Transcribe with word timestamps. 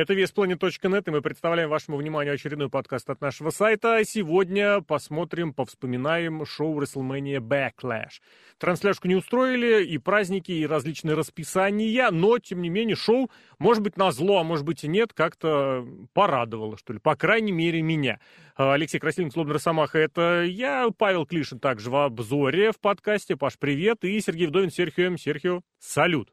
Это 0.00 0.14
VSPlanet.net, 0.14 1.02
и 1.06 1.10
мы 1.10 1.20
представляем 1.20 1.68
вашему 1.68 1.98
вниманию 1.98 2.32
очередной 2.32 2.70
подкаст 2.70 3.10
от 3.10 3.20
нашего 3.20 3.50
сайта. 3.50 4.00
Сегодня 4.02 4.80
посмотрим, 4.80 5.52
повспоминаем 5.52 6.46
шоу 6.46 6.80
WrestleMania 6.80 7.36
Backlash. 7.36 8.22
Трансляшку 8.56 9.08
не 9.08 9.14
устроили, 9.14 9.84
и 9.84 9.98
праздники, 9.98 10.52
и 10.52 10.66
различные 10.66 11.16
расписания, 11.16 12.10
но, 12.10 12.38
тем 12.38 12.62
не 12.62 12.70
менее, 12.70 12.96
шоу, 12.96 13.30
может 13.58 13.82
быть, 13.82 13.98
на 13.98 14.10
зло, 14.10 14.38
а 14.38 14.42
может 14.42 14.64
быть 14.64 14.84
и 14.84 14.88
нет, 14.88 15.12
как-то 15.12 15.86
порадовало, 16.14 16.78
что 16.78 16.94
ли, 16.94 16.98
по 16.98 17.14
крайней 17.14 17.52
мере, 17.52 17.82
меня. 17.82 18.20
А, 18.56 18.72
Алексей 18.72 19.00
Красильник, 19.00 19.34
Слобный 19.34 19.52
Росомаха, 19.52 19.98
это 19.98 20.44
я, 20.44 20.88
Павел 20.96 21.26
Клишин 21.26 21.60
также 21.60 21.90
в 21.90 21.96
обзоре 21.96 22.72
в 22.72 22.80
подкасте. 22.80 23.36
Паш, 23.36 23.58
привет, 23.58 24.02
и 24.06 24.18
Сергей 24.22 24.46
Вдовин, 24.46 24.70
Серхио 24.70 25.14
Серхио, 25.18 25.60
салют. 25.78 26.30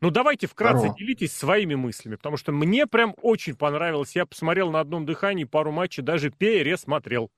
Ну, 0.00 0.10
давайте 0.10 0.46
вкратце 0.46 0.78
Здорово. 0.78 0.98
делитесь 0.98 1.36
своими 1.36 1.74
мыслями, 1.74 2.16
потому 2.16 2.36
что 2.36 2.52
мне 2.52 2.86
прям 2.86 3.14
очень 3.22 3.56
понравилось. 3.56 4.14
Я 4.16 4.26
посмотрел 4.26 4.70
на 4.70 4.80
одном 4.80 5.06
дыхании 5.06 5.44
пару 5.44 5.72
матчей, 5.72 6.02
даже 6.02 6.30
пересмотрел. 6.30 7.30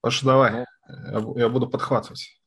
Паша, 0.00 0.26
давай, 0.26 0.66
ну, 0.88 1.36
я 1.38 1.48
буду 1.48 1.68
подхватывать. 1.68 2.40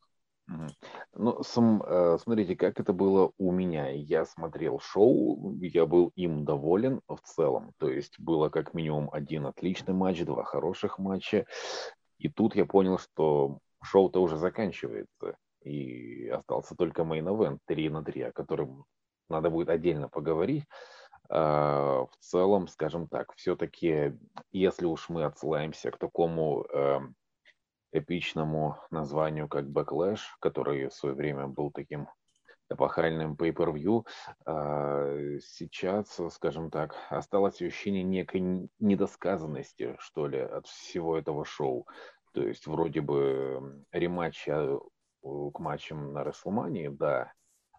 Ну, 1.14 1.44
сам, 1.44 1.84
э, 1.84 2.18
смотрите, 2.24 2.56
как 2.56 2.80
это 2.80 2.94
было 2.94 3.32
у 3.38 3.52
меня. 3.52 3.90
Я 3.90 4.26
смотрел 4.26 4.80
шоу, 4.80 5.58
я 5.60 5.86
был 5.86 6.14
им 6.16 6.46
доволен 6.46 7.02
в 7.08 7.18
целом. 7.24 7.74
То 7.78 7.90
есть 7.90 8.18
было 8.20 8.50
как 8.50 8.74
минимум 8.74 9.10
один 9.12 9.46
отличный 9.46 9.94
матч, 9.94 10.24
два 10.24 10.44
хороших 10.44 11.00
матча. 11.00 11.46
И 12.18 12.30
тут 12.30 12.56
я 12.56 12.66
понял, 12.66 12.98
что 12.98 13.60
шоу-то 13.84 14.22
уже 14.22 14.38
заканчивается 14.38 15.36
и 15.68 16.28
остался 16.30 16.76
только 16.76 17.02
event 17.04 17.60
3 17.66 17.90
на 17.90 18.04
3, 18.04 18.22
о 18.24 18.32
котором 18.32 18.86
надо 19.30 19.50
будет 19.50 19.70
отдельно 19.70 20.10
поговорить. 20.10 20.66
А, 21.30 22.06
в 22.06 22.18
целом, 22.20 22.68
скажем 22.68 23.08
так, 23.08 23.34
все-таки, 23.36 24.14
если 24.52 24.86
уж 24.86 25.10
мы 25.10 25.26
отсылаемся 25.26 25.92
к 25.92 25.98
такому 25.98 26.64
эм, 26.72 27.16
эпичному 27.92 28.78
названию, 28.92 29.48
как 29.48 29.66
Backlash, 29.66 30.22
который 30.40 30.88
в 30.88 30.94
свое 30.94 31.16
время 31.16 31.48
был 31.48 31.72
таким 31.72 32.08
эпохальным 32.70 33.36
pay-per-view, 33.36 34.06
а, 34.46 35.38
сейчас, 35.42 36.20
скажем 36.32 36.70
так, 36.70 36.96
осталось 37.10 37.62
ощущение 37.62 38.04
некой 38.04 38.70
недосказанности, 38.80 39.96
что 40.00 40.28
ли, 40.28 40.40
от 40.40 40.68
всего 40.68 41.18
этого 41.18 41.46
шоу. 41.46 41.88
То 42.34 42.44
есть 42.44 42.68
вроде 42.68 43.02
бы 43.02 43.84
рематча 43.92 44.80
к 45.54 45.60
матчам 45.60 46.14
на 46.14 46.24
Расселмании, 46.24 46.88
да, 46.88 47.34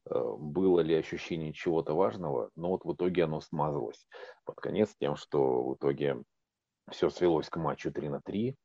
э, 0.04 0.20
было 0.38 0.80
ли 0.80 0.94
ощущение 0.94 1.52
чего-то 1.52 1.94
важного, 1.94 2.50
но 2.56 2.70
вот 2.70 2.84
в 2.84 2.92
итоге 2.92 3.24
оно 3.24 3.40
смазалось 3.40 4.06
под 4.44 4.56
конец 4.56 4.94
тем, 4.98 5.16
что 5.16 5.62
в 5.64 5.74
итоге 5.74 6.22
все 6.90 7.10
свелось 7.10 7.48
к 7.48 7.56
матчу 7.56 7.92
3 7.92 8.08
на 8.08 8.20
3, 8.20 8.56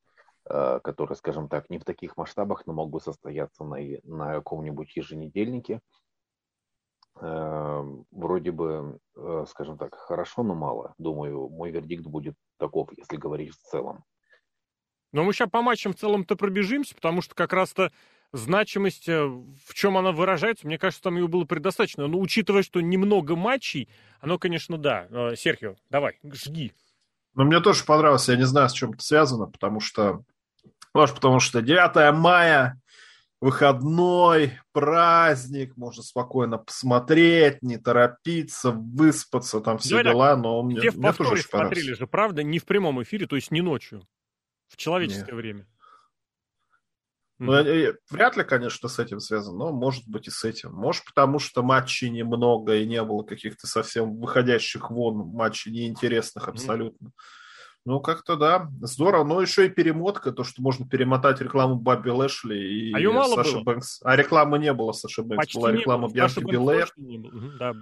э, 0.50 0.80
который, 0.84 1.16
скажем 1.16 1.50
так, 1.50 1.70
не 1.70 1.80
в 1.80 1.86
таких 1.86 2.18
масштабах, 2.18 2.66
но 2.66 2.74
мог 2.74 2.90
бы 2.90 3.00
состояться 3.00 3.64
на, 3.64 3.78
на 4.04 4.34
каком-нибудь 4.36 4.96
еженедельнике. 4.96 5.82
Э, 7.22 7.84
вроде 8.12 8.52
бы, 8.52 9.00
скажем 9.48 9.78
так, 9.78 9.96
хорошо, 9.96 10.44
но 10.44 10.56
мало. 10.56 10.94
Думаю, 10.98 11.50
мой 11.50 11.72
вердикт 11.72 12.06
будет 12.06 12.36
таков, 12.58 12.90
если 12.98 13.18
говорить 13.18 13.54
в 13.54 13.62
целом. 13.62 14.04
Но 15.14 15.24
мы 15.24 15.32
сейчас 15.32 15.50
по 15.50 15.62
матчам 15.62 15.94
в 15.94 15.96
целом-то 15.96 16.36
пробежимся, 16.36 16.96
потому 16.96 17.22
что 17.22 17.36
как 17.36 17.54
раз-то 17.54 17.92
значимость, 18.34 19.08
э, 19.08 19.24
в 19.24 19.74
чем 19.74 19.98
она 19.98 20.12
выражается, 20.12 20.68
мне 20.68 20.78
кажется, 20.78 21.04
там 21.04 21.16
ее 21.16 21.28
было 21.28 21.46
предостаточно. 21.46 22.08
Но 22.08 22.20
учитывая, 22.20 22.64
что 22.64 22.82
немного 22.82 23.36
матчей, 23.36 23.88
оно, 24.20 24.38
конечно, 24.38 24.78
да. 24.78 25.08
Э, 25.10 25.36
Серхио, 25.38 25.76
давай, 25.90 26.20
жги. 26.24 26.74
Ну, 27.36 27.46
мне 27.46 27.60
тоже 27.62 27.84
понравилось, 27.86 28.28
я 28.28 28.36
не 28.36 28.46
знаю, 28.46 28.70
с 28.70 28.74
чем 28.74 28.92
это 28.92 29.04
связано, 29.04 29.46
потому 29.46 29.80
что, 29.80 30.24
может, 30.94 31.16
потому 31.16 31.40
что 31.40 31.62
9 31.62 32.14
мая, 32.16 32.80
выходной, 33.40 34.60
праздник, 34.72 35.76
можно 35.76 36.02
спокойно 36.02 36.58
посмотреть, 36.58 37.62
не 37.62 37.78
торопиться, 37.78 38.72
выспаться, 38.72 39.60
там 39.62 39.78
все 39.80 39.98
Давай 39.98 40.04
дела, 40.06 40.34
так, 40.36 40.44
но 40.44 40.64
мне, 40.64 40.92
мне 40.92 41.14
тоже 41.14 41.32
очень 41.32 41.44
смотрели 41.44 41.94
же, 41.94 42.08
правда, 42.08 42.42
не 42.42 42.60
в 42.60 42.66
прямом 42.66 43.02
эфире, 43.04 43.28
то 43.28 43.36
есть 43.36 43.52
не 43.52 43.62
ночью, 43.62 44.08
в 44.70 44.78
человеческое 44.78 45.34
Нет. 45.34 45.36
время. 45.36 45.68
Ну, 47.46 47.54
mm-hmm. 47.54 47.96
вряд 48.10 48.38
ли, 48.38 48.44
конечно, 48.44 48.90
с 48.90 49.00
этим 49.00 49.20
связано, 49.20 49.58
но 49.58 49.72
может 49.72 50.08
быть 50.08 50.28
и 50.28 50.32
с 50.32 50.44
этим. 50.44 50.72
Может, 50.74 51.06
потому 51.06 51.40
что 51.40 51.64
матчей 51.64 52.10
немного 52.10 52.76
и 52.76 52.86
не 52.86 53.02
было 53.04 53.24
каких-то 53.24 53.68
совсем 53.68 54.16
выходящих 54.18 54.90
вон 54.90 55.18
матчей 55.28 55.72
неинтересных 55.72 56.48
абсолютно. 56.48 57.08
Mm-hmm. 57.08 57.84
Ну, 57.86 58.00
как-то 58.00 58.38
да, 58.38 58.70
здорово. 58.82 59.26
Но 59.26 59.42
еще 59.42 59.66
и 59.66 59.70
перемотка, 59.70 60.32
то, 60.32 60.46
что 60.46 60.62
можно 60.62 60.88
перемотать 60.88 61.42
рекламу 61.42 61.76
Бабби 61.76 62.10
Лэшли 62.10 62.56
и 62.56 62.94
а 62.94 63.26
Саши 63.26 63.60
Бэнкс. 63.60 64.00
А 64.04 64.16
рекламы 64.16 64.58
не 64.58 64.72
было 64.72 64.94
Саши 64.94 65.22
Бэнкс, 65.22 65.46
Почти 65.46 65.60
была 65.60 65.72
реклама 65.74 66.10
Бьянки 66.10 66.40
Белэр. 66.40 66.94
Да 67.60 67.74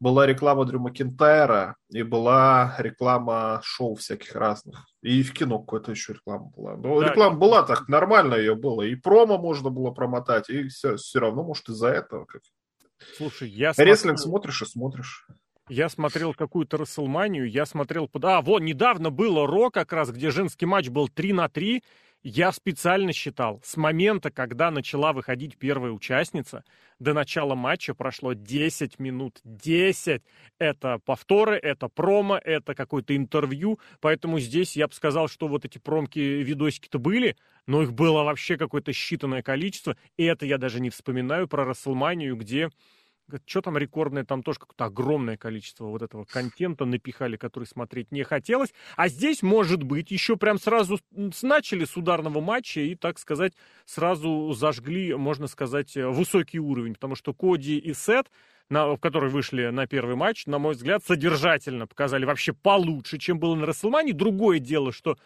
была 0.00 0.26
реклама 0.26 0.64
Дрю 0.64 0.80
Макентайра 0.80 1.76
и 1.90 2.02
была 2.02 2.74
реклама 2.78 3.60
шоу 3.62 3.94
всяких 3.94 4.34
разных. 4.34 4.86
И 5.02 5.22
в 5.22 5.32
кино 5.32 5.58
какая-то 5.58 5.92
еще 5.92 6.14
реклама 6.14 6.50
была. 6.56 6.76
Но 6.76 7.00
да, 7.00 7.08
реклама 7.08 7.36
была 7.36 7.62
так, 7.62 7.88
нормально 7.88 8.34
ее 8.34 8.54
было. 8.54 8.82
И 8.82 8.94
промо 8.94 9.38
можно 9.38 9.70
было 9.70 9.90
промотать, 9.90 10.48
и 10.50 10.68
все, 10.68 10.96
все 10.96 11.18
равно, 11.18 11.42
может, 11.42 11.68
из-за 11.68 11.88
этого. 11.88 12.24
Как... 12.26 12.42
Слушай, 13.16 13.48
я 13.50 13.72
Рестлинг 13.76 14.18
смотрю... 14.18 14.30
смотришь 14.30 14.62
и 14.62 14.66
смотришь. 14.66 15.26
Я 15.68 15.88
смотрел 15.88 16.34
какую-то 16.34 16.78
Расселманию, 16.78 17.48
я 17.48 17.66
смотрел... 17.66 18.10
А, 18.22 18.40
вот, 18.40 18.62
недавно 18.62 19.10
было 19.10 19.46
Ро 19.46 19.70
как 19.70 19.92
раз, 19.92 20.10
где 20.10 20.30
женский 20.30 20.66
матч 20.66 20.88
был 20.88 21.08
3 21.08 21.32
на 21.34 21.48
3, 21.48 21.82
я 22.24 22.50
специально 22.50 23.12
считал, 23.12 23.60
с 23.62 23.76
момента, 23.76 24.30
когда 24.30 24.70
начала 24.70 25.12
выходить 25.12 25.56
первая 25.56 25.92
участница, 25.92 26.64
до 26.98 27.12
начала 27.12 27.54
матча 27.54 27.94
прошло 27.94 28.32
10 28.32 28.98
минут. 28.98 29.38
10! 29.44 30.22
Это 30.58 30.98
повторы, 31.04 31.56
это 31.56 31.88
промо, 31.88 32.38
это 32.42 32.74
какое-то 32.74 33.14
интервью. 33.14 33.78
Поэтому 34.00 34.40
здесь 34.40 34.76
я 34.76 34.88
бы 34.88 34.94
сказал, 34.94 35.28
что 35.28 35.46
вот 35.46 35.64
эти 35.64 35.78
промки, 35.78 36.18
видосики-то 36.18 36.98
были, 36.98 37.36
но 37.66 37.82
их 37.82 37.92
было 37.92 38.24
вообще 38.24 38.56
какое-то 38.56 38.90
считанное 38.90 39.42
количество. 39.42 39.96
И 40.16 40.24
это 40.24 40.44
я 40.44 40.58
даже 40.58 40.80
не 40.80 40.90
вспоминаю 40.90 41.46
про 41.46 41.64
Расселманию, 41.64 42.34
где 42.34 42.70
что 43.46 43.60
там 43.60 43.78
рекордное, 43.78 44.24
там 44.24 44.42
тоже 44.42 44.58
какое-то 44.58 44.86
огромное 44.86 45.36
количество 45.36 45.86
вот 45.86 46.02
этого 46.02 46.24
контента 46.24 46.84
напихали, 46.84 47.36
который 47.36 47.64
смотреть 47.64 48.12
не 48.12 48.22
хотелось. 48.22 48.72
А 48.96 49.08
здесь, 49.08 49.42
может 49.42 49.82
быть, 49.82 50.10
еще 50.10 50.36
прям 50.36 50.58
сразу 50.58 50.98
начали 51.42 51.84
с 51.84 51.96
ударного 51.96 52.40
матча 52.40 52.80
и, 52.80 52.94
так 52.94 53.18
сказать, 53.18 53.52
сразу 53.84 54.52
зажгли, 54.52 55.14
можно 55.14 55.46
сказать, 55.46 55.96
э, 55.96 56.06
высокий 56.06 56.58
уровень, 56.58 56.94
потому 56.94 57.14
что 57.14 57.34
Коди 57.34 57.78
и 57.78 57.94
Сет 57.94 58.30
на, 58.70 58.96
которые 58.96 59.30
вышли 59.30 59.68
на 59.68 59.86
первый 59.86 60.14
матч, 60.14 60.46
на 60.46 60.58
мой 60.58 60.74
взгляд, 60.74 61.02
содержательно 61.04 61.86
показали 61.86 62.24
вообще 62.24 62.52
получше, 62.52 63.18
чем 63.18 63.38
было 63.38 63.54
на 63.54 63.66
Расселмане. 63.66 64.12
Другое 64.12 64.58
дело, 64.58 64.92
что 64.92 65.16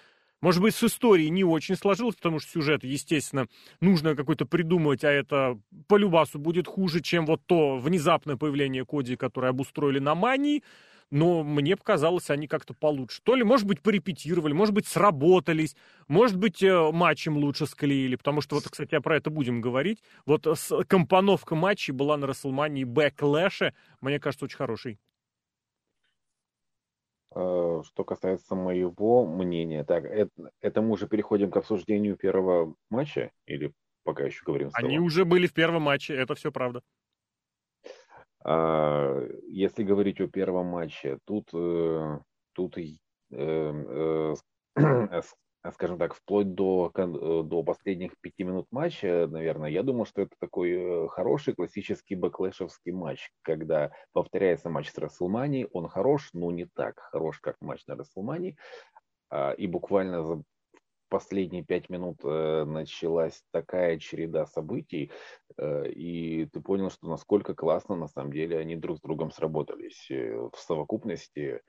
может 0.42 0.60
быть, 0.60 0.74
с 0.74 0.82
историей 0.82 1.30
не 1.30 1.44
очень 1.44 1.76
сложилось, 1.76 2.16
потому 2.16 2.40
что 2.40 2.50
сюжет, 2.50 2.84
естественно, 2.84 3.46
нужно 3.80 4.16
какой-то 4.16 4.44
придумывать, 4.44 5.04
а 5.04 5.10
это 5.10 5.58
по 5.86 5.96
любасу 5.96 6.38
будет 6.38 6.66
хуже, 6.66 7.00
чем 7.00 7.24
вот 7.26 7.40
то 7.46 7.78
внезапное 7.78 8.36
появление 8.36 8.84
Коди, 8.84 9.16
которое 9.16 9.48
обустроили 9.48 10.00
на 10.00 10.14
Мании. 10.16 10.62
Но 11.10 11.44
мне 11.44 11.76
показалось, 11.76 12.30
они 12.30 12.48
как-то 12.48 12.72
получше. 12.72 13.20
То 13.22 13.36
ли, 13.36 13.44
может 13.44 13.66
быть, 13.66 13.82
порепетировали, 13.82 14.54
может 14.54 14.74
быть, 14.74 14.86
сработались, 14.86 15.76
может 16.08 16.38
быть, 16.38 16.62
э, 16.62 16.90
матчем 16.90 17.36
лучше 17.36 17.66
склеили, 17.66 18.16
потому 18.16 18.40
что, 18.40 18.54
вот, 18.54 18.64
кстати, 18.64 18.98
про 18.98 19.18
это 19.18 19.28
будем 19.28 19.60
говорить. 19.60 20.02
Вот 20.24 20.46
компоновка 20.88 21.54
матчей 21.54 21.92
была 21.92 22.16
на 22.16 22.26
Рестлмании 22.26 22.84
Backlash, 22.84 23.74
мне 24.00 24.18
кажется, 24.18 24.46
очень 24.46 24.56
хорошей. 24.56 24.98
Э, 27.34 27.82
что 27.84 28.04
касается 28.04 28.54
моего 28.54 29.26
мнения, 29.26 29.84
так, 29.84 30.04
это, 30.04 30.50
это 30.60 30.82
мы 30.82 30.92
уже 30.92 31.06
переходим 31.06 31.50
к 31.50 31.56
обсуждению 31.56 32.16
первого 32.16 32.74
матча 32.90 33.30
или 33.46 33.72
пока 34.04 34.24
еще 34.24 34.42
говорим? 34.44 34.70
Они 34.74 34.98
уже 34.98 35.24
были 35.24 35.46
в 35.46 35.54
первом 35.54 35.82
матче, 35.82 36.14
это 36.14 36.34
все 36.34 36.52
правда. 36.52 36.82
А, 38.44 39.26
если 39.48 39.82
говорить 39.84 40.20
о 40.20 40.28
первом 40.28 40.66
матче, 40.66 41.18
тут, 41.24 41.48
э, 41.54 42.18
тут 42.52 42.76
э, 42.78 42.98
э, 43.30 44.34
скажем 45.70 45.98
так, 45.98 46.14
вплоть 46.14 46.54
до, 46.54 46.90
э, 46.94 47.06
до 47.44 47.62
последних 47.62 48.18
пяти 48.20 48.42
минут 48.42 48.66
матча, 48.72 49.28
наверное, 49.30 49.70
я 49.70 49.82
думаю, 49.84 50.06
что 50.06 50.22
это 50.22 50.34
такой 50.40 50.72
э, 50.72 51.08
хороший 51.08 51.54
классический 51.54 52.16
бэклэшевский 52.16 52.90
матч, 52.90 53.30
когда 53.42 53.92
повторяется 54.12 54.70
матч 54.70 54.90
с 54.90 54.98
Расселмани, 54.98 55.68
он 55.72 55.88
хорош, 55.88 56.30
но 56.32 56.50
не 56.50 56.64
так 56.64 56.98
хорош, 56.98 57.38
как 57.38 57.60
матч 57.60 57.86
на 57.86 57.94
Расселмани, 57.94 58.56
а, 59.30 59.52
и 59.52 59.68
буквально 59.68 60.24
за 60.24 60.42
последние 61.08 61.62
пять 61.62 61.88
минут 61.90 62.18
э, 62.24 62.64
началась 62.64 63.42
такая 63.52 63.98
череда 63.98 64.46
событий, 64.46 65.12
и 65.60 66.48
ты 66.50 66.60
понял, 66.62 66.88
что 66.88 67.06
насколько 67.06 67.54
классно 67.54 67.94
на 67.94 68.08
самом 68.08 68.32
деле 68.32 68.58
они 68.58 68.74
друг 68.74 68.96
с 68.96 69.00
другом 69.02 69.30
сработались. 69.30 70.06
В 70.08 70.56
совокупности 70.56 71.60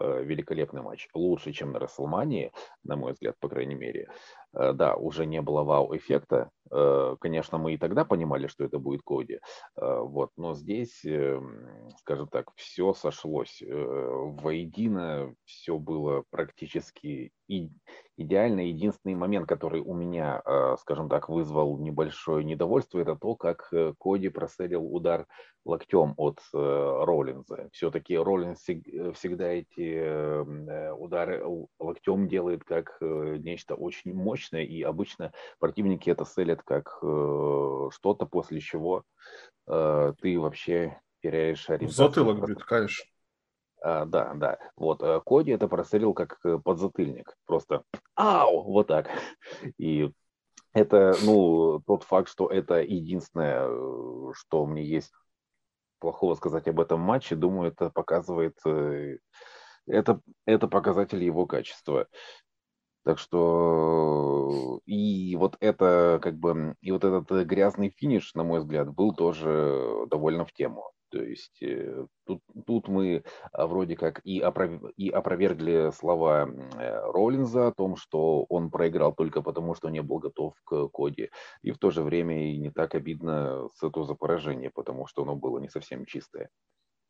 великолепный 0.00 0.82
матч. 0.82 1.08
Лучше, 1.14 1.52
чем 1.52 1.72
на 1.72 1.78
Расселмании, 1.78 2.52
на 2.84 2.96
мой 2.96 3.12
взгляд, 3.12 3.36
по 3.38 3.48
крайней 3.48 3.74
мере. 3.74 4.08
Э, 4.52 4.72
да, 4.72 4.94
уже 4.96 5.26
не 5.26 5.40
было 5.42 5.62
вау-эффекта. 5.62 6.50
Э, 6.72 7.16
конечно, 7.20 7.58
мы 7.58 7.74
и 7.74 7.78
тогда 7.78 8.04
понимали, 8.04 8.46
что 8.46 8.64
это 8.64 8.78
будет 8.78 9.02
Коди. 9.02 9.40
Вот, 9.76 10.30
но 10.36 10.54
здесь, 10.54 11.04
эм, 11.04 11.90
скажем 11.98 12.28
так, 12.28 12.50
все 12.54 12.92
сошлось 12.92 13.62
воедино, 13.62 15.34
все 15.44 15.78
было 15.78 16.24
практически 16.30 17.32
идеально. 18.16 18.60
Единственный 18.60 19.14
момент, 19.14 19.48
который 19.48 19.80
у 19.80 19.94
меня, 19.94 20.42
скажем 20.80 21.08
так, 21.08 21.28
вызвал 21.28 21.78
небольшое 21.78 22.44
недовольство, 22.44 23.00
это 23.00 23.16
то, 23.16 23.34
как 23.34 23.72
Коди 23.98 24.28
проселил 24.28 24.84
удар 24.94 25.26
локтем 25.64 26.14
от 26.16 26.38
Роллинза. 26.52 27.68
Все-таки 27.72 28.16
Роллинз 28.16 28.60
всегда 28.60 29.48
эти 29.48 29.94
эм, 29.96 30.68
удары 31.00 31.42
локтем 31.78 32.28
делает 32.28 32.62
как 32.64 32.96
нечто 33.00 33.74
очень 33.74 34.14
мощное, 34.14 34.39
и 34.48 34.82
обычно 34.82 35.32
противники 35.58 36.10
это 36.10 36.24
селят 36.24 36.62
как 36.62 36.98
э, 37.02 37.88
что-то, 37.92 38.26
после 38.26 38.60
чего 38.60 39.04
э, 39.66 40.12
ты 40.20 40.38
вообще 40.38 41.00
теряешь 41.22 41.68
ориентацию. 41.68 42.08
Затылок 42.08 42.46
бьет, 42.46 42.64
конечно. 42.64 43.04
А, 43.82 44.04
да, 44.04 44.34
да. 44.34 44.58
Вот 44.76 45.02
э, 45.02 45.20
Коди 45.24 45.52
это 45.52 45.68
прострелил 45.68 46.14
как 46.14 46.40
подзатыльник. 46.64 47.34
Просто 47.46 47.84
ау, 48.14 48.62
вот 48.64 48.88
так. 48.88 49.08
И 49.78 50.12
это, 50.72 51.14
ну, 51.22 51.80
тот 51.86 52.04
факт, 52.04 52.28
что 52.28 52.48
это 52.48 52.80
единственное, 52.80 53.66
что 54.34 54.66
мне 54.66 54.84
есть 54.84 55.12
плохого 55.98 56.34
сказать 56.34 56.68
об 56.68 56.80
этом 56.80 57.00
матче, 57.00 57.36
думаю, 57.36 57.72
это 57.72 57.90
показывает, 57.90 58.56
это, 59.86 60.20
это 60.46 60.68
показатель 60.68 61.22
его 61.22 61.46
качества. 61.46 62.06
Так 63.04 63.18
что 63.18 64.80
и 64.84 65.34
вот 65.36 65.56
это 65.60 66.18
как 66.22 66.38
бы 66.38 66.76
и 66.82 66.92
вот 66.92 67.04
этот 67.04 67.30
э, 67.32 67.44
грязный 67.44 67.90
финиш, 67.90 68.34
на 68.34 68.44
мой 68.44 68.60
взгляд, 68.60 68.92
был 68.92 69.14
тоже 69.14 70.06
довольно 70.10 70.44
в 70.44 70.52
тему. 70.52 70.92
То 71.10 71.22
есть 71.22 71.62
э, 71.62 72.06
тут, 72.24 72.40
тут 72.66 72.88
мы 72.88 73.24
а, 73.52 73.66
вроде 73.66 73.96
как 73.96 74.20
и, 74.24 74.38
опров... 74.38 74.82
и 74.96 75.08
опровергли 75.08 75.90
слова 75.92 76.48
э, 76.48 77.10
Роллинза 77.10 77.68
о 77.68 77.72
том, 77.72 77.96
что 77.96 78.44
он 78.48 78.70
проиграл 78.70 79.14
только 79.14 79.42
потому, 79.42 79.74
что 79.74 79.88
не 79.88 80.02
был 80.02 80.18
готов 80.18 80.54
к 80.64 80.88
коде. 80.88 81.30
И 81.62 81.72
в 81.72 81.78
то 81.78 81.90
же 81.90 82.02
время 82.02 82.52
и 82.52 82.58
не 82.58 82.70
так 82.70 82.94
обидно 82.94 83.68
с 83.74 83.82
этого 83.82 84.04
за 84.04 84.14
поражение, 84.14 84.70
потому 84.70 85.06
что 85.06 85.22
оно 85.22 85.34
было 85.36 85.58
не 85.58 85.68
совсем 85.68 86.06
чистое. 86.06 86.48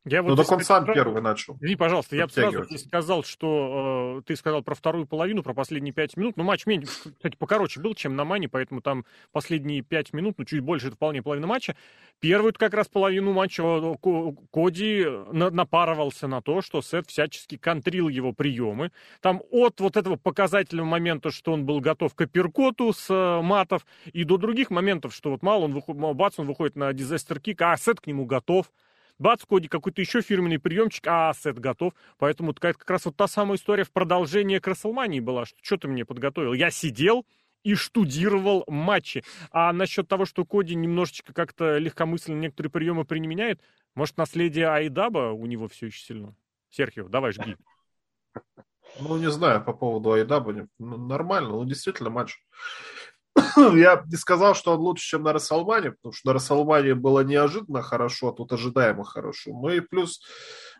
Я 0.07 0.23
вот 0.23 0.31
ну, 0.31 0.37
так 0.37 0.51
он 0.51 0.61
сам 0.61 0.87
первый 0.87 1.21
начал. 1.21 1.57
Извини, 1.57 1.77
пожалуйста, 1.77 2.17
я 2.17 2.27
бы 2.27 2.33
сразу 2.33 2.79
сказал, 2.79 3.23
что 3.23 4.21
э, 4.21 4.23
ты 4.27 4.35
сказал 4.35 4.63
про 4.63 4.75
вторую 4.75 5.07
половину, 5.07 5.43
про 5.43 5.53
последние 5.53 5.93
пять 5.93 6.17
минут. 6.17 6.39
Ну, 6.39 6.43
матч, 6.45 6.65
кстати, 6.65 7.37
покороче 7.37 7.81
был, 7.81 7.95
чем 7.95 8.17
на 8.17 8.25
Мане, 8.25 8.49
поэтому 8.49 8.81
там 8.81 9.05
последние 9.31 9.83
пять 9.83 10.15
минут, 10.15 10.37
ну, 10.39 10.47
чуть 10.47 10.61
больше, 10.61 10.87
это 10.87 10.97
вполне 10.97 11.23
половина 11.23 11.47
матча. 11.47 11.77
Первую 12.19 12.55
как 12.55 12.73
раз 12.73 12.89
половину 12.89 13.35
матча 13.35 13.63
э, 13.63 14.33
Коди 14.51 15.05
на, 15.33 15.51
напарывался 15.51 16.29
на 16.29 16.41
то, 16.41 16.63
что 16.63 16.81
Сет 16.81 17.07
всячески 17.07 17.59
контрил 17.59 18.09
его 18.09 18.33
приемы. 18.33 18.93
Там 19.21 19.43
от 19.51 19.81
вот 19.81 19.99
этого 19.99 20.17
показательного 20.17 20.87
момента, 20.87 21.31
что 21.31 21.53
он 21.53 21.67
был 21.67 21.81
готов 21.81 22.15
к 22.15 22.23
апперкоту 22.23 22.95
с 22.95 23.11
э, 23.11 23.43
матов, 23.43 23.85
и 24.15 24.25
до 24.25 24.39
других 24.39 24.71
моментов, 24.71 25.15
что 25.15 25.31
вот 25.31 25.43
мало 25.43 25.65
он 25.65 25.75
выходит, 25.75 26.01
бац, 26.17 26.39
он 26.39 26.47
выходит 26.47 26.75
на 26.75 26.91
дизастер 26.95 27.39
кик, 27.39 27.61
а 27.61 27.77
Сет 27.77 28.01
к 28.01 28.07
нему 28.07 28.25
готов 28.25 28.71
бац, 29.21 29.45
Коди 29.45 29.69
какой-то 29.69 30.01
еще 30.01 30.23
фирменный 30.23 30.59
приемчик, 30.59 31.07
а 31.07 31.31
ассет 31.31 31.59
готов. 31.59 31.93
Поэтому 32.19 32.51
это 32.51 32.61
как 32.61 32.91
раз 32.91 33.05
вот 33.05 33.17
та 33.17 33.29
самая 33.29 33.57
история 33.57 33.85
в 33.85 33.93
продолжении 33.93 34.59
Красселмании 34.59 35.21
была, 35.21 35.47
что 35.47 35.59
что 35.63 35.77
ты 35.77 35.89
мне 35.89 36.05
подготовил. 36.05 36.53
Я 36.55 36.71
сидел 36.71 37.25
и 37.63 37.75
штудировал 37.75 38.65
матчи. 38.67 39.23
А 39.53 39.73
насчет 39.73 40.09
того, 40.09 40.25
что 40.25 40.45
Коди 40.45 40.75
немножечко 40.75 41.33
как-то 41.33 41.79
легкомысленно 41.79 42.41
некоторые 42.41 42.71
приемы 42.71 43.05
применяет, 43.05 43.61
может, 43.95 44.17
наследие 44.17 44.69
Айдаба 44.69 45.33
у 45.33 45.47
него 45.47 45.69
все 45.69 45.87
еще 45.87 46.01
сильно? 46.01 46.35
Серхио, 46.71 47.09
давай 47.09 47.33
жги. 47.33 47.57
Ну, 49.01 49.19
не 49.19 49.31
знаю 49.31 49.63
по 49.65 49.73
поводу 49.73 50.13
Айдаба. 50.13 50.69
Нормально, 50.79 51.51
ну, 51.51 51.65
действительно 51.65 52.11
матч 52.11 52.39
я 53.77 54.03
не 54.07 54.17
сказал, 54.17 54.55
что 54.55 54.75
он 54.75 54.81
лучше, 54.81 55.07
чем 55.07 55.23
на 55.23 55.33
Расселмане, 55.33 55.93
потому 55.93 56.13
что 56.13 56.29
на 56.29 56.35
Расселмане 56.35 56.95
было 56.95 57.21
неожиданно 57.21 57.83
хорошо, 57.83 58.29
а 58.29 58.33
тут 58.33 58.53
ожидаемо 58.53 59.05
хорошо. 59.05 59.51
Ну 59.53 59.69
и 59.71 59.81
плюс, 59.81 60.21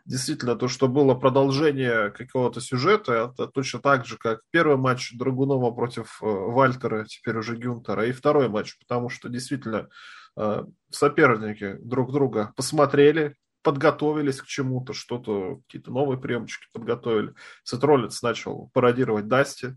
действительно, 0.05 0.57
то, 0.57 0.69
что 0.69 0.89
было 0.89 1.15
продолжение 1.15 2.11
какого-то 2.11 2.61
сюжета, 2.61 3.33
это 3.33 3.47
точно 3.47 3.81
так 3.81 4.07
же, 4.07 4.17
как 4.17 4.41
первый 4.51 4.77
матч 4.77 5.13
Драгунова 5.13 5.71
против 5.71 6.21
э, 6.23 6.27
Вальтера, 6.27 7.05
теперь 7.05 7.37
уже 7.37 7.57
Гюнтера, 7.57 8.07
и 8.07 8.13
второй 8.13 8.49
матч, 8.49 8.79
потому 8.79 9.09
что 9.09 9.29
действительно 9.29 9.89
э, 10.37 10.65
соперники 10.91 11.77
друг 11.81 12.13
друга 12.13 12.53
посмотрели, 12.57 13.37
подготовились 13.63 14.41
к 14.41 14.47
чему-то, 14.47 14.93
что-то, 14.93 15.61
какие-то 15.67 15.91
новые 15.91 16.19
приемчики 16.19 16.67
подготовили. 16.73 17.35
Сетролец 17.63 18.23
начал 18.23 18.71
пародировать 18.73 19.29
Дасти 19.29 19.77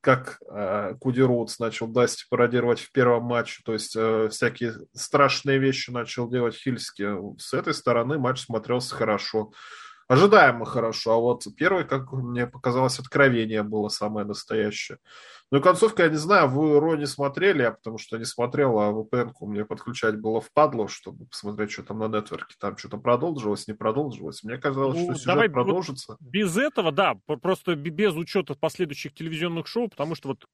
как 0.00 0.38
э, 0.48 0.94
Куди 1.00 1.22
Роудс 1.22 1.58
начал 1.58 1.88
Дасти 1.88 2.24
пародировать 2.30 2.80
в 2.80 2.92
первом 2.92 3.24
матче, 3.24 3.62
то 3.64 3.72
есть 3.72 3.96
э, 3.96 4.28
всякие 4.30 4.74
страшные 4.94 5.58
вещи 5.58 5.90
начал 5.90 6.30
делать 6.30 6.54
Хильски. 6.54 7.38
С 7.38 7.52
этой 7.52 7.74
стороны 7.74 8.18
матч 8.18 8.44
смотрелся 8.44 8.94
хорошо. 8.94 9.52
Ожидаемо 10.08 10.64
хорошо, 10.64 11.12
а 11.12 11.16
вот 11.18 11.44
первый, 11.54 11.84
как 11.84 12.12
мне 12.12 12.46
показалось, 12.46 12.98
откровение 12.98 13.62
было 13.62 13.88
самое 13.88 14.26
настоящее. 14.26 14.98
Ну 15.50 15.58
и 15.58 15.62
концовка, 15.62 16.02
я 16.02 16.08
не 16.08 16.16
знаю, 16.16 16.48
вы 16.48 16.80
Ро 16.80 16.96
не 16.96 17.06
смотрели, 17.06 17.62
я 17.62 17.72
потому 17.72 17.98
что 17.98 18.16
не 18.16 18.24
смотрел, 18.24 18.78
а 18.78 18.90
VPN-ку 18.90 19.46
мне 19.46 19.66
подключать 19.66 20.18
было 20.18 20.40
впадло, 20.40 20.88
чтобы 20.88 21.26
посмотреть, 21.26 21.72
что 21.72 21.82
там 21.82 21.98
на 21.98 22.08
нетворке. 22.08 22.54
Там 22.58 22.78
что-то 22.78 22.96
продолжилось, 22.96 23.68
не 23.68 23.74
продолжилось. 23.74 24.42
Мне 24.44 24.56
казалось, 24.56 24.96
ну, 24.96 25.04
что 25.04 25.14
сюжет 25.14 25.26
давай, 25.26 25.50
продолжится. 25.50 26.12
Вот 26.12 26.20
без 26.22 26.56
этого, 26.56 26.90
да, 26.90 27.14
просто 27.42 27.76
без 27.76 28.14
учета 28.14 28.54
последующих 28.54 29.12
телевизионных 29.12 29.66
шоу, 29.66 29.88
потому 29.88 30.14
что 30.14 30.28
вот 30.28 30.46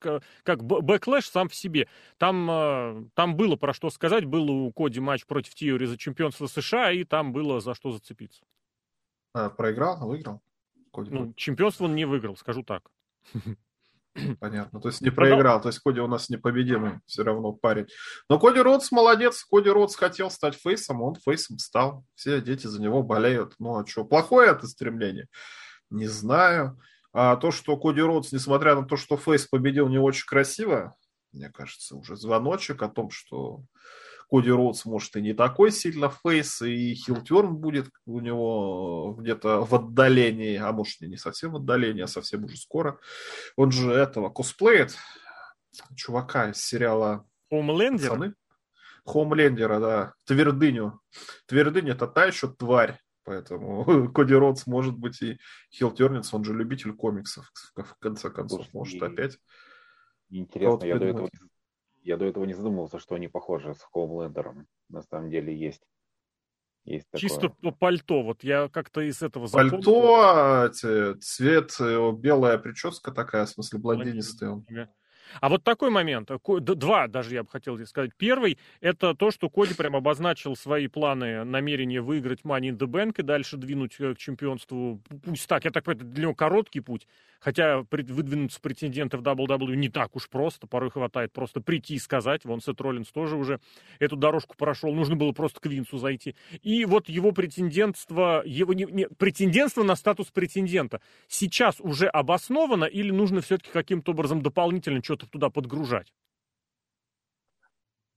как 0.42 0.64
Backlash 0.64 1.28
сам 1.28 1.48
в 1.48 1.54
себе. 1.54 1.88
Там, 2.18 2.50
э, 2.50 3.04
там 3.14 3.36
было 3.36 3.54
про 3.54 3.72
что 3.72 3.90
сказать, 3.90 4.24
был 4.24 4.50
у 4.50 4.72
Коди 4.72 4.98
матч 4.98 5.26
против 5.26 5.54
Теори 5.54 5.86
за 5.86 5.96
чемпионство 5.96 6.48
США, 6.48 6.90
и 6.90 7.04
там 7.04 7.32
было 7.32 7.60
за 7.60 7.74
что 7.74 7.92
зацепиться. 7.92 8.42
А, 9.34 9.50
проиграл, 9.50 9.98
выиграл? 10.06 10.40
Коди 10.92 11.10
ну, 11.10 11.34
чемпионство 11.34 11.84
он 11.84 11.94
не 11.96 12.04
выиграл, 12.04 12.36
скажу 12.36 12.62
так. 12.62 12.88
Понятно. 14.40 14.80
То 14.80 14.88
есть 14.88 15.00
не 15.00 15.10
проиграл. 15.10 15.60
То 15.60 15.68
есть 15.68 15.80
Коди 15.80 15.98
у 16.00 16.06
нас 16.06 16.28
непобедимый 16.28 17.00
все 17.04 17.24
равно 17.24 17.52
парень. 17.52 17.86
Но 18.28 18.38
Коди 18.38 18.60
Ротс 18.60 18.92
молодец. 18.92 19.44
Коди 19.44 19.68
Ротс 19.68 19.96
хотел 19.96 20.30
стать 20.30 20.54
фейсом, 20.54 21.02
он 21.02 21.16
фейсом 21.16 21.58
стал. 21.58 22.04
Все 22.14 22.40
дети 22.40 22.68
за 22.68 22.80
него 22.80 23.02
болеют. 23.02 23.54
Ну 23.58 23.76
а 23.76 23.84
что, 23.84 24.04
плохое 24.04 24.52
это 24.52 24.68
стремление? 24.68 25.26
Не 25.90 26.06
знаю. 26.06 26.80
А 27.12 27.34
то, 27.36 27.50
что 27.50 27.76
Коди 27.76 28.00
Роудс, 28.00 28.30
несмотря 28.30 28.76
на 28.76 28.86
то, 28.86 28.96
что 28.96 29.16
фейс 29.16 29.46
победил 29.46 29.88
не 29.88 29.98
очень 29.98 30.26
красиво, 30.26 30.94
мне 31.32 31.50
кажется, 31.50 31.96
уже 31.96 32.16
звоночек 32.16 32.82
о 32.82 32.88
том, 32.88 33.10
что 33.10 33.64
Коди 34.30 34.50
Роудс 34.50 34.84
может 34.84 35.16
и 35.16 35.22
не 35.22 35.34
такой 35.34 35.70
сильно 35.70 36.10
фейс, 36.10 36.62
и 36.62 36.94
хил-тёрн 36.94 37.56
будет 37.56 37.88
у 38.06 38.20
него 38.20 39.16
где-то 39.18 39.64
в 39.64 39.74
отдалении, 39.74 40.56
а 40.56 40.72
может 40.72 41.02
и 41.02 41.08
не 41.08 41.16
совсем 41.16 41.52
в 41.52 41.56
отдалении, 41.56 42.02
а 42.02 42.08
совсем 42.08 42.44
уже 42.44 42.56
скоро. 42.56 42.98
Он 43.56 43.70
же 43.70 43.92
этого 43.92 44.30
косплеит, 44.30 44.96
чувака 45.96 46.50
из 46.50 46.58
сериала 46.58 47.26
Хомлендер? 47.50 48.34
Хомлендера, 49.04 49.80
да, 49.80 50.14
Твердыню. 50.24 51.00
Твердынь 51.46 51.90
это 51.90 52.06
та 52.06 52.24
еще 52.24 52.48
тварь, 52.48 52.98
Поэтому 53.24 53.84
Коди 54.12 54.34
Ротс 54.34 54.66
может 54.66 54.96
быть 54.96 55.20
и 55.22 55.38
хилтернец, 55.72 56.32
он 56.32 56.44
же 56.44 56.54
любитель 56.54 56.92
комиксов, 56.92 57.50
в 57.74 57.94
конце 57.98 58.30
концов, 58.30 58.66
может 58.72 59.02
опять. 59.02 59.38
Интересно, 60.30 60.84
я 60.84 60.98
до 60.98 61.06
этого 61.06 61.30
я 62.04 62.16
до 62.16 62.26
этого 62.26 62.44
не 62.44 62.54
задумывался, 62.54 62.98
что 62.98 63.16
они 63.16 63.28
похожи 63.28 63.74
с 63.74 63.82
Хоумлендером. 63.92 64.68
На 64.88 65.02
самом 65.02 65.30
деле 65.30 65.56
есть. 65.56 65.82
Есть 66.84 67.06
Чисто 67.16 67.48
такое. 67.48 67.72
по 67.72 67.78
пальто. 67.78 68.22
Вот 68.22 68.44
я 68.44 68.68
как-то 68.68 69.00
из 69.00 69.22
этого 69.22 69.46
запомнил. 69.46 69.82
Пальто, 69.82 70.68
цвет, 71.20 71.76
белая 72.18 72.58
прическа 72.58 73.10
такая, 73.10 73.46
в 73.46 73.48
смысле 73.48 73.78
блондинистый 73.78 74.50
он. 74.50 74.66
А 75.40 75.48
вот 75.48 75.64
такой 75.64 75.90
момент, 75.90 76.30
э, 76.30 76.38
два 76.60 77.08
даже 77.08 77.34
я 77.34 77.42
бы 77.42 77.48
хотел 77.50 77.78
сказать. 77.86 78.12
Первый, 78.16 78.58
это 78.80 79.14
то, 79.14 79.30
что 79.30 79.48
Коди 79.48 79.74
прям 79.74 79.96
обозначил 79.96 80.56
свои 80.56 80.86
планы, 80.86 81.44
намерение 81.44 82.00
выиграть 82.00 82.42
Money 82.42 82.70
in 82.70 82.78
the 82.78 82.86
Bank 82.86 83.14
и 83.18 83.22
дальше 83.22 83.56
двинуть 83.56 83.96
э, 83.98 84.14
к 84.14 84.18
чемпионству. 84.18 85.00
Пусть 85.24 85.48
так, 85.48 85.64
я 85.64 85.70
так 85.70 85.84
понимаю, 85.84 86.06
для 86.12 86.22
него 86.22 86.34
короткий 86.34 86.80
путь, 86.80 87.06
хотя 87.40 87.84
выдвинуться 87.90 88.60
претенденты 88.60 89.18
в 89.18 89.22
WWE 89.22 89.76
не 89.76 89.88
так 89.88 90.16
уж 90.16 90.28
просто, 90.28 90.66
порой 90.66 90.90
хватает 90.90 91.32
просто 91.32 91.60
прийти 91.60 91.94
и 91.94 91.98
сказать, 91.98 92.44
вон 92.44 92.60
Сет 92.60 92.80
Роллинс 92.80 93.08
тоже 93.08 93.36
уже 93.36 93.60
эту 93.98 94.16
дорожку 94.16 94.56
прошел, 94.56 94.94
нужно 94.94 95.16
было 95.16 95.32
просто 95.32 95.60
к 95.60 95.66
Винсу 95.66 95.98
зайти. 95.98 96.34
И 96.62 96.84
вот 96.84 97.08
его 97.08 97.32
претендентство, 97.32 98.42
его 98.44 98.72
не, 98.72 98.84
не, 98.84 99.08
претендентство 99.08 99.82
на 99.82 99.96
статус 99.96 100.28
претендента 100.28 101.00
сейчас 101.28 101.80
уже 101.80 102.06
обосновано 102.06 102.84
или 102.84 103.10
нужно 103.10 103.40
все-таки 103.40 103.70
каким-то 103.70 104.12
образом 104.12 104.42
дополнительно 104.42 105.02
что-то 105.14 105.30
туда 105.30 105.50
подгружать? 105.50 106.12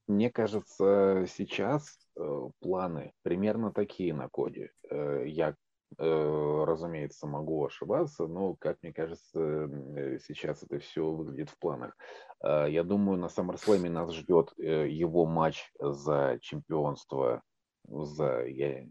Мне 0.06 0.30
кажется, 0.30 1.26
сейчас 1.28 1.98
э, 2.16 2.48
планы 2.60 3.12
примерно 3.22 3.72
такие 3.72 4.14
на 4.14 4.28
коде. 4.28 4.72
Э, 4.90 5.24
я, 5.26 5.54
э, 5.98 6.64
разумеется, 6.66 7.26
могу 7.26 7.66
ошибаться, 7.66 8.26
но, 8.26 8.54
как 8.54 8.78
мне 8.82 8.92
кажется, 8.92 9.38
э, 9.38 10.18
сейчас 10.26 10.62
это 10.62 10.78
все 10.78 11.04
выглядит 11.10 11.50
в 11.50 11.58
планах. 11.58 11.94
Э, 12.42 12.66
я 12.70 12.84
думаю, 12.84 13.18
на 13.18 13.26
SummerSlam 13.26 13.90
нас 13.90 14.14
ждет 14.14 14.54
э, 14.58 14.88
его 14.88 15.26
матч 15.26 15.70
за 15.78 16.38
чемпионство, 16.40 17.42
за, 17.86 18.46
я 18.46 18.86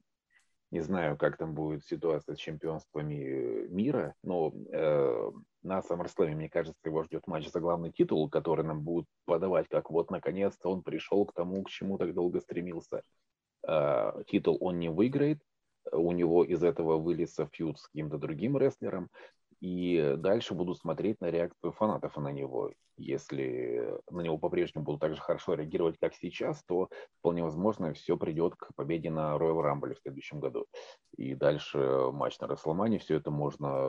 не 0.72 0.82
знаю, 0.82 1.18
как 1.18 1.38
там 1.38 1.54
будет 1.54 1.86
ситуация 1.86 2.36
с 2.36 2.40
чемпионствами 2.40 3.68
мира, 3.70 4.16
но 4.24 4.54
э, 4.72 5.32
на 5.64 5.80
SummerSlam, 5.80 6.36
мне 6.36 6.50
кажется, 6.50 6.80
его 6.84 7.04
ждет 7.04 7.26
матч 7.28 7.50
за 7.50 7.60
главный 7.60 7.92
титул, 7.92 8.30
который 8.30 8.66
нам 8.66 8.82
будут 8.82 9.08
подавать, 9.26 9.68
как 9.70 9.90
вот 9.90 10.12
наконец-то 10.12 10.70
он 10.70 10.84
пришел 10.84 11.26
к 11.26 11.34
тому, 11.34 11.64
к 11.64 11.70
чему 11.70 11.98
так 11.98 12.14
долго 12.14 12.42
стремился. 12.42 13.02
Э, 13.66 14.24
титул 14.28 14.58
он 14.60 14.80
не 14.80 14.90
выиграет, 14.90 15.40
у 15.92 16.12
него 16.12 16.44
из 16.44 16.64
этого 16.64 16.98
вылез 16.98 17.38
фьюд 17.54 17.80
с 17.80 17.88
каким-то 17.88 18.18
другим 18.18 18.58
рестлером, 18.58 19.10
и 19.60 20.16
дальше 20.18 20.54
будут 20.54 20.78
смотреть 20.78 21.22
на 21.22 21.32
реакцию 21.32 21.72
фанатов 21.72 22.16
на 22.18 22.32
него. 22.32 22.72
Если 23.00 23.96
на 24.10 24.22
него 24.22 24.40
по-прежнему 24.40 24.84
будут 24.84 25.02
так 25.02 25.16
же 25.16 25.22
хорошо 25.22 25.54
реагировать, 25.54 25.98
как 26.00 26.16
сейчас, 26.16 26.64
то 26.66 26.90
вполне 27.20 27.44
возможно 27.44 27.94
все 27.94 28.18
придет 28.18 28.56
к 28.56 28.74
победе 28.76 29.12
на 29.12 29.36
Royal 29.36 29.62
Rumble 29.62 29.94
в 29.94 30.00
следующем 30.02 30.40
году. 30.40 30.66
И 31.16 31.36
дальше 31.36 31.78
матч 32.12 32.40
на 32.40 32.46
WrestleMania, 32.46 32.98
все 32.98 33.18
это 33.18 33.30
можно 33.30 33.88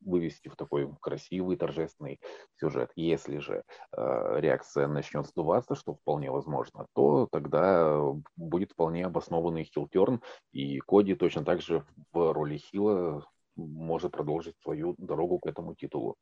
вывести 0.00 0.48
в 0.48 0.54
такой 0.54 0.88
красивый, 1.00 1.56
торжественный 1.56 2.20
сюжет. 2.60 2.92
Если 2.94 3.38
же 3.38 3.64
э, 3.96 4.40
реакция 4.40 4.86
начнет 4.86 5.26
сдуваться, 5.26 5.74
что 5.74 5.94
вполне 5.94 6.30
возможно, 6.30 6.86
то 6.94 7.28
тогда 7.30 8.00
будет 8.36 8.72
вполне 8.72 9.06
обоснованный 9.06 9.64
хилтерн, 9.64 10.22
и 10.52 10.78
Коди 10.78 11.14
точно 11.14 11.44
так 11.44 11.62
же 11.62 11.84
в 12.12 12.32
роли 12.32 12.58
хила 12.58 13.24
может 13.56 14.12
продолжить 14.12 14.56
свою 14.62 14.94
дорогу 14.98 15.38
к 15.38 15.46
этому 15.46 15.74
титулу. 15.74 16.16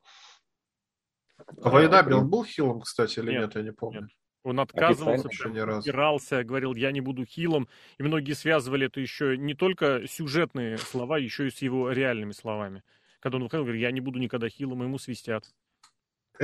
А 1.61 1.69
Вайнабель 1.69 2.13
он 2.13 2.29
был 2.29 2.45
хилом, 2.45 2.81
кстати, 2.81 3.19
или 3.19 3.31
нет, 3.31 3.41
нет 3.41 3.55
я 3.55 3.61
не 3.63 3.71
помню. 3.71 4.01
Нет. 4.01 4.09
Он 4.45 4.59
отказывался, 4.59 5.27
опирался, 5.27 6.43
говорил, 6.43 6.75
я 6.75 6.91
не 6.91 7.01
буду 7.01 7.25
хилом. 7.25 7.67
И 7.97 8.03
многие 8.03 8.33
связывали 8.33 8.85
это 8.85 8.99
еще 8.99 9.35
не 9.37 9.55
только 9.55 10.07
сюжетные 10.07 10.77
слова, 10.77 11.17
еще 11.17 11.47
и 11.47 11.49
с 11.49 11.63
его 11.63 11.91
реальными 11.91 12.31
словами. 12.31 12.83
Когда 13.19 13.37
он 13.37 13.43
выходил, 13.43 13.63
говорит, 13.63 13.81
я 13.81 13.91
не 13.91 14.01
буду 14.01 14.19
никогда 14.19 14.47
хилом, 14.47 14.83
ему 14.83 14.99
свистят. 14.99 15.45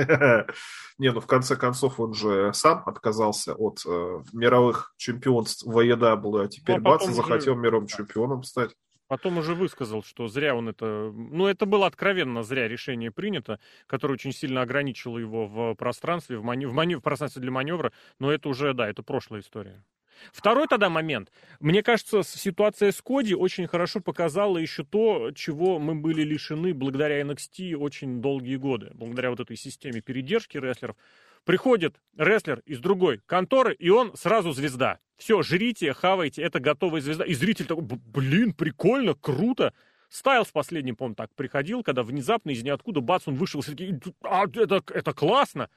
Не, 0.98 1.12
ну 1.12 1.20
в 1.20 1.26
конце 1.26 1.54
концов 1.54 2.00
он 2.00 2.14
же 2.14 2.52
сам 2.54 2.82
отказался 2.86 3.54
от 3.54 3.82
э, 3.86 4.22
мировых 4.32 4.94
чемпионств 4.96 5.64
в 5.64 5.78
AEW, 5.78 6.44
а 6.44 6.48
теперь 6.48 6.80
ну, 6.80 6.90
а 6.90 6.98
бац, 6.98 7.06
захотел 7.06 7.54
мировым 7.54 7.86
чемпионом 7.86 8.42
стать. 8.42 8.74
Потом 9.12 9.36
уже 9.36 9.54
высказал, 9.54 10.02
что 10.02 10.26
зря 10.26 10.54
он 10.54 10.70
это... 10.70 11.12
Ну, 11.14 11.46
это 11.46 11.66
было 11.66 11.86
откровенно 11.86 12.42
зря 12.42 12.66
решение 12.66 13.10
принято, 13.10 13.60
которое 13.86 14.14
очень 14.14 14.32
сильно 14.32 14.62
ограничило 14.62 15.18
его 15.18 15.46
в 15.46 15.74
пространстве, 15.74 16.38
в, 16.38 16.42
мани... 16.42 16.64
в, 16.64 16.72
мани... 16.72 16.94
в 16.94 17.02
пространстве 17.02 17.42
для 17.42 17.50
маневра. 17.50 17.92
Но 18.18 18.32
это 18.32 18.48
уже, 18.48 18.72
да, 18.72 18.88
это 18.88 19.02
прошлая 19.02 19.42
история. 19.42 19.84
Второй 20.32 20.66
тогда 20.66 20.88
момент. 20.88 21.30
Мне 21.60 21.82
кажется, 21.82 22.22
ситуация 22.22 22.90
с 22.90 23.02
Коди 23.02 23.34
очень 23.34 23.66
хорошо 23.66 24.00
показала 24.00 24.56
еще 24.56 24.82
то, 24.82 25.30
чего 25.32 25.78
мы 25.78 25.94
были 25.94 26.22
лишены 26.22 26.72
благодаря 26.72 27.20
NXT 27.20 27.76
очень 27.76 28.22
долгие 28.22 28.56
годы. 28.56 28.92
Благодаря 28.94 29.28
вот 29.28 29.40
этой 29.40 29.58
системе 29.58 30.00
передержки 30.00 30.56
рестлеров. 30.56 30.96
Приходит 31.44 32.00
рестлер 32.16 32.60
из 32.66 32.78
другой 32.78 33.20
конторы, 33.26 33.74
и 33.74 33.88
он 33.90 34.16
сразу 34.16 34.52
звезда. 34.52 34.98
Все, 35.16 35.42
жрите, 35.42 35.92
хавайте, 35.92 36.42
это 36.42 36.60
готовая 36.60 37.00
звезда. 37.00 37.24
И 37.24 37.34
зритель 37.34 37.66
такой, 37.66 37.84
блин, 37.84 38.52
прикольно, 38.52 39.14
круто. 39.14 39.74
Стайлс 40.08 40.50
последний, 40.50 40.92
помню, 40.92 41.14
так 41.14 41.34
приходил, 41.34 41.82
когда 41.82 42.02
внезапно 42.02 42.50
из 42.50 42.62
ниоткуда, 42.62 43.00
бац, 43.00 43.22
он 43.26 43.36
вышел, 43.36 43.62
и 43.66 43.94
а, 44.22 44.44
это, 44.44 44.82
это 44.92 45.12
классно. 45.14 45.70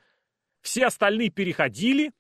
Все 0.62 0.88
остальные 0.88 1.30
переходили, 1.30 2.12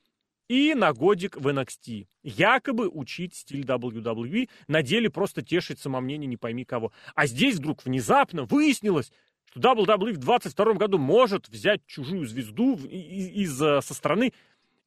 и 0.47 0.73
на 0.75 0.93
годик 0.93 1.37
в 1.37 1.47
NXT. 1.47 2.07
Якобы 2.23 2.87
учить 2.87 3.35
стиль 3.35 3.63
WWE, 3.63 4.49
на 4.67 4.81
деле 4.81 5.09
просто 5.09 5.41
тешить 5.41 5.79
самомнение 5.79 6.27
не 6.27 6.37
пойми 6.37 6.65
кого. 6.65 6.91
А 7.15 7.27
здесь 7.27 7.55
вдруг 7.55 7.83
внезапно 7.83 8.43
выяснилось, 8.43 9.11
что 9.55 9.59
WWE 9.59 10.13
в 10.13 10.17
22 10.17 10.73
году 10.73 10.97
может 10.97 11.47
взять 11.49 11.81
чужую 11.85 12.25
звезду 12.25 12.75
из, 12.75 13.29
из, 13.29 13.57
со 13.57 13.93
стороны 13.93 14.33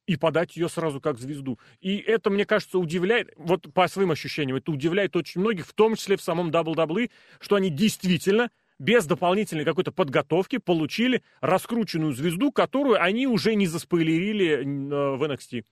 и 0.07 0.17
подать 0.17 0.57
ее 0.57 0.69
сразу 0.69 1.01
как 1.01 1.19
звезду. 1.19 1.59
И 1.81 1.99
это, 1.99 2.31
мне 2.31 2.47
кажется, 2.47 2.79
удивляет, 2.79 3.33
вот 3.37 3.73
по 3.75 3.87
своим 3.89 4.11
ощущениям, 4.11 4.57
это 4.57 4.73
удивляет 4.73 5.17
очень 5.17 5.41
многих, 5.41 5.67
в 5.67 5.75
том 5.75 5.97
числе 5.97 6.17
в 6.17 6.23
самом 6.23 6.51
WWE, 6.51 7.11
что 7.41 7.57
они 7.57 7.69
действительно 7.69 8.51
без 8.79 9.07
дополнительной 9.07 9.65
какой-то 9.65 9.93
подготовки 9.93 10.59
получили 10.59 11.23
раскрученную 11.41 12.13
звезду, 12.13 12.53
которую 12.53 13.03
они 13.03 13.27
уже 13.27 13.55
не 13.55 13.67
заспойлерили 13.67 14.47
э, 14.49 15.17
в 15.17 15.23
NXT. 15.25 15.65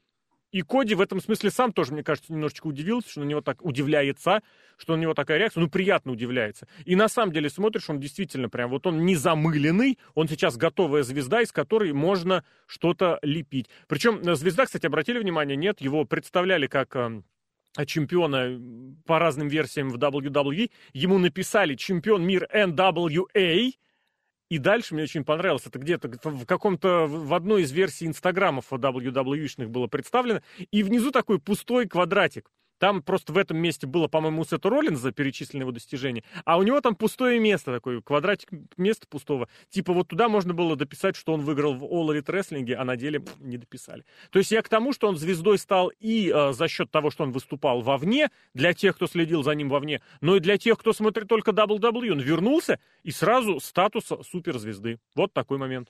И 0.56 0.62
Коди 0.62 0.94
в 0.94 1.02
этом 1.02 1.20
смысле 1.20 1.50
сам 1.50 1.70
тоже, 1.70 1.92
мне 1.92 2.02
кажется, 2.02 2.32
немножечко 2.32 2.66
удивился, 2.66 3.10
что 3.10 3.20
на 3.20 3.24
него 3.24 3.42
так 3.42 3.62
удивляется, 3.62 4.40
что 4.78 4.96
на 4.96 5.02
него 5.02 5.12
такая 5.12 5.36
реакция, 5.36 5.60
ну, 5.60 5.68
приятно 5.68 6.12
удивляется. 6.12 6.66
И 6.86 6.96
на 6.96 7.08
самом 7.08 7.34
деле 7.34 7.50
смотришь, 7.50 7.90
он 7.90 8.00
действительно 8.00 8.48
прям, 8.48 8.70
вот 8.70 8.86
он 8.86 9.04
не 9.04 9.16
замыленный, 9.16 9.98
он 10.14 10.28
сейчас 10.28 10.56
готовая 10.56 11.02
звезда, 11.02 11.42
из 11.42 11.52
которой 11.52 11.92
можно 11.92 12.42
что-то 12.66 13.18
лепить. 13.20 13.68
Причем 13.86 14.22
э, 14.26 14.34
звезда, 14.34 14.64
кстати, 14.64 14.86
обратили 14.86 15.18
внимание, 15.18 15.58
нет, 15.58 15.82
его 15.82 16.06
представляли 16.06 16.68
как 16.68 16.96
эм, 16.96 17.26
чемпиона 17.84 18.58
по 19.04 19.18
разным 19.18 19.48
версиям 19.48 19.90
в 19.90 19.96
WWE, 19.98 20.70
ему 20.94 21.18
написали 21.18 21.74
чемпион 21.74 22.26
мир 22.26 22.48
NWA, 22.50 23.72
и 24.48 24.58
дальше 24.58 24.94
мне 24.94 25.04
очень 25.04 25.24
понравилось, 25.24 25.66
это 25.66 25.78
где-то 25.78 26.08
в 26.22 26.46
каком-то, 26.46 27.06
в 27.06 27.34
одной 27.34 27.62
из 27.62 27.72
версий 27.72 28.06
инстаграмов 28.06 28.66
WWE-шных 28.70 29.68
было 29.70 29.86
представлено, 29.86 30.40
и 30.70 30.82
внизу 30.82 31.10
такой 31.10 31.40
пустой 31.40 31.86
квадратик. 31.88 32.50
Там 32.78 33.02
просто 33.02 33.32
в 33.32 33.38
этом 33.38 33.58
месте 33.58 33.86
было, 33.86 34.08
по-моему, 34.08 34.42
у 34.42 34.44
Сета 34.44 34.68
Роллинза 34.68 35.12
перечислены 35.12 35.62
его 35.62 35.72
достижения, 35.72 36.22
а 36.44 36.58
у 36.58 36.62
него 36.62 36.80
там 36.80 36.94
пустое 36.94 37.38
место 37.38 37.72
такое, 37.72 38.00
квадратик 38.00 38.50
места 38.76 39.06
пустого. 39.08 39.48
Типа 39.70 39.92
вот 39.92 40.08
туда 40.08 40.28
можно 40.28 40.54
было 40.54 40.76
дописать, 40.76 41.16
что 41.16 41.32
он 41.32 41.40
выиграл 41.40 41.74
в 41.74 41.84
All 41.84 42.08
Elite 42.08 42.26
Wrestling, 42.26 42.72
а 42.74 42.84
на 42.84 42.96
деле 42.96 43.22
не 43.40 43.56
дописали. 43.56 44.04
То 44.30 44.38
есть 44.38 44.50
я 44.50 44.62
к 44.62 44.68
тому, 44.68 44.92
что 44.92 45.08
он 45.08 45.16
звездой 45.16 45.58
стал 45.58 45.90
и 45.98 46.32
э, 46.34 46.52
за 46.52 46.68
счет 46.68 46.90
того, 46.90 47.10
что 47.10 47.24
он 47.24 47.32
выступал 47.32 47.80
вовне, 47.80 48.30
для 48.54 48.72
тех, 48.72 48.96
кто 48.96 49.06
следил 49.06 49.42
за 49.42 49.52
ним 49.52 49.68
вовне, 49.68 50.00
но 50.20 50.36
и 50.36 50.40
для 50.40 50.58
тех, 50.58 50.78
кто 50.78 50.92
смотрит 50.92 51.28
только 51.28 51.52
WWE. 51.52 52.12
Он 52.12 52.20
вернулся 52.20 52.78
и 53.02 53.10
сразу 53.10 53.60
статуса 53.60 54.22
суперзвезды. 54.22 54.98
Вот 55.14 55.32
такой 55.32 55.58
момент. 55.58 55.88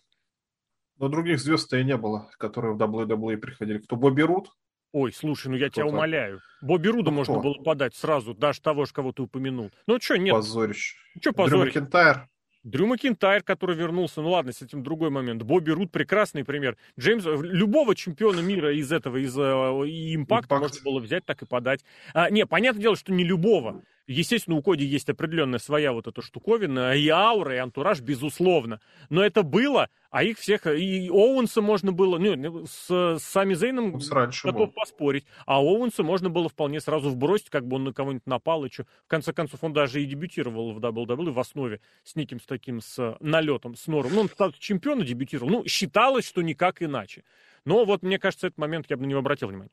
Но 0.99 1.09
других 1.09 1.41
звезд-то 1.41 1.77
и 1.77 1.85
не 1.85 1.97
было, 1.97 2.31
которые 2.39 2.75
в 2.75 2.79
WWE 2.81 3.37
приходили. 3.37 3.79
Кто 3.79 3.97
Бобби 3.97 4.23
Рут, 4.23 4.51
Ой, 4.93 5.13
слушай, 5.13 5.49
ну 5.49 5.57
я 5.57 5.69
Кто 5.69 5.83
тебя 5.83 5.87
умоляю. 5.87 6.41
Бобби 6.63 6.89
Руда 6.89 7.11
ну, 7.11 7.19
можно 7.19 7.35
кто? 7.35 7.43
было 7.43 7.63
подать 7.63 7.95
сразу, 7.95 8.35
даже 8.35 8.61
того, 8.61 8.87
кого 8.93 9.13
ты 9.13 9.23
упомянул. 9.23 9.71
Ну 9.87 9.99
что, 10.01 10.17
нет. 10.17 10.35
Позорище. 10.35 10.97
Что 11.21 11.33
позорище? 11.33 11.73
Дрю 11.73 11.83
Макентайр. 11.83 12.29
Дрю 12.67 12.87
Макентайр, 12.89 13.43
который 13.45 13.77
вернулся, 13.77 14.23
ну 14.23 14.31
ладно, 14.31 14.53
с 14.53 14.61
этим 14.61 14.83
другой 14.83 15.11
момент. 15.11 15.43
Бобби 15.43 15.71
Руд 15.71 15.93
прекрасный 15.93 16.45
пример. 16.45 16.77
Джеймс, 16.99 17.25
любого 17.25 17.95
чемпиона 17.95 18.41
мира 18.41 18.75
из 18.75 18.91
этого, 18.91 19.19
из 19.19 19.39
э, 19.39 19.41
импакта 19.41 20.57
можно 20.57 20.81
было 20.83 20.99
взять, 20.99 21.25
так 21.25 21.43
и 21.43 21.47
подать. 21.47 21.85
А, 22.13 22.29
не, 22.29 22.45
понятное 22.45 22.83
дело, 22.83 22.97
что 22.97 23.13
не 23.13 23.23
любого. 23.23 23.83
Естественно, 24.07 24.57
у 24.57 24.63
Коди 24.63 24.85
есть 24.85 25.09
определенная 25.09 25.59
своя 25.59 25.93
вот 25.93 26.07
эта 26.07 26.23
штуковина, 26.23 26.95
и 26.95 27.09
аура, 27.09 27.57
и 27.57 27.59
антураж, 27.59 28.01
безусловно. 28.01 28.81
Но 29.11 29.25
это 29.25 29.43
было, 29.43 29.89
а 30.11 30.23
их 30.23 30.39
всех... 30.39 30.67
И 30.67 31.11
Оуэнса 31.11 31.61
можно 31.61 31.91
было... 31.91 32.19
Ну, 32.19 32.67
с, 32.67 33.19
с 33.19 33.23
Сами 33.23 33.55
Зейном 33.55 33.93
готов 33.93 34.43
был. 34.43 34.67
поспорить. 34.69 35.25
А 35.45 35.61
Оуэнса 35.61 36.05
можно 36.05 36.31
было 36.31 36.49
вполне 36.49 36.81
сразу 36.81 37.11
вбросить, 37.11 37.51
как 37.51 37.67
бы 37.67 37.77
он 37.77 37.85
на 37.85 37.93
кого-нибудь 37.93 38.27
напал. 38.27 38.65
И 38.65 38.71
что. 38.71 38.85
В 39.05 39.09
конце 39.09 39.33
концов, 39.33 39.65
он 39.65 39.73
даже 39.73 40.01
и 40.01 40.07
дебютировал 40.07 40.73
в 40.73 40.79
WWE 40.79 41.33
в 41.33 41.41
основе 41.41 41.81
с 42.05 42.15
неким 42.15 42.41
с 42.41 42.47
таким 42.47 42.81
с 42.81 43.17
налетом, 43.19 43.75
с 43.75 43.89
нором. 43.89 44.13
Ну, 44.15 44.21
он 44.21 44.29
статус 44.29 44.59
чемпиона 44.59 45.05
дебютировал. 45.05 45.51
Ну, 45.51 45.65
считалось, 45.67 46.27
что 46.27 46.43
никак 46.43 46.81
иначе. 46.81 47.25
Но 47.65 47.85
вот, 47.85 48.03
мне 48.03 48.21
кажется, 48.21 48.47
этот 48.47 48.59
момент 48.59 48.87
я 48.89 48.97
бы 48.97 49.03
на 49.03 49.09
него 49.09 49.19
обратил 49.19 49.49
внимание. 49.49 49.73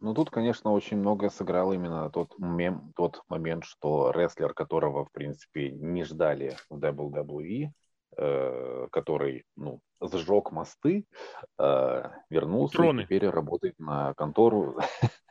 Ну, 0.00 0.14
тут, 0.14 0.30
конечно, 0.30 0.72
очень 0.72 0.98
многое 0.98 1.30
сыграл 1.30 1.72
именно 1.72 2.08
тот, 2.10 2.38
мем, 2.38 2.92
тот 2.94 3.22
момент, 3.28 3.64
что 3.64 4.12
рестлер, 4.12 4.54
которого, 4.54 5.04
в 5.04 5.10
принципе, 5.10 5.72
не 5.72 6.04
ждали 6.04 6.56
в 6.70 6.78
WWE, 6.78 7.70
э, 8.16 8.86
который, 8.92 9.44
ну, 9.56 9.80
сжег 10.00 10.52
мосты, 10.52 11.06
э, 11.58 12.02
вернулся 12.30 12.76
Троны. 12.76 13.00
и 13.00 13.04
теперь 13.04 13.28
работает 13.28 13.76
на 13.80 14.14
контору, 14.14 14.78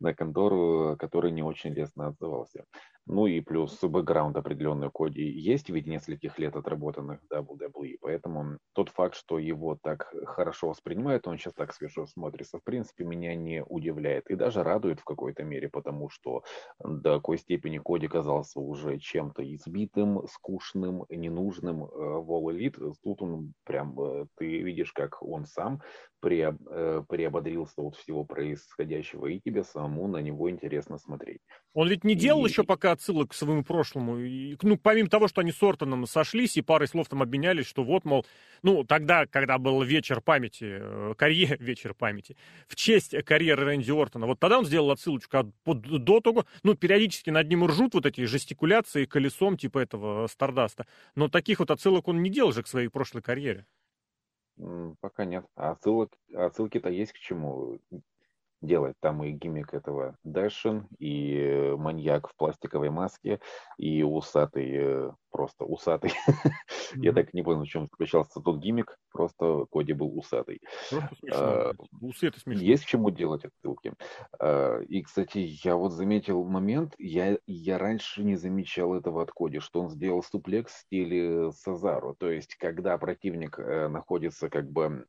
на 0.00 0.14
контору, 0.14 0.96
который 0.98 1.30
не 1.30 1.44
очень 1.44 1.72
лестно 1.72 2.08
отзывался. 2.08 2.64
Ну 3.12 3.26
и 3.26 3.40
плюс 3.40 3.76
бэкграунд 3.82 4.36
определенный 4.36 4.88
Коди 4.88 5.28
есть 5.28 5.68
в 5.68 5.74
виде 5.74 5.90
нескольких 5.90 6.38
лет 6.38 6.54
отработанных 6.54 7.20
в 7.20 7.32
WWE, 7.32 7.96
поэтому 8.00 8.58
тот 8.72 8.90
факт, 8.90 9.16
что 9.16 9.40
его 9.40 9.76
так 9.82 10.14
хорошо 10.26 10.68
воспринимают, 10.68 11.26
он 11.26 11.36
сейчас 11.36 11.54
так 11.54 11.74
свежо 11.74 12.06
смотрится, 12.06 12.58
в 12.58 12.62
принципе, 12.62 13.02
меня 13.02 13.34
не 13.34 13.64
удивляет 13.64 14.30
и 14.30 14.36
даже 14.36 14.62
радует 14.62 15.00
в 15.00 15.04
какой-то 15.04 15.42
мере, 15.42 15.68
потому 15.68 16.08
что 16.08 16.44
до 16.78 17.16
какой 17.16 17.38
степени 17.38 17.78
Коди 17.78 18.06
казался 18.06 18.60
уже 18.60 19.00
чем-то 19.00 19.42
избитым, 19.56 20.28
скучным, 20.28 21.04
ненужным 21.08 21.86
э, 21.86 21.88
в 21.88 22.30
All 22.30 22.54
Elite. 22.54 22.94
Тут 23.02 23.22
он 23.22 23.54
прям, 23.64 24.00
э, 24.00 24.26
ты 24.36 24.62
видишь, 24.62 24.92
как 24.92 25.20
он 25.20 25.46
сам 25.46 25.82
э, 26.22 27.02
приободрился 27.08 27.82
от 27.82 27.96
всего 27.96 28.24
происходящего, 28.24 29.26
и 29.26 29.40
тебе 29.40 29.64
самому 29.64 30.06
на 30.06 30.18
него 30.18 30.48
интересно 30.48 30.96
смотреть. 30.98 31.40
Он 31.72 31.88
ведь 31.88 32.02
не 32.02 32.14
делал 32.14 32.44
и... 32.44 32.48
еще 32.48 32.64
пока 32.64 32.92
отсылок 32.92 33.30
к 33.30 33.34
своему 33.34 33.62
прошлому. 33.62 34.18
И, 34.18 34.56
ну, 34.62 34.76
помимо 34.76 35.08
того, 35.08 35.28
что 35.28 35.40
они 35.40 35.52
с 35.52 35.62
Ортоном 35.62 36.06
сошлись 36.06 36.56
и 36.56 36.62
парой 36.62 36.88
слов 36.88 37.08
там 37.08 37.22
обменялись, 37.22 37.66
что 37.66 37.84
вот, 37.84 38.04
мол, 38.04 38.26
ну, 38.62 38.82
тогда, 38.84 39.26
когда 39.26 39.58
был 39.58 39.80
вечер 39.82 40.20
памяти, 40.20 40.78
э, 40.80 41.14
карьер, 41.16 41.56
вечер 41.62 41.94
памяти, 41.94 42.36
в 42.66 42.74
честь 42.74 43.14
карьеры 43.24 43.64
Рэнди 43.64 43.92
Ортона, 43.92 44.26
вот 44.26 44.40
тогда 44.40 44.58
он 44.58 44.64
сделал 44.64 44.90
отсылочку 44.90 45.38
от, 45.38 45.46
до 45.64 46.20
того, 46.20 46.44
ну, 46.64 46.74
периодически 46.74 47.30
над 47.30 47.48
ним 47.48 47.64
ржут 47.66 47.94
вот 47.94 48.06
эти 48.06 48.24
жестикуляции 48.24 49.04
колесом 49.04 49.56
типа 49.56 49.78
этого 49.78 50.26
Стардаста, 50.26 50.86
но 51.14 51.28
таких 51.28 51.60
вот 51.60 51.70
отсылок 51.70 52.08
он 52.08 52.22
не 52.22 52.30
делал 52.30 52.52
же 52.52 52.62
к 52.62 52.66
своей 52.66 52.88
прошлой 52.88 53.22
карьере. 53.22 53.64
Пока 55.00 55.24
нет. 55.24 55.46
А 55.54 55.70
отсылок, 55.70 56.12
отсылки-то 56.34 56.90
есть 56.90 57.12
к 57.12 57.18
чему 57.18 57.78
делать. 58.62 58.94
Там 59.00 59.24
и 59.24 59.32
гиммик 59.32 59.74
этого 59.74 60.16
Дэшин, 60.24 60.86
и 60.98 61.36
э, 61.36 61.76
маньяк 61.76 62.28
в 62.28 62.36
пластиковой 62.36 62.90
маске, 62.90 63.40
и 63.78 64.02
усатый, 64.02 64.70
э, 64.72 65.10
просто 65.30 65.64
усатый. 65.64 66.12
Я 66.94 67.12
так 67.12 67.32
не 67.32 67.42
понял, 67.42 67.62
в 67.62 67.68
чем 67.68 67.88
заключался 67.90 68.40
тот 68.40 68.58
гиммик, 68.58 68.98
просто 69.12 69.66
Коди 69.70 69.92
был 69.92 70.16
усатый. 70.18 70.60
А, 71.32 71.72
Усы 72.00 72.28
это 72.28 72.40
смешно. 72.40 72.62
Есть 72.62 72.84
к 72.84 72.88
чему 72.88 73.10
делать 73.10 73.44
отсылки. 73.44 73.94
А, 74.38 74.80
и, 74.80 75.02
кстати, 75.02 75.38
я 75.64 75.76
вот 75.76 75.92
заметил 75.92 76.44
момент, 76.44 76.94
я, 76.98 77.38
я 77.46 77.78
раньше 77.78 78.22
не 78.22 78.36
замечал 78.36 78.94
этого 78.94 79.22
от 79.22 79.30
Коди, 79.30 79.60
что 79.60 79.80
он 79.80 79.90
сделал 79.90 80.22
суплекс 80.22 80.72
в 80.72 80.78
стиле 80.80 81.52
Сазару. 81.52 82.14
То 82.18 82.30
есть, 82.30 82.56
когда 82.56 82.98
противник 82.98 83.58
э, 83.58 83.88
находится 83.88 84.50
как 84.50 84.70
бы 84.70 85.06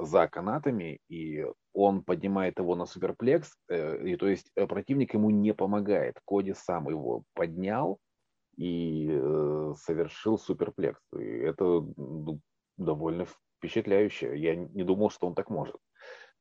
за 0.00 0.28
канатами, 0.28 0.98
и 1.08 1.44
он 1.72 2.02
поднимает 2.02 2.58
его 2.58 2.74
на 2.74 2.86
суперплекс, 2.86 3.56
э, 3.68 4.06
и 4.06 4.16
то 4.16 4.28
есть 4.28 4.50
э, 4.56 4.66
противник 4.66 5.14
ему 5.14 5.30
не 5.30 5.54
помогает. 5.54 6.18
Коди 6.26 6.54
сам 6.54 6.88
его 6.88 7.22
поднял 7.34 7.98
и 8.56 9.08
э, 9.10 9.74
совершил 9.76 10.38
суперплекс. 10.38 11.00
И 11.16 11.24
это 11.24 11.64
ну, 11.64 12.40
довольно 12.76 13.26
впечатляюще. 13.58 14.36
Я 14.36 14.56
не 14.56 14.84
думал, 14.84 15.10
что 15.10 15.26
он 15.26 15.34
так 15.34 15.50
может. 15.50 15.76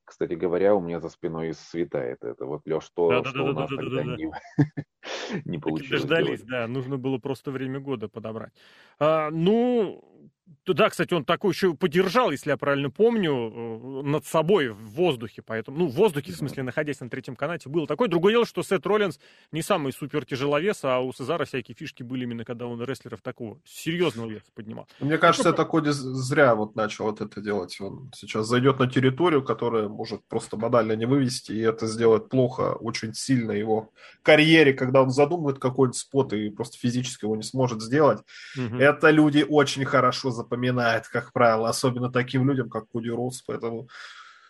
Кстати 0.09 0.33
говоря, 0.33 0.73
у 0.73 0.81
меня 0.81 0.99
за 0.99 1.09
спиной 1.09 1.53
светает 1.53 2.23
это. 2.23 2.45
Вот, 2.45 2.61
Леш, 2.65 2.89
то, 2.95 3.09
да, 3.09 3.23
что 3.23 3.43
да, 3.43 3.51
у 3.51 3.53
нас 3.53 3.69
да, 3.69 3.75
тогда 3.75 4.03
да, 4.03 4.15
не, 4.15 4.31
не 5.45 5.59
получилось. 5.59 6.01
Дождались, 6.01 6.41
да, 6.41 6.67
нужно 6.67 6.97
было 6.97 7.19
просто 7.19 7.51
время 7.51 7.79
года 7.79 8.09
подобрать. 8.09 8.53
А, 8.97 9.29
ну, 9.29 10.31
да, 10.65 10.89
кстати, 10.89 11.13
он 11.13 11.25
такой 11.25 11.51
еще 11.51 11.73
подержал, 11.73 12.31
если 12.31 12.51
я 12.51 12.57
правильно 12.57 12.89
помню, 12.89 13.31
э, 13.33 14.01
над 14.03 14.25
собой 14.25 14.69
в 14.69 14.91
воздухе. 14.91 15.41
Поэтому, 15.41 15.77
ну, 15.77 15.87
в 15.87 15.93
воздухе, 15.93 16.31
в 16.31 16.35
смысле, 16.35 16.63
находясь 16.63 16.99
на 16.99 17.09
третьем 17.09 17.35
канате, 17.35 17.69
было 17.69 17.87
такое. 17.87 18.07
Другое 18.07 18.33
дело, 18.33 18.45
что 18.45 18.63
Сет 18.63 18.85
Роллинс 18.85 19.19
не 19.51 19.61
самый 19.61 19.93
супер 19.93 20.25
тяжеловес, 20.25 20.79
а 20.83 20.99
у 20.99 21.11
Сезара 21.13 21.45
всякие 21.45 21.75
фишки 21.75 22.03
были 22.03 22.23
именно, 22.23 22.45
когда 22.45 22.67
он 22.67 22.81
рестлеров 22.83 23.21
такого 23.21 23.59
серьезного 23.65 24.29
веса 24.29 24.45
поднимал. 24.53 24.87
Мне 24.99 25.17
кажется, 25.17 25.49
это 25.49 25.65
Коди 25.65 25.91
зря 25.91 26.55
вот 26.55 26.75
начал 26.75 27.05
вот 27.05 27.21
это 27.21 27.41
делать. 27.41 27.79
Он 27.81 28.11
сейчас 28.15 28.47
зайдет 28.47 28.79
на 28.79 28.89
территорию, 28.89 29.43
которая 29.43 29.87
может 29.87 30.23
просто 30.27 30.57
банально 30.57 30.93
не 30.93 31.05
вывести, 31.05 31.51
и 31.51 31.59
это 31.59 31.87
сделает 31.87 32.29
плохо 32.29 32.73
очень 32.79 33.13
сильно 33.13 33.51
его 33.51 33.91
карьере, 34.23 34.73
когда 34.73 35.01
он 35.01 35.09
задумает 35.09 35.59
какой-нибудь 35.59 35.97
спот 35.97 36.33
и 36.33 36.49
просто 36.49 36.77
физически 36.77 37.25
его 37.25 37.35
не 37.35 37.43
сможет 37.43 37.81
сделать. 37.81 38.19
Угу. 38.57 38.77
Это 38.77 39.09
люди 39.09 39.45
очень 39.47 39.85
хорошо 39.85 40.31
запоминает, 40.39 41.07
как 41.07 41.33
правило, 41.33 41.69
особенно 41.69 42.11
таким 42.11 42.47
людям, 42.47 42.69
как 42.69 42.87
Куди 42.87 43.09
Роуз, 43.09 43.41
поэтому 43.41 43.87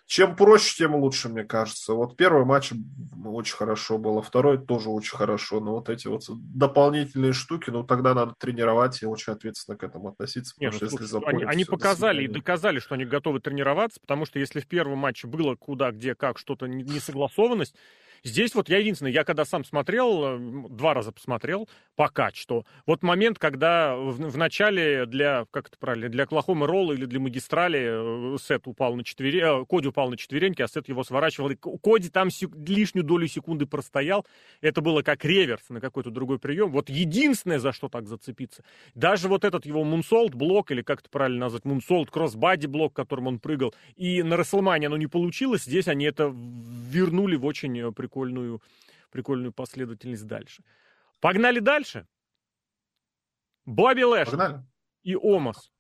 чем 0.10 0.36
проще, 0.36 0.76
тем 0.76 0.96
лучше, 0.96 1.30
мне 1.30 1.44
кажется. 1.44 1.94
Вот 1.94 2.18
первый 2.18 2.44
матч 2.44 2.72
очень 3.24 3.56
хорошо 3.56 4.00
было, 4.00 4.24
второй 4.24 4.58
тоже 4.58 4.90
очень 4.90 5.16
хорошо, 5.16 5.60
но 5.60 5.74
вот 5.74 5.88
эти 5.88 6.08
вот 6.08 6.24
дополнительные 6.28 7.32
штуки, 7.32 7.70
ну 7.70 7.84
тогда 7.84 8.16
надо 8.16 8.34
тренировать 8.40 9.04
и 9.04 9.06
очень 9.06 9.34
ответственно 9.34 9.78
к 9.78 9.84
этому 9.84 10.10
относиться, 10.10 10.56
потому 10.56 10.72
Нет, 10.72 10.82
ну, 10.82 10.88
что 10.88 11.04
если 11.04 11.26
Они, 11.26 11.44
они 11.44 11.64
показали 11.64 12.24
и 12.24 12.28
доказали, 12.28 12.80
что 12.80 12.96
они 12.96 13.06
готовы 13.06 13.40
тренироваться, 13.40 14.00
потому 14.00 14.26
что 14.26 14.40
если 14.40 14.62
в 14.62 14.68
первом 14.68 14.98
матче 14.98 15.28
было 15.28 15.56
куда, 15.56 15.92
где, 15.92 16.16
как, 16.16 16.40
что-то 16.40 16.66
несогласованность, 16.66 17.76
Здесь 18.24 18.56
вот 18.56 18.70
я 18.70 18.78
единственное, 18.78 19.12
я 19.12 19.24
когда 19.24 19.46
сам 19.46 19.64
смотрел, 19.64 20.24
э, 20.24 20.68
два 20.70 20.94
раза 20.94 21.12
посмотрел, 21.12 21.70
пока 21.96 22.32
что. 22.34 22.66
Вот 22.86 23.04
момент, 23.04 23.40
когда 23.40 23.96
в, 23.96 24.18
в 24.18 24.38
начале 24.38 25.06
для, 25.06 25.46
как 25.52 25.68
это 25.68 25.78
правильно, 25.78 26.10
для 26.10 26.26
Клахомы 26.26 26.68
Ролла 26.68 26.94
или 26.94 27.06
для 27.06 27.20
Магистрали 27.20 28.36
э, 28.36 28.38
Сет 28.40 28.68
упал 28.68 28.96
на 28.96 29.04
четвереньки, 29.04 29.62
э, 29.62 29.66
Коди 29.66 29.88
упал 29.88 30.10
на 30.10 30.18
четвереньки, 30.18 30.62
а 30.62 30.68
Сет 30.68 30.88
его 30.90 31.04
сворачивал. 31.04 31.50
И 31.50 31.56
Коди 31.56 32.10
там 32.10 32.30
сек... 32.30 32.52
лишнюю 32.56 33.04
долю 33.04 33.28
секунды 33.28 33.66
простоял. 33.66 34.26
Это 34.62 34.82
было 34.82 35.02
как 35.02 35.26
реверс 35.26 35.70
на 35.70 35.82
какой-то 35.82 36.10
другой 36.10 36.40
прием. 36.40 36.72
Вот 36.72 36.90
единственное, 36.90 37.60
за 37.60 37.72
что 37.72 37.90
так 37.90 38.08
зацепиться. 38.08 38.64
Даже 38.96 39.28
вот 39.28 39.44
этот 39.44 39.66
его 39.66 39.84
мунсолт 39.84 40.36
блок, 40.36 40.72
или 40.72 40.82
как 40.82 41.02
это 41.02 41.10
правильно 41.10 41.42
назвать, 41.42 41.66
мунсолт, 41.66 42.10
кроссбади 42.12 42.68
блок, 42.68 42.94
которым 42.94 43.28
он 43.28 43.40
прыгал, 43.40 43.74
и 43.96 44.24
на 44.24 44.38
Расселмане 44.38 44.88
оно 44.88 44.98
не 44.98 45.08
получилось, 45.08 45.64
здесь 45.64 45.88
они 45.88 46.06
это 46.06 46.34
вернули 46.34 47.36
в 47.36 47.46
очень 47.46 47.94
прикольную, 48.10 48.62
прикольную 49.12 49.54
последовательность 49.54 50.26
дальше. 50.26 50.64
Погнали 51.22 51.60
дальше. 51.60 52.08
Бобби 53.66 54.02
Лэш 54.02 54.30
и 55.04 55.16
Омас. 55.16 55.72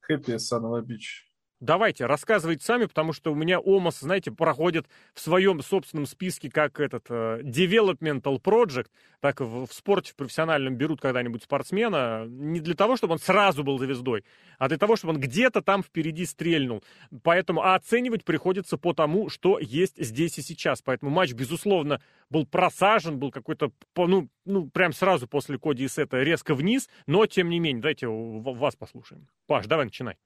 Хэппи 0.00 0.38
Санова 0.38 0.80
Бич. 0.80 1.25
Давайте, 1.60 2.04
рассказывайте 2.04 2.62
сами, 2.62 2.84
потому 2.84 3.14
что 3.14 3.32
у 3.32 3.34
меня 3.34 3.58
ОМОС, 3.58 4.00
знаете, 4.00 4.30
проходит 4.30 4.86
в 5.14 5.20
своем 5.20 5.62
собственном 5.62 6.04
списке 6.04 6.50
как 6.50 6.80
этот 6.80 7.08
uh, 7.08 7.40
developmental 7.42 8.38
project, 8.38 8.88
так 9.20 9.40
в, 9.40 9.66
в 9.66 9.72
спорте, 9.72 10.12
в 10.12 10.16
профессиональном 10.16 10.76
берут 10.76 11.00
когда-нибудь 11.00 11.44
спортсмена, 11.44 12.26
не 12.28 12.60
для 12.60 12.74
того, 12.74 12.98
чтобы 12.98 13.14
он 13.14 13.18
сразу 13.18 13.64
был 13.64 13.78
звездой, 13.78 14.26
а 14.58 14.68
для 14.68 14.76
того, 14.76 14.96
чтобы 14.96 15.14
он 15.14 15.20
где-то 15.20 15.62
там 15.62 15.82
впереди 15.82 16.26
стрельнул. 16.26 16.84
Поэтому 17.22 17.62
а 17.62 17.74
оценивать 17.74 18.26
приходится 18.26 18.76
по 18.76 18.92
тому, 18.92 19.30
что 19.30 19.58
есть 19.58 19.96
здесь 19.96 20.36
и 20.36 20.42
сейчас. 20.42 20.82
Поэтому 20.82 21.10
матч, 21.10 21.32
безусловно, 21.32 22.02
был 22.28 22.44
просажен, 22.44 23.18
был 23.18 23.30
какой-то, 23.30 23.72
ну, 23.96 24.28
ну, 24.44 24.68
прям 24.68 24.92
сразу 24.92 25.26
после 25.26 25.58
Коди 25.58 25.84
и 25.84 25.88
Сета 25.88 26.22
резко 26.22 26.54
вниз, 26.54 26.90
но 27.06 27.24
тем 27.24 27.48
не 27.48 27.60
менее, 27.60 27.80
давайте 27.80 28.08
вас 28.08 28.76
послушаем. 28.76 29.26
Паш, 29.46 29.64
давай 29.64 29.86
начинай. 29.86 30.16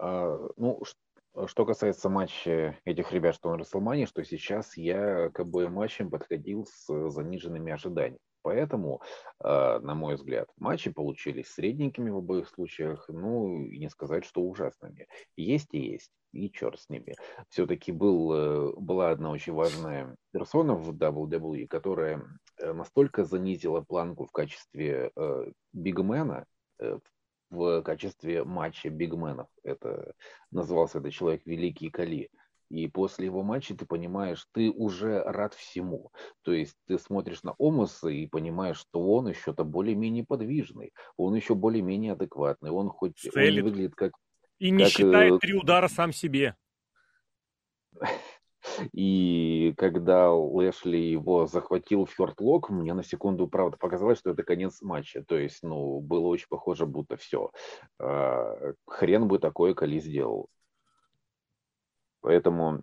А, 0.00 0.48
ну, 0.56 0.82
что 1.46 1.66
касается 1.66 2.08
матча 2.08 2.78
этих 2.84 3.12
ребят, 3.12 3.34
что 3.34 3.50
на 3.50 3.58
Расселмане, 3.58 4.06
что 4.06 4.24
сейчас 4.24 4.76
я 4.76 5.28
к 5.28 5.40
обоим 5.40 5.74
матчам 5.74 6.10
подходил 6.10 6.66
с 6.66 7.10
заниженными 7.10 7.72
ожиданиями. 7.72 8.18
Поэтому, 8.42 9.02
э, 9.44 9.78
на 9.80 9.94
мой 9.94 10.14
взгляд, 10.14 10.48
матчи 10.56 10.90
получились 10.90 11.48
средненькими 11.48 12.08
в 12.08 12.16
обоих 12.16 12.48
случаях, 12.48 13.04
ну, 13.08 13.62
и 13.66 13.78
не 13.78 13.90
сказать, 13.90 14.24
что 14.24 14.40
ужасными. 14.40 15.06
Есть 15.36 15.74
и 15.74 15.78
есть, 15.78 16.10
и 16.32 16.50
черт 16.50 16.80
с 16.80 16.88
ними. 16.88 17.14
Все-таки 17.50 17.92
был, 17.92 18.32
э, 18.32 18.72
была 18.78 19.10
одна 19.10 19.30
очень 19.30 19.52
важная 19.52 20.16
персона 20.32 20.74
в 20.74 20.90
WWE, 20.96 21.66
которая 21.66 22.22
э, 22.56 22.72
настолько 22.72 23.24
занизила 23.24 23.82
планку 23.82 24.24
в 24.24 24.32
качестве 24.32 25.12
бигмена, 25.74 26.46
в 27.50 27.82
качестве 27.82 28.44
матча 28.44 28.88
бигменов. 28.88 29.48
Это 29.62 30.14
назывался 30.50 30.98
этот 30.98 31.12
человек 31.12 31.42
Великий 31.44 31.90
Кали. 31.90 32.30
И 32.70 32.86
после 32.86 33.26
его 33.26 33.42
матча 33.42 33.76
ты 33.76 33.84
понимаешь, 33.84 34.46
ты 34.52 34.70
уже 34.70 35.22
рад 35.24 35.54
всему. 35.54 36.12
То 36.42 36.52
есть 36.52 36.76
ты 36.86 36.98
смотришь 36.98 37.42
на 37.42 37.54
Омоса 37.58 38.08
и 38.08 38.28
понимаешь, 38.28 38.78
что 38.78 39.00
он 39.12 39.28
еще-то 39.28 39.64
более-менее 39.64 40.24
подвижный, 40.24 40.92
он 41.16 41.34
еще 41.34 41.56
более-менее 41.56 42.12
адекватный, 42.12 42.70
он 42.70 42.88
хоть 42.88 43.26
он 43.34 43.62
выглядит 43.62 43.96
как... 43.96 44.12
И 44.58 44.70
не 44.70 44.84
как, 44.84 44.92
считает 44.92 45.34
э, 45.34 45.38
три 45.38 45.54
удара 45.54 45.88
сам 45.88 46.12
себе. 46.12 46.54
И 48.92 49.74
когда 49.76 50.32
Лэшли 50.32 50.98
его 50.98 51.46
захватил 51.46 52.04
в 52.04 52.10
фертлок, 52.10 52.70
мне 52.70 52.94
на 52.94 53.02
секунду, 53.02 53.48
правда, 53.48 53.76
показалось, 53.76 54.18
что 54.18 54.30
это 54.30 54.42
конец 54.42 54.82
матча. 54.82 55.22
То 55.26 55.36
есть, 55.36 55.62
ну, 55.62 56.00
было 56.00 56.26
очень 56.26 56.48
похоже, 56.48 56.86
будто 56.86 57.16
все. 57.16 57.50
А, 57.98 58.72
хрен 58.86 59.28
бы 59.28 59.38
такое 59.38 59.74
Кали 59.74 60.00
сделал. 60.00 60.48
Поэтому, 62.20 62.82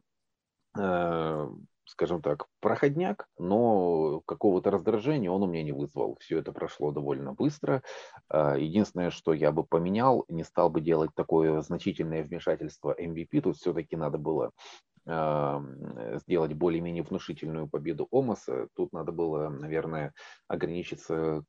э, 0.79 1.47
скажем 1.85 2.21
так, 2.21 2.47
проходняк, 2.59 3.27
но 3.37 4.21
какого-то 4.21 4.71
раздражения 4.71 5.29
он 5.29 5.43
у 5.43 5.47
меня 5.47 5.63
не 5.63 5.71
вызвал. 5.71 6.17
Все 6.19 6.39
это 6.39 6.51
прошло 6.51 6.91
довольно 6.91 7.33
быстро. 7.33 7.83
Э, 8.31 8.55
единственное, 8.57 9.11
что 9.11 9.33
я 9.33 9.51
бы 9.51 9.63
поменял, 9.63 10.25
не 10.27 10.43
стал 10.43 10.69
бы 10.69 10.81
делать 10.81 11.11
такое 11.15 11.61
значительное 11.61 12.23
вмешательство 12.23 12.95
MVP. 12.99 13.41
Тут 13.41 13.57
все-таки 13.57 13.95
надо 13.95 14.17
было 14.17 14.51
сделать 15.07 16.53
более-менее 16.53 17.03
внушительную 17.03 17.69
победу 17.69 18.07
Омаса. 18.11 18.67
Тут 18.75 18.91
надо 18.91 19.11
было, 19.13 19.47
наверное, 19.49 20.13
ограничиться 20.47 21.43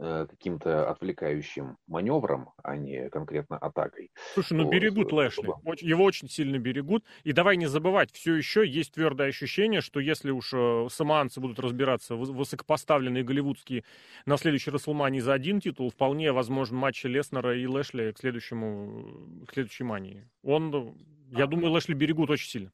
Э, 0.00 0.26
каким-то 0.28 0.90
отвлекающим 0.90 1.76
маневром, 1.86 2.50
а 2.64 2.76
не 2.76 3.08
конкретно 3.10 3.58
атакой. 3.58 4.10
Слушай, 4.34 4.54
ну 4.54 4.64
вот. 4.64 4.72
берегут 4.72 5.12
э, 5.12 5.14
Лэшли, 5.14 5.52
его 5.86 6.02
очень 6.02 6.28
сильно 6.28 6.58
берегут. 6.58 7.04
И 7.22 7.32
давай 7.32 7.56
не 7.56 7.66
забывать, 7.66 8.10
все 8.10 8.34
еще 8.34 8.66
есть 8.66 8.94
твердое 8.94 9.28
ощущение, 9.28 9.80
что 9.80 10.00
если 10.00 10.32
уж 10.32 10.52
э, 10.52 10.88
самоанцы 10.90 11.40
будут 11.40 11.60
разбираться 11.60 12.16
высокопоставленные 12.16 13.22
голливудские 13.22 13.84
на 14.26 14.36
следующей 14.36 14.72
Расселмании 14.72 15.20
за 15.20 15.32
один 15.32 15.60
титул, 15.60 15.90
вполне 15.90 16.32
возможен 16.32 16.76
матч 16.76 17.04
Леснера 17.04 17.56
и 17.56 17.66
Лэшли 17.66 18.10
к 18.10 18.18
следующему, 18.18 19.44
к 19.46 19.52
следующей 19.52 19.84
мании. 19.84 20.28
Он, 20.42 20.96
я 21.30 21.46
думаю, 21.46 21.70
Лэшли 21.70 21.94
берегут 21.94 22.30
очень 22.30 22.48
сильно. 22.48 22.72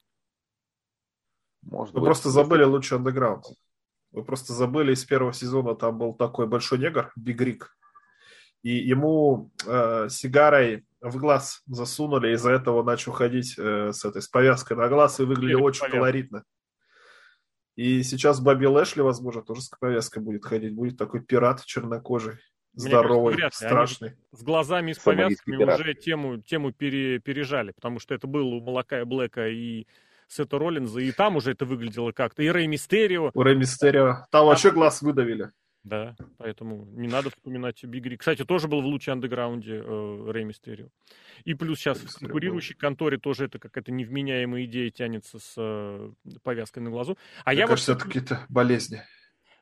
Может 1.62 1.94
Вы 1.94 2.01
быть, 2.01 2.07
просто 2.07 2.31
забыли 2.31 2.62
лучший 2.64 2.99
андеграунд. 2.99 3.44
Вы 4.12 4.25
просто 4.25 4.53
забыли, 4.53 4.92
из 4.92 5.05
первого 5.05 5.33
сезона 5.33 5.75
там 5.75 5.99
был 5.99 6.14
такой 6.14 6.46
большой 6.46 6.79
негр, 6.79 7.12
Бигрик, 7.16 7.77
и 8.62 8.77
ему 8.77 9.51
э, 9.66 10.09
сигарой 10.11 10.85
в 11.01 11.16
глаз 11.16 11.62
засунули, 11.66 12.35
из-за 12.35 12.51
этого 12.51 12.83
начал 12.83 13.12
ходить 13.12 13.55
э, 13.57 13.92
с 13.92 14.05
этой 14.05 14.20
с 14.20 14.29
повязкой 14.29 14.77
на 14.77 14.88
глаз 14.88 15.20
и 15.20 15.25
выглядел 15.25 15.64
очень 15.64 15.81
повязка. 15.81 15.99
колоритно. 15.99 16.44
И 17.77 18.03
сейчас 18.03 18.40
Бобби 18.40 18.66
Лэшли, 18.66 19.01
возможно, 19.01 19.42
тоже 19.42 19.62
с 19.62 19.68
повязкой 19.68 20.23
будет 20.23 20.44
ходить. 20.44 20.75
Будет 20.75 20.99
такой 20.99 21.23
пират 21.23 21.64
чернокожий, 21.64 22.38
здоровый, 22.75 23.37
кажется, 23.37 23.64
страшный. 23.64 24.16
С 24.33 24.42
глазами 24.42 24.90
и 24.90 24.94
с 24.94 24.99
повязками 24.99 25.64
уже 25.64 25.94
тему, 25.94 26.42
тему 26.42 26.73
пере, 26.73 27.18
пережали, 27.20 27.73
потому 27.73 27.99
что 27.99 28.14
это 28.14 28.27
был 28.27 28.49
у 28.53 28.61
Молока 28.61 29.01
и 29.01 29.05
Блэка 29.05 29.49
и 29.49 29.87
Сета 30.31 30.59
Роллинза, 30.59 31.01
и 31.01 31.11
там 31.11 31.37
уже 31.37 31.51
это 31.53 31.64
выглядело 31.64 32.12
как-то. 32.12 32.43
И 32.43 32.49
Рэй 32.49 32.69
Мистерио. 32.69 33.31
У 33.35 33.43
Рэй 33.43 33.57
Мистерио. 33.57 34.27
Там 34.31 34.47
вообще 34.47 34.71
глаз 34.71 35.03
выдавили. 35.03 35.51
Да, 35.83 36.14
поэтому 36.37 36.87
не 36.93 37.09
надо 37.09 37.31
вспоминать 37.31 37.83
Бигри. 37.83 38.16
Кстати, 38.16 38.45
тоже 38.45 38.69
был 38.69 38.83
в 38.83 38.85
луче 38.85 39.12
андеграунде 39.12 39.83
э, 39.83 40.31
Рэй 40.31 40.45
Мистерио. 40.45 40.88
И 41.45 41.55
плюс 41.55 41.79
сейчас 41.79 41.99
в 41.99 42.19
конкурирующей 42.19 42.77
конторе 42.77 43.19
тоже 43.19 43.47
это 43.47 43.59
какая-то 43.59 43.90
невменяемая 43.90 44.66
идея 44.66 44.90
тянется 44.90 45.38
с 45.38 45.55
э, 45.57 46.12
повязкой 46.43 46.81
на 46.81 46.90
глазу. 46.90 47.16
А 47.45 47.51
Мне 47.51 47.61
я 47.61 47.66
кажется, 47.66 47.95
вот... 47.95 48.01
это 48.01 48.07
какие-то 48.07 48.47
болезни. 48.51 49.03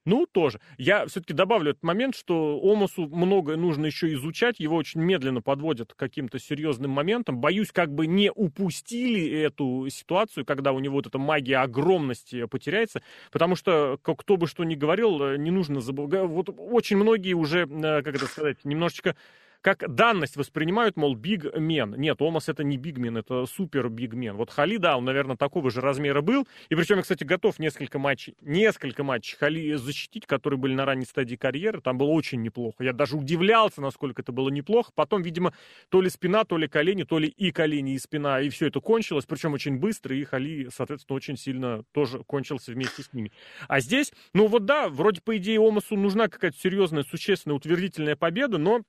Ну, 0.08 0.24
тоже. 0.24 0.58
Я 0.78 1.04
все-таки 1.04 1.34
добавлю 1.34 1.72
этот 1.72 1.82
момент, 1.82 2.16
что 2.16 2.58
Омасу 2.62 3.08
многое 3.08 3.58
нужно 3.58 3.84
еще 3.84 4.10
изучать, 4.14 4.58
его 4.58 4.74
очень 4.76 5.02
медленно 5.02 5.42
подводят 5.42 5.92
к 5.92 5.96
каким-то 5.96 6.38
серьезным 6.38 6.90
моментам. 6.92 7.40
Боюсь, 7.42 7.70
как 7.72 7.94
бы 7.94 8.06
не 8.06 8.32
упустили 8.32 9.28
эту 9.38 9.86
ситуацию, 9.90 10.46
когда 10.46 10.72
у 10.72 10.78
него 10.78 10.94
вот 10.94 11.08
эта 11.08 11.18
магия 11.18 11.58
огромности 11.58 12.46
потеряется, 12.46 13.02
потому 13.30 13.54
что, 13.54 13.98
кто 14.02 14.38
бы 14.38 14.46
что 14.46 14.64
ни 14.64 14.76
говорил, 14.76 15.36
не 15.36 15.50
нужно 15.50 15.82
забывать. 15.82 16.26
Вот 16.26 16.48
очень 16.56 16.96
многие 16.96 17.34
уже, 17.34 17.68
э, 17.68 18.02
как 18.02 18.16
это 18.16 18.24
сказать, 18.24 18.64
немножечко 18.64 19.14
как 19.60 19.92
данность 19.92 20.36
воспринимают, 20.36 20.96
мол, 20.96 21.14
бигмен. 21.14 21.94
Нет, 21.96 22.20
Омас 22.22 22.48
это 22.48 22.62
не 22.64 22.76
бигмен, 22.76 23.16
это 23.16 23.46
супер 23.46 23.88
бигмен. 23.88 24.36
Вот 24.36 24.50
Хали, 24.50 24.76
да, 24.76 24.96
он, 24.96 25.04
наверное, 25.04 25.36
такого 25.36 25.70
же 25.70 25.80
размера 25.80 26.20
был. 26.20 26.46
И 26.68 26.74
причем 26.74 26.96
я, 26.96 27.02
кстати, 27.02 27.24
готов 27.24 27.58
несколько 27.58 27.98
матчей, 27.98 28.36
несколько 28.40 29.02
матчей 29.02 29.36
Хали 29.36 29.74
защитить, 29.74 30.26
которые 30.26 30.58
были 30.58 30.74
на 30.74 30.84
ранней 30.84 31.06
стадии 31.06 31.36
карьеры. 31.36 31.80
Там 31.80 31.98
было 31.98 32.08
очень 32.08 32.40
неплохо. 32.42 32.84
Я 32.84 32.92
даже 32.92 33.16
удивлялся, 33.16 33.80
насколько 33.80 34.22
это 34.22 34.32
было 34.32 34.48
неплохо. 34.48 34.92
Потом, 34.94 35.22
видимо, 35.22 35.52
то 35.88 36.00
ли 36.00 36.08
спина, 36.08 36.44
то 36.44 36.56
ли 36.56 36.68
колени, 36.68 37.02
то 37.02 37.18
ли 37.18 37.28
и 37.28 37.50
колени, 37.50 37.94
и 37.94 37.98
спина. 37.98 38.40
И 38.40 38.50
все 38.50 38.68
это 38.68 38.80
кончилось, 38.80 39.26
причем 39.26 39.54
очень 39.54 39.78
быстро. 39.78 40.14
И 40.14 40.24
Хали, 40.24 40.68
соответственно, 40.72 41.16
очень 41.16 41.36
сильно 41.36 41.84
тоже 41.92 42.22
кончился 42.24 42.72
вместе 42.72 43.02
с 43.02 43.12
ними. 43.12 43.32
А 43.66 43.80
здесь, 43.80 44.12
ну 44.34 44.46
вот 44.46 44.64
да, 44.64 44.88
вроде 44.88 45.20
по 45.20 45.36
идее 45.36 45.58
Омасу 45.58 45.96
нужна 45.96 46.28
какая-то 46.28 46.56
серьезная, 46.56 47.02
существенная, 47.02 47.56
утвердительная 47.56 48.16
победа, 48.16 48.58
но 48.58 48.82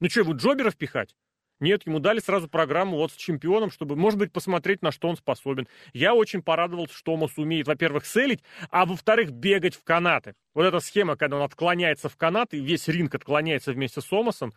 ну 0.00 0.08
что, 0.08 0.20
его 0.20 0.32
Джобера 0.32 0.70
впихать? 0.70 1.14
Нет, 1.60 1.86
ему 1.86 1.98
дали 1.98 2.20
сразу 2.20 2.48
программу 2.48 2.96
вот 2.96 3.10
с 3.10 3.16
чемпионом, 3.16 3.70
чтобы, 3.72 3.96
может 3.96 4.18
быть, 4.18 4.32
посмотреть, 4.32 4.80
на 4.82 4.92
что 4.92 5.08
он 5.08 5.16
способен. 5.16 5.66
Я 5.92 6.14
очень 6.14 6.40
порадовался, 6.40 6.94
что 6.94 7.14
Омас 7.14 7.36
умеет, 7.36 7.66
во-первых, 7.66 8.06
селить, 8.06 8.44
а 8.70 8.86
во-вторых, 8.86 9.32
бегать 9.32 9.74
в 9.74 9.82
канаты. 9.82 10.34
Вот 10.54 10.64
эта 10.64 10.78
схема, 10.78 11.16
когда 11.16 11.36
он 11.36 11.42
отклоняется 11.42 12.08
в 12.08 12.16
канат, 12.16 12.54
и 12.54 12.60
весь 12.60 12.86
ринг 12.86 13.14
отклоняется 13.14 13.72
вместе 13.72 14.00
с 14.00 14.12
Омасом, 14.12 14.54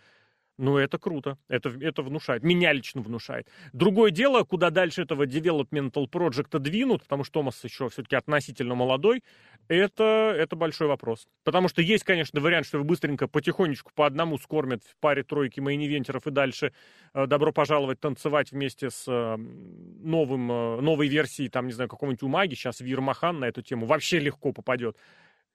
ну, 0.58 0.78
это 0.78 1.00
круто, 1.00 1.38
это, 1.48 1.70
это 1.70 2.04
внушает, 2.04 2.44
меня 2.44 2.72
лично 2.74 3.02
внушает. 3.02 3.48
Другое 3.74 4.12
дело, 4.12 4.44
куда 4.44 4.70
дальше 4.70 5.02
этого 5.02 5.26
developmental 5.26 6.08
проекта 6.08 6.60
двинут, 6.60 7.04
потому 7.04 7.24
что 7.24 7.34
Томас 7.34 7.64
еще 7.64 7.90
все-таки 7.90 8.16
относительно 8.16 8.76
молодой, 8.76 9.24
это, 9.68 10.36
это 10.38 10.56
большой 10.56 10.88
вопрос. 10.88 11.28
Потому 11.44 11.68
что 11.68 11.82
есть, 11.82 12.04
конечно, 12.04 12.40
вариант, 12.42 12.68
что 12.68 12.78
вы 12.78 12.84
быстренько, 12.84 13.28
потихонечку 13.28 13.92
по 13.96 14.06
одному 14.06 14.38
скормят 14.38 14.84
в 14.84 14.96
паре 15.00 15.24
тройки 15.24 15.60
мейн-ивентеров 15.60 16.28
и 16.28 16.32
дальше 16.32 16.74
э, 17.14 17.26
добро 17.26 17.52
пожаловать 17.52 18.00
танцевать 18.00 18.52
вместе 18.52 18.90
с 18.90 19.06
э, 19.08 19.38
новым, 19.38 20.52
э, 20.52 20.82
новой 20.82 21.08
версией, 21.08 21.50
там, 21.50 21.68
не 21.68 21.74
знаю, 21.74 21.90
какого-нибудь 21.90 22.24
Умаги, 22.24 22.56
сейчас 22.56 22.82
Вир 22.82 23.01
Махан 23.01 23.40
на 23.40 23.46
эту 23.46 23.62
тему 23.62 23.86
вообще 23.86 24.20
легко 24.20 24.52
попадет. 24.52 24.98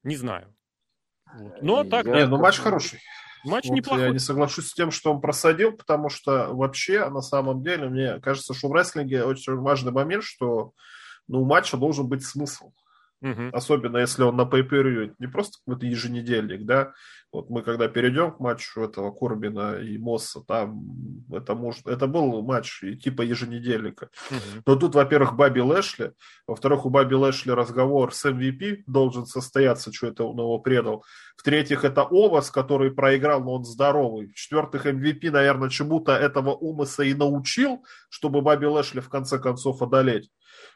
Не 0.03 0.17
знаю. 0.17 0.53
Вот. 1.35 1.63
Но 1.63 1.85
так... 1.85 2.07
Не, 2.07 2.27
ну 2.27 2.39
матч 2.39 2.59
хороший. 2.59 3.01
Матч 3.47 3.69
вот 3.69 3.75
неплохой. 3.75 4.07
Я 4.07 4.11
не 4.11 4.19
соглашусь 4.19 4.69
с 4.69 4.75
тем, 4.75 4.91
что 4.91 5.13
он 5.13 5.21
просадил, 5.21 5.73
потому 5.73 6.09
что 6.09 6.49
вообще, 6.53 7.09
на 7.09 7.21
самом 7.21 7.63
деле, 7.63 7.89
мне 7.89 8.21
кажется, 8.21 8.55
что 8.55 8.69
в 8.69 8.73
рестлинге 8.73 9.25
очень 9.25 9.55
важный 9.55 9.93
момент, 9.93 10.25
что 10.25 10.73
ну, 11.29 11.43
у 11.43 11.45
матча 11.45 11.77
должен 11.77 12.09
быть 12.09 12.25
смысл. 12.25 12.73
Угу. 13.31 13.51
Особенно 13.53 13.99
если 13.99 14.23
он 14.23 14.37
на 14.37 14.43
pay 14.43 15.15
не 15.19 15.27
просто 15.27 15.59
какой-то 15.65 15.87
еженедельник, 15.87 16.65
да. 16.65 16.93
Вот 17.33 17.51
мы 17.51 17.63
когда 17.63 17.89
перейдем 17.89 18.31
к 18.31 18.41
матчу 18.41 18.81
этого 18.83 19.11
Корбина 19.11 19.77
и 19.77 19.99
Мосса, 19.99 20.41
там 20.47 20.81
это 21.31 21.55
может, 21.55 21.87
это 21.87 22.07
был 22.07 22.41
матч 22.43 22.83
типа 23.03 23.23
еженедельника. 23.23 24.11
Угу. 24.31 24.63
Но 24.65 24.77
тут, 24.77 24.95
во-первых, 24.95 25.35
Баби 25.35 25.61
Лэшли, 25.61 26.13
во-вторых, 26.47 26.87
у 26.87 26.91
Баби 26.91 27.15
Лэшли 27.15 27.51
разговор 27.51 28.15
с 28.15 28.25
MVP 28.25 28.85
должен 28.87 29.27
состояться, 29.27 29.93
что 29.93 30.07
это 30.07 30.25
он 30.25 30.39
его 30.39 30.59
предал. 30.61 31.05
В-третьих, 31.37 31.85
это 31.85 32.05
Овас, 32.05 32.51
который 32.51 32.93
проиграл, 32.93 33.43
но 33.43 33.55
он 33.55 33.65
здоровый. 33.65 34.29
В-четвертых, 34.29 34.87
MVP, 34.87 35.31
наверное, 35.31 35.69
чему-то 35.69 36.13
этого 36.13 36.55
Умаса 36.55 37.03
и 37.03 37.13
научил, 37.13 37.85
чтобы 38.09 38.41
Баби 38.41 38.67
Лэшли 38.67 39.01
в 39.01 39.09
конце 39.09 39.39
концов 39.39 39.83
одолеть. 39.83 40.31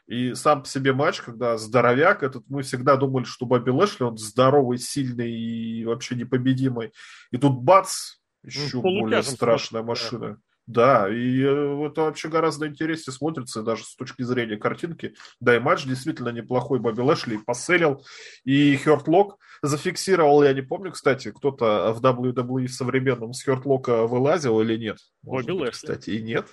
И 0.07 0.33
сам 0.33 0.63
по 0.63 0.67
себе 0.67 0.93
матч, 0.93 1.21
когда 1.21 1.57
здоровяк 1.57 2.23
этот, 2.23 2.43
мы 2.49 2.63
всегда 2.63 2.95
думали, 2.95 3.23
что 3.23 3.45
Бобби 3.45 3.69
Лэшли, 3.69 4.03
он 4.03 4.17
здоровый, 4.17 4.77
сильный 4.77 5.31
и 5.31 5.85
вообще 5.85 6.15
непобедимый. 6.15 6.91
И 7.31 7.37
тут 7.37 7.61
бац, 7.61 8.17
еще 8.43 8.77
ну, 8.77 8.81
более 8.81 9.23
страшная 9.23 9.83
машина. 9.83 10.39
Да, 10.67 11.09
и 11.09 11.41
э, 11.41 11.87
это 11.87 12.01
вообще 12.03 12.29
гораздо 12.29 12.67
интереснее 12.67 13.13
смотрится 13.13 13.63
даже 13.63 13.83
с 13.83 13.95
точки 13.95 14.21
зрения 14.21 14.57
картинки. 14.57 15.15
Да, 15.39 15.55
и 15.55 15.59
матч 15.59 15.85
действительно 15.85 16.29
неплохой. 16.29 16.79
Бобби 16.79 17.01
Лэшли 17.01 17.37
поселил, 17.37 18.05
и 18.45 18.77
Хертлок 18.77 19.37
зафиксировал, 19.61 20.43
я 20.43 20.53
не 20.53 20.61
помню, 20.61 20.91
кстати, 20.91 21.31
кто-то 21.31 21.93
в 21.93 22.01
WWE 22.01 22.67
современном 22.67 23.33
с 23.33 23.43
Хертлока 23.43 24.07
вылазил 24.07 24.61
или 24.61 24.77
нет. 24.77 24.97
Бобби 25.23 25.51
Лэшли. 25.51 25.71
Кстати, 25.71 26.11
и 26.11 26.21
нет. 26.21 26.47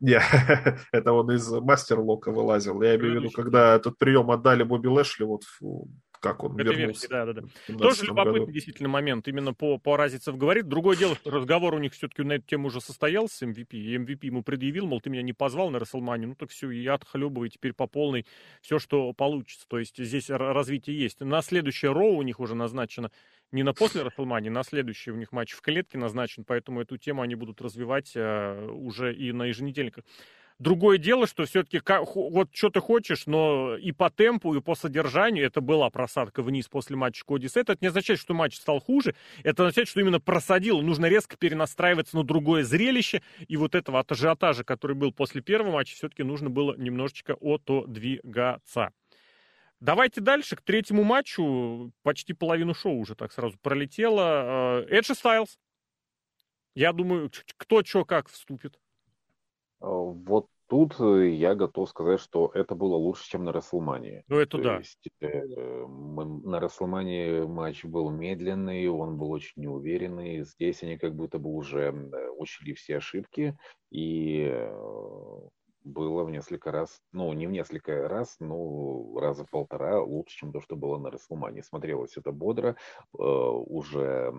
Не, 0.00 0.20
это 0.92 1.12
он 1.12 1.30
из 1.30 1.50
мастер 1.50 2.00
лока 2.00 2.30
вылазил. 2.30 2.80
Я 2.82 2.96
имею 2.96 3.20
в 3.20 3.22
виду, 3.22 3.30
когда 3.30 3.76
этот 3.76 3.98
прием 3.98 4.30
отдали 4.30 4.62
Бобби 4.62 4.88
Лэшли, 4.88 5.24
вот 5.24 5.42
как 6.20 6.44
он 6.44 6.58
Этой 6.58 6.76
вернулся. 6.76 7.08
Версии, 7.08 7.08
да, 7.08 7.26
да, 7.26 7.42
да. 7.68 7.78
Тоже 7.78 8.04
любопытный 8.04 8.40
году. 8.40 8.52
действительно 8.52 8.88
момент. 8.88 9.26
Именно 9.26 9.54
по, 9.54 9.78
по 9.78 9.96
Разицев 9.96 10.36
говорит. 10.36 10.68
Другое 10.68 10.96
дело, 10.96 11.16
что 11.16 11.30
разговор 11.30 11.74
у 11.74 11.78
них 11.78 11.94
все-таки 11.94 12.22
на 12.22 12.34
эту 12.34 12.46
тему 12.46 12.68
уже 12.68 12.80
состоялся 12.80 13.46
MVP. 13.46 13.72
И 13.72 13.96
MVP 13.96 14.26
ему 14.26 14.42
предъявил, 14.42 14.86
мол, 14.86 15.00
ты 15.00 15.10
меня 15.10 15.22
не 15.22 15.32
позвал 15.32 15.70
на 15.70 15.78
Расселманию. 15.78 16.28
Ну 16.28 16.34
так 16.34 16.50
все, 16.50 16.70
я 16.70 16.94
отхлебываю 16.94 17.48
теперь 17.48 17.72
по 17.72 17.86
полной 17.86 18.26
все, 18.60 18.78
что 18.78 19.12
получится. 19.14 19.66
То 19.68 19.78
есть 19.78 19.96
здесь 19.96 20.28
развитие 20.28 20.98
есть. 20.98 21.20
На 21.20 21.42
следующее 21.42 21.92
Роу 21.92 22.16
у 22.16 22.22
них 22.22 22.38
уже 22.38 22.54
назначено 22.54 23.10
не 23.52 23.62
на 23.62 23.72
после 23.72 24.02
Расселмании, 24.02 24.48
на 24.48 24.62
следующий 24.62 25.10
у 25.10 25.16
них 25.16 25.32
матч 25.32 25.52
в 25.52 25.60
клетке 25.60 25.98
назначен, 25.98 26.44
поэтому 26.44 26.80
эту 26.80 26.96
тему 26.98 27.22
они 27.22 27.34
будут 27.34 27.60
развивать 27.60 28.12
э, 28.14 28.68
уже 28.70 29.14
и 29.14 29.32
на 29.32 29.44
еженедельниках. 29.44 30.04
Другое 30.60 30.98
дело, 30.98 31.26
что 31.26 31.46
все-таки 31.46 31.80
вот 32.14 32.50
что 32.52 32.68
ты 32.68 32.80
хочешь, 32.80 33.24
но 33.24 33.76
и 33.76 33.92
по 33.92 34.10
темпу, 34.10 34.54
и 34.54 34.60
по 34.60 34.74
содержанию 34.74 35.46
это 35.46 35.62
была 35.62 35.88
просадка 35.88 36.42
вниз 36.42 36.68
после 36.68 36.96
матча 36.96 37.24
Коди 37.24 37.48
Сет. 37.48 37.70
Это 37.70 37.78
не 37.80 37.88
означает, 37.88 38.20
что 38.20 38.34
матч 38.34 38.56
стал 38.56 38.78
хуже, 38.78 39.14
это 39.42 39.62
означает, 39.62 39.88
что 39.88 40.00
именно 40.00 40.20
просадил. 40.20 40.82
Нужно 40.82 41.06
резко 41.06 41.38
перенастраиваться 41.38 42.14
на 42.14 42.24
другое 42.24 42.62
зрелище, 42.62 43.22
и 43.48 43.56
вот 43.56 43.74
этого 43.74 44.00
от 44.00 44.12
ажиотажа, 44.12 44.62
который 44.62 44.94
был 44.94 45.12
после 45.12 45.40
первого 45.40 45.72
матча, 45.72 45.96
все-таки 45.96 46.22
нужно 46.24 46.50
было 46.50 46.76
немножечко 46.76 47.38
отодвигаться. 47.40 48.92
Давайте 49.80 50.20
дальше, 50.20 50.56
к 50.56 50.62
третьему 50.62 51.04
матчу. 51.04 51.90
Почти 52.02 52.34
половину 52.34 52.74
шоу 52.74 52.98
уже 52.98 53.14
так 53.14 53.32
сразу 53.32 53.58
пролетело. 53.62 54.84
Эджи 54.88 55.14
Стайлз. 55.14 55.58
Я 56.74 56.92
думаю, 56.92 57.30
кто 57.56 57.82
что 57.82 58.04
как 58.04 58.28
вступит. 58.28 58.78
Э, 59.80 59.86
вот 59.86 60.46
тут 60.68 61.00
э, 61.00 61.30
я 61.30 61.54
готов 61.54 61.88
сказать, 61.88 62.20
что 62.20 62.50
это 62.54 62.74
было 62.74 62.96
лучше, 62.96 63.28
чем 63.28 63.44
на 63.44 63.52
Расселмании. 63.52 64.22
Ну, 64.28 64.36
это 64.36 64.58
То 64.58 64.62
да. 64.62 64.76
Есть, 64.78 65.08
э, 65.20 65.86
на 65.86 66.60
Расселмании 66.60 67.40
матч 67.46 67.84
был 67.84 68.10
медленный, 68.10 68.86
он 68.88 69.16
был 69.16 69.30
очень 69.30 69.62
неуверенный. 69.62 70.44
Здесь 70.44 70.82
они 70.82 70.96
как 70.98 71.14
будто 71.14 71.38
бы 71.38 71.50
уже 71.50 71.92
учили 72.36 72.74
все 72.74 72.98
ошибки, 72.98 73.56
и 73.90 74.46
было 75.84 76.24
в 76.24 76.30
несколько 76.30 76.72
раз, 76.72 77.00
ну, 77.12 77.32
не 77.32 77.46
в 77.46 77.50
несколько 77.50 78.08
раз, 78.08 78.36
но 78.40 79.18
раза 79.18 79.44
в 79.44 79.50
полтора 79.50 80.02
лучше, 80.02 80.38
чем 80.38 80.52
то, 80.52 80.60
что 80.60 80.76
было 80.76 80.98
на 80.98 81.10
Расселмане. 81.10 81.62
Смотрелось 81.62 82.16
это 82.16 82.32
бодро, 82.32 82.76
э, 83.18 83.22
уже 83.22 84.34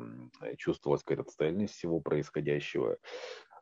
чувствовалась 0.58 1.04
какая-то 1.04 1.30
цельность 1.32 1.74
всего 1.74 2.00
происходящего. 2.00 2.98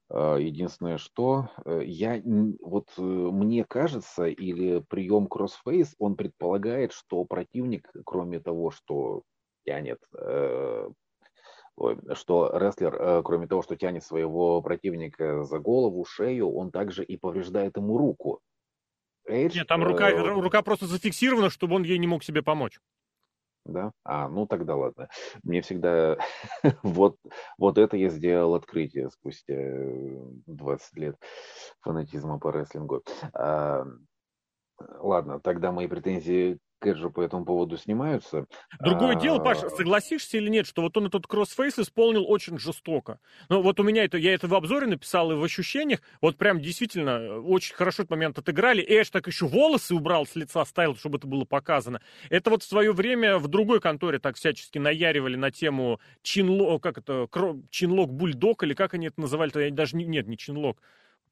А, 0.09 0.37
единственное, 0.37 0.97
что 0.97 1.49
э, 1.65 1.81
я 1.85 2.21
вот 2.61 2.89
э, 2.97 3.01
мне 3.01 3.63
кажется, 3.63 4.25
или 4.25 4.79
прием 4.89 5.27
кроссфейс, 5.27 5.95
он 5.99 6.15
предполагает, 6.15 6.93
что 6.93 7.23
противник, 7.25 7.89
кроме 8.05 8.39
того, 8.39 8.71
что 8.71 9.23
тянет, 9.65 9.99
э, 10.17 10.89
что 12.13 12.51
рестлер, 12.53 13.23
кроме 13.23 13.47
того, 13.47 13.61
что 13.61 13.75
тянет 13.75 14.03
своего 14.03 14.61
противника 14.61 15.43
за 15.43 15.59
голову, 15.59 16.05
шею, 16.05 16.51
он 16.51 16.71
также 16.71 17.03
и 17.03 17.17
повреждает 17.17 17.77
ему 17.77 17.97
руку. 17.97 18.41
Эйдж, 19.25 19.57
Нет, 19.57 19.67
там 19.67 19.83
рука, 19.83 20.09
рука 20.11 20.61
просто 20.61 20.87
зафиксирована, 20.87 21.49
чтобы 21.49 21.75
он 21.75 21.83
ей 21.83 21.97
не 21.97 22.07
мог 22.07 22.23
себе 22.23 22.41
помочь. 22.41 22.79
Да? 23.65 23.91
А, 24.03 24.27
ну 24.27 24.47
тогда 24.47 24.75
ладно. 24.75 25.09
Мне 25.43 25.61
всегда... 25.61 26.17
вот, 26.83 27.17
вот 27.57 27.77
это 27.77 27.97
я 27.97 28.09
сделал 28.09 28.55
открытие 28.55 29.09
спустя 29.11 29.55
20 30.47 30.97
лет 30.97 31.15
фанатизма 31.81 32.39
по 32.39 32.49
рестлингу. 32.49 33.03
А, 33.33 33.85
ладно, 34.79 35.39
тогда 35.39 35.71
мои 35.71 35.87
претензии 35.87 36.57
Кэджи 36.79 37.09
по 37.09 37.21
этому 37.21 37.45
поводу 37.45 37.77
снимаются. 37.77 38.47
Другое 38.79 39.15
а... 39.15 39.19
дело, 39.19 39.39
Паш, 39.39 39.59
согласишься 39.59 40.37
или 40.37 40.49
нет, 40.49 40.65
что 40.65 40.81
вот 40.81 40.95
он 40.97 41.07
этот 41.07 41.27
кроссфейс 41.27 41.77
исполнил 41.77 42.25
очень 42.29 42.57
жестоко. 42.57 43.19
Ну, 43.49 43.61
вот 43.61 43.79
у 43.79 43.83
меня 43.83 44.05
это, 44.05 44.17
я 44.17 44.33
это 44.33 44.47
в 44.47 44.55
обзоре 44.55 44.87
написал 44.87 45.31
и 45.31 45.35
в 45.35 45.43
ощущениях, 45.43 46.01
вот 46.21 46.37
прям 46.37 46.59
действительно 46.59 47.09
э, 47.09 47.39
очень 47.39 47.75
хорошо 47.75 48.03
этот 48.03 48.11
момент 48.11 48.37
отыграли. 48.39 48.83
Эш 48.87 49.09
так 49.09 49.27
еще 49.27 49.45
волосы 49.45 49.93
убрал 49.93 50.25
с 50.25 50.35
лица, 50.35 50.63
ставил, 50.65 50.95
чтобы 50.95 51.17
это 51.17 51.27
было 51.27 51.45
показано. 51.45 52.01
Это 52.29 52.49
вот 52.49 52.63
в 52.63 52.67
свое 52.67 52.93
время 52.93 53.37
в 53.37 53.47
другой 53.47 53.81
конторе 53.81 54.19
так 54.19 54.37
всячески 54.37 54.77
наяривали 54.77 55.35
на 55.35 55.51
тему 55.51 55.99
чинлок, 56.21 56.81
как 56.81 56.97
это, 56.97 57.27
чинлок 57.69 58.11
бульдог, 58.13 58.63
или 58.63 58.73
как 58.73 58.93
они 58.93 59.07
это 59.07 59.19
называли, 59.21 59.51
я 59.55 59.71
даже 59.71 59.95
не, 59.97 60.05
нет, 60.05 60.27
не 60.27 60.37
чинлок 60.37 60.81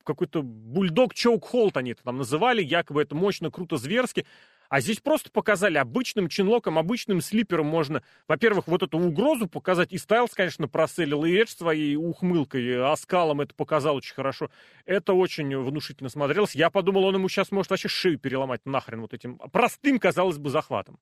какой-то 0.08 0.42
бульдог 0.42 1.14
чоук 1.14 1.46
холт 1.46 1.78
они 1.78 1.92
это 1.92 2.02
там 2.02 2.18
называли, 2.18 2.64
якобы 2.64 3.02
это 3.02 3.14
мощно, 3.14 3.52
круто, 3.52 3.78
зверски. 3.78 4.26
А 4.70 4.82
здесь 4.82 5.00
просто 5.00 5.32
показали 5.32 5.78
обычным 5.78 6.28
чинлоком, 6.30 6.78
обычным 6.78 7.22
слипером 7.22 7.68
можно, 7.68 8.04
во-первых, 8.28 8.68
вот 8.68 8.84
эту 8.84 8.98
угрозу 9.00 9.48
показать. 9.48 9.94
И 9.94 9.98
Стайлс, 9.98 10.34
конечно, 10.34 10.68
проселил, 10.68 11.26
и 11.26 11.32
Эдж 11.34 11.50
своей 11.50 11.96
ухмылкой, 11.96 12.92
оскалом 12.92 13.42
это 13.42 13.54
показал 13.56 13.96
очень 13.96 14.16
хорошо. 14.16 14.50
Это 14.86 15.14
очень 15.14 15.58
внушительно 15.58 16.10
смотрелось. 16.10 16.56
Я 16.56 16.70
подумал, 16.70 17.06
он 17.06 17.16
ему 17.16 17.30
сейчас 17.30 17.52
может 17.52 17.72
вообще 17.72 17.88
шею 17.88 18.20
переломать 18.20 18.66
нахрен 18.66 19.02
вот 19.02 19.14
этим 19.14 19.38
простым, 19.52 20.00
казалось 20.00 20.38
бы, 20.38 20.50
захватом. 20.50 21.00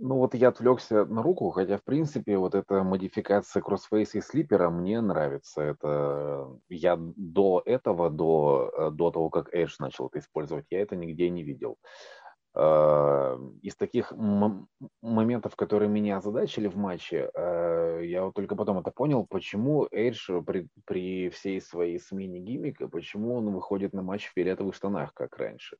Ну 0.00 0.14
вот 0.18 0.34
я 0.34 0.48
отвлекся 0.48 1.04
на 1.06 1.22
руку, 1.22 1.50
хотя 1.50 1.76
в 1.76 1.82
принципе 1.82 2.38
вот 2.38 2.54
эта 2.54 2.84
модификация 2.84 3.60
кроссфейса 3.60 4.18
и 4.18 4.20
слипера 4.20 4.70
мне 4.70 5.00
нравится. 5.00 5.60
Это 5.60 6.46
я 6.68 6.96
до 6.96 7.62
этого, 7.66 8.08
до, 8.08 8.90
до 8.92 9.10
того, 9.10 9.28
как 9.28 9.52
Эдж 9.52 9.74
начал 9.80 10.06
это 10.06 10.20
использовать, 10.20 10.66
я 10.70 10.80
это 10.82 10.94
нигде 10.94 11.28
не 11.30 11.42
видел. 11.42 11.78
Э, 11.80 12.17
из 12.58 13.76
таких 13.76 14.12
моментов, 15.00 15.54
которые 15.54 15.88
меня 15.88 16.16
озадачили 16.16 16.66
в 16.66 16.76
матче, 16.76 17.30
э, 17.32 18.00
я 18.04 18.24
вот 18.24 18.34
только 18.34 18.56
потом 18.56 18.78
это 18.78 18.90
понял, 18.90 19.26
почему 19.26 19.86
Эйдж 19.92 20.28
при, 20.44 20.66
при 20.84 21.28
всей 21.28 21.60
своей 21.60 22.00
смене 22.00 22.40
гиммика, 22.40 22.88
почему 22.88 23.36
он 23.36 23.52
выходит 23.52 23.92
на 23.92 24.02
матч 24.02 24.26
в 24.26 24.32
фиолетовых 24.32 24.74
штанах, 24.74 25.14
как 25.14 25.36
раньше. 25.36 25.76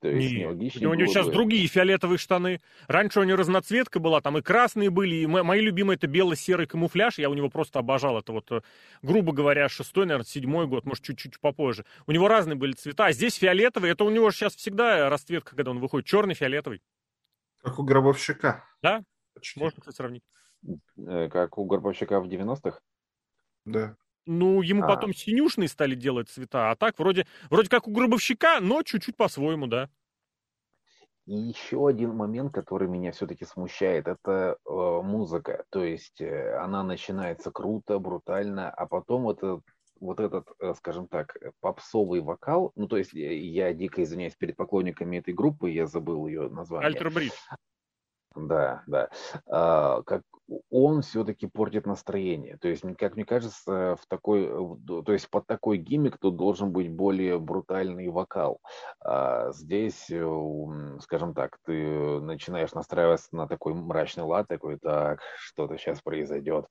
То 0.00 0.08
есть 0.08 0.34
Нет, 0.34 0.82
у 0.86 0.94
него 0.94 1.06
сейчас 1.06 1.26
бы... 1.26 1.32
другие 1.32 1.66
фиолетовые 1.66 2.18
штаны. 2.18 2.60
Раньше 2.86 3.20
у 3.20 3.24
него 3.24 3.38
разноцветка 3.38 3.98
была, 3.98 4.20
там 4.20 4.36
и 4.36 4.42
красные 4.42 4.90
были, 4.90 5.16
и 5.16 5.26
мои 5.26 5.60
любимые 5.60 5.96
это 5.96 6.06
бело-серый 6.06 6.66
камуфляж. 6.66 7.18
Я 7.18 7.30
у 7.30 7.34
него 7.34 7.48
просто 7.48 7.78
обожал 7.78 8.18
это 8.18 8.32
вот, 8.32 8.52
э, 8.52 8.60
грубо 9.02 9.32
говоря, 9.32 9.68
шестой, 9.70 10.04
наверное, 10.04 10.26
седьмой 10.26 10.66
год, 10.66 10.84
может, 10.84 11.02
чуть-чуть 11.02 11.40
попозже. 11.40 11.86
У 12.06 12.12
него 12.12 12.28
разные 12.28 12.56
были 12.56 12.72
цвета. 12.72 13.06
А 13.06 13.12
здесь 13.12 13.36
фиолетовый, 13.36 13.90
это 13.90 14.04
у 14.04 14.10
него 14.10 14.30
сейчас 14.30 14.54
всегда 14.54 15.08
расцветка, 15.08 15.56
когда 15.56 15.70
он 15.70 15.80
выходит, 15.80 16.06
черный, 16.06 16.34
фиолетовый. 16.34 16.82
Как 17.62 17.78
у 17.78 17.82
Гробовщика. 17.82 18.64
Да, 18.82 19.02
Почти. 19.34 19.58
можно, 19.58 19.80
кстати, 19.80 19.96
сравнить. 19.96 20.22
Э, 20.98 21.28
как 21.30 21.56
у 21.56 21.64
Гробовщика 21.64 22.20
в 22.20 22.28
90-х? 22.28 22.80
Да. 23.64 23.96
Ну, 24.26 24.60
ему 24.60 24.82
а. 24.84 24.88
потом 24.88 25.14
синюшные 25.14 25.68
стали 25.68 25.94
делать 25.94 26.28
цвета, 26.28 26.70
а 26.70 26.76
так 26.76 26.98
вроде, 26.98 27.26
вроде 27.48 27.68
как 27.68 27.86
у 27.86 27.92
гробовщика, 27.92 28.58
но 28.60 28.82
чуть-чуть 28.82 29.16
по-своему, 29.16 29.66
да. 29.66 29.88
И 31.26 31.34
еще 31.34 31.88
один 31.88 32.14
момент, 32.14 32.52
который 32.52 32.86
меня 32.86 33.10
все-таки 33.10 33.44
смущает, 33.44 34.06
это 34.06 34.58
э, 34.64 34.70
музыка. 34.70 35.64
То 35.70 35.84
есть 35.84 36.20
э, 36.20 36.56
она 36.58 36.84
начинается 36.84 37.50
круто, 37.50 37.98
брутально, 37.98 38.70
а 38.70 38.86
потом 38.86 39.22
вот 39.22 39.38
этот, 39.38 39.64
вот 39.98 40.20
этот, 40.20 40.46
э, 40.60 40.74
скажем 40.74 41.08
так, 41.08 41.36
попсовый 41.60 42.20
вокал, 42.20 42.70
ну 42.76 42.86
то 42.86 42.96
есть 42.96 43.12
я, 43.12 43.32
я 43.32 43.74
дико 43.74 44.04
извиняюсь 44.04 44.36
перед 44.36 44.56
поклонниками 44.56 45.16
этой 45.16 45.34
группы, 45.34 45.70
я 45.70 45.86
забыл 45.86 46.28
ее 46.28 46.48
название. 46.48 46.86
Альтер 46.86 47.10
Бридж. 47.10 47.32
Да, 48.36 48.84
да. 48.86 49.08
А, 49.46 50.02
как 50.02 50.22
он 50.70 51.02
все-таки 51.02 51.46
портит 51.46 51.86
настроение. 51.86 52.56
То 52.58 52.68
есть, 52.68 52.84
как 52.98 53.16
мне 53.16 53.24
кажется, 53.24 53.96
в 54.00 54.06
такой, 54.08 54.48
то 55.04 55.12
есть 55.12 55.28
под 55.30 55.46
такой 55.46 55.78
гиммик 55.78 56.18
тут 56.18 56.36
должен 56.36 56.72
быть 56.72 56.90
более 56.90 57.38
брутальный 57.38 58.08
вокал. 58.08 58.60
А 59.04 59.52
здесь, 59.52 60.06
э, 60.10 60.98
скажем 61.00 61.34
так, 61.34 61.58
ты 61.64 62.20
начинаешь 62.20 62.72
настраиваться 62.72 63.34
на 63.34 63.48
такой 63.48 63.74
мрачный 63.74 64.24
лад, 64.24 64.48
такой, 64.48 64.78
так, 64.78 65.20
что-то 65.38 65.76
сейчас 65.78 66.00
произойдет. 66.00 66.66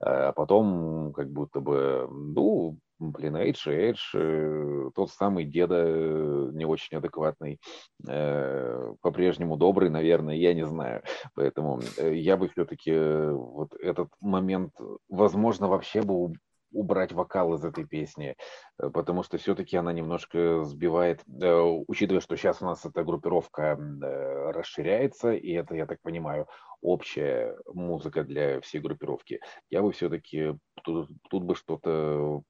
А 0.00 0.32
потом, 0.32 1.12
как 1.12 1.30
будто 1.30 1.60
бы, 1.60 2.08
ну, 2.10 2.78
блин, 2.98 3.36
Эйдж, 3.36 3.68
Эйдж, 3.68 3.98
э, 4.14 4.90
тот 4.94 5.10
самый 5.10 5.44
деда 5.44 5.84
э, 5.86 6.50
не 6.52 6.64
очень 6.64 6.98
адекватный, 6.98 7.60
э, 8.06 8.92
по-прежнему 9.00 9.56
добрый, 9.56 9.90
наверное, 9.90 10.34
я 10.34 10.54
не 10.54 10.66
знаю. 10.66 11.02
Поэтому 11.34 11.80
я 12.00 12.36
бы 12.36 12.48
все-таки 12.48 12.92
вот 13.32 13.74
этот 13.74 14.08
момент, 14.20 14.74
возможно, 15.08 15.68
вообще 15.68 16.02
бы 16.02 16.32
убрать 16.72 17.12
вокал 17.12 17.54
из 17.54 17.64
этой 17.64 17.86
песни, 17.86 18.36
э, 18.78 18.90
потому 18.90 19.22
что 19.22 19.38
все-таки 19.38 19.76
она 19.76 19.92
немножко 19.92 20.64
сбивает, 20.64 21.22
э, 21.26 21.60
учитывая, 21.86 22.20
что 22.20 22.36
сейчас 22.36 22.62
у 22.62 22.66
нас 22.66 22.84
эта 22.84 23.04
группировка 23.04 23.78
э, 23.78 24.50
расширяется, 24.50 25.32
и 25.32 25.52
это, 25.52 25.74
я 25.74 25.86
так 25.86 26.00
понимаю, 26.02 26.46
общая 26.80 27.56
музыка 27.66 28.24
для 28.24 28.60
всей 28.60 28.80
группировки. 28.80 29.40
Я 29.70 29.82
бы 29.82 29.92
все-таки 29.92 30.56
тут, 30.84 31.08
тут 31.30 31.44
бы 31.44 31.54
что-то 31.54 32.42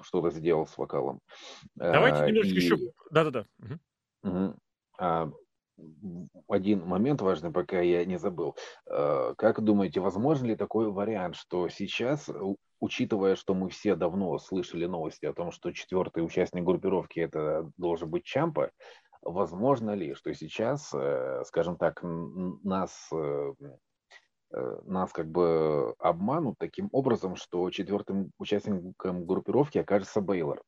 что-то 0.00 0.30
сделал 0.30 0.64
с 0.64 0.78
вокалом. 0.78 1.20
Давайте 1.74 2.24
немножечко 2.26 2.56
и... 2.56 2.62
еще... 2.62 2.76
Да-да-да. 3.10 3.46
Угу. 4.22 4.54
А, 5.00 5.30
один 6.48 6.84
момент 6.84 7.20
важный, 7.22 7.50
пока 7.50 7.80
я 7.80 8.04
не 8.04 8.18
забыл. 8.18 8.56
Как 8.86 9.62
думаете, 9.62 10.00
возможно 10.00 10.46
ли 10.46 10.56
такой 10.56 10.90
вариант, 10.90 11.36
что 11.36 11.68
сейчас 11.68 12.28
учитывая, 12.80 13.36
что 13.36 13.54
мы 13.54 13.68
все 13.68 13.94
давно 13.94 14.38
слышали 14.38 14.86
новости 14.86 15.26
о 15.26 15.34
том, 15.34 15.50
что 15.50 15.72
четвертый 15.72 16.24
участник 16.24 16.64
группировки 16.64 17.20
это 17.20 17.70
должен 17.76 18.10
быть 18.10 18.24
Чампа, 18.24 18.70
возможно 19.22 19.94
ли, 19.94 20.14
что 20.14 20.32
сейчас, 20.34 20.92
э, 20.94 21.42
скажем 21.46 21.76
так, 21.76 22.00
нас 22.02 23.08
э, 23.12 23.52
э, 24.52 24.80
нас 24.84 25.12
как 25.12 25.28
бы 25.28 25.94
обманут 25.98 26.56
таким 26.58 26.88
образом, 26.92 27.36
что 27.36 27.70
четвертым 27.70 28.30
участником 28.38 29.26
группировки 29.26 29.78
окажется 29.78 30.20
Бейлор. 30.20 30.62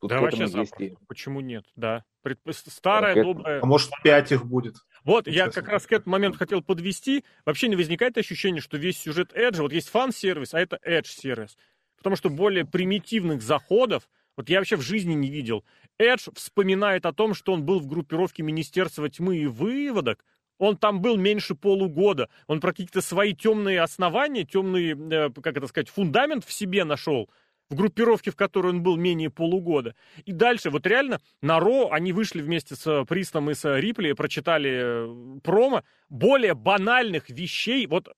Тут 0.00 0.10
да, 0.10 0.20
вообще 0.20 0.44
есть... 0.44 0.74
Почему 1.08 1.40
нет? 1.40 1.64
Да. 1.74 2.04
Старая, 2.50 3.22
добрая... 3.22 3.60
А 3.62 3.66
может, 3.66 3.90
пять 4.02 4.32
их 4.32 4.44
будет? 4.44 4.76
Вот, 5.04 5.28
я 5.28 5.48
как 5.50 5.68
раз 5.68 5.86
к 5.86 5.92
этому 5.92 6.12
моменту 6.12 6.38
хотел 6.38 6.62
подвести. 6.62 7.24
Вообще 7.44 7.68
не 7.68 7.76
возникает 7.76 8.18
ощущение, 8.18 8.60
что 8.60 8.76
весь 8.76 8.98
сюжет 8.98 9.32
Edge, 9.32 9.60
вот 9.60 9.72
есть 9.72 9.88
фан-сервис, 9.88 10.52
а 10.52 10.60
это 10.60 10.78
Edge-сервис. 10.84 11.56
Потому 11.96 12.16
что 12.16 12.28
более 12.28 12.64
примитивных 12.64 13.42
заходов, 13.42 14.08
вот 14.36 14.50
я 14.50 14.58
вообще 14.58 14.76
в 14.76 14.82
жизни 14.82 15.14
не 15.14 15.30
видел. 15.30 15.64
Эдж 15.98 16.28
вспоминает 16.34 17.06
о 17.06 17.12
том, 17.12 17.34
что 17.34 17.52
он 17.52 17.64
был 17.64 17.80
в 17.80 17.86
группировке 17.86 18.42
Министерства 18.42 19.08
тьмы 19.08 19.38
и 19.38 19.46
выводок. 19.46 20.24
Он 20.58 20.76
там 20.76 21.00
был 21.00 21.16
меньше 21.16 21.54
полугода. 21.54 22.28
Он 22.46 22.60
про 22.60 22.72
какие-то 22.72 23.00
свои 23.00 23.34
темные 23.34 23.80
основания, 23.80 24.44
темный, 24.44 24.92
э, 24.92 25.30
как 25.30 25.56
это 25.56 25.66
сказать, 25.66 25.88
фундамент 25.88 26.44
в 26.44 26.52
себе 26.52 26.84
нашел 26.84 27.30
в 27.70 27.74
группировке, 27.74 28.30
в 28.30 28.36
которой 28.36 28.68
он 28.68 28.82
был 28.82 28.96
менее 28.96 29.30
полугода. 29.30 29.94
И 30.24 30.32
дальше, 30.32 30.70
вот 30.70 30.86
реально, 30.86 31.20
на 31.42 31.58
Ро 31.58 31.90
они 31.90 32.12
вышли 32.12 32.40
вместе 32.40 32.76
с 32.76 33.04
Пристом 33.04 33.50
и 33.50 33.54
с 33.54 33.78
Рипли, 33.78 34.12
прочитали 34.12 34.70
э, 34.72 35.40
промо 35.42 35.82
более 36.08 36.54
банальных 36.54 37.28
вещей. 37.28 37.86
Вот 37.86 38.08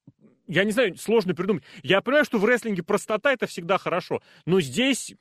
я 0.46 0.64
не 0.64 0.72
знаю, 0.72 0.96
сложно 0.96 1.34
придумать. 1.34 1.64
Я 1.82 2.00
понимаю, 2.00 2.24
что 2.24 2.38
в 2.38 2.44
рестлинге 2.44 2.82
простота 2.82 3.32
это 3.32 3.46
всегда 3.46 3.78
хорошо, 3.78 4.22
но 4.46 4.60
здесь 4.60 5.14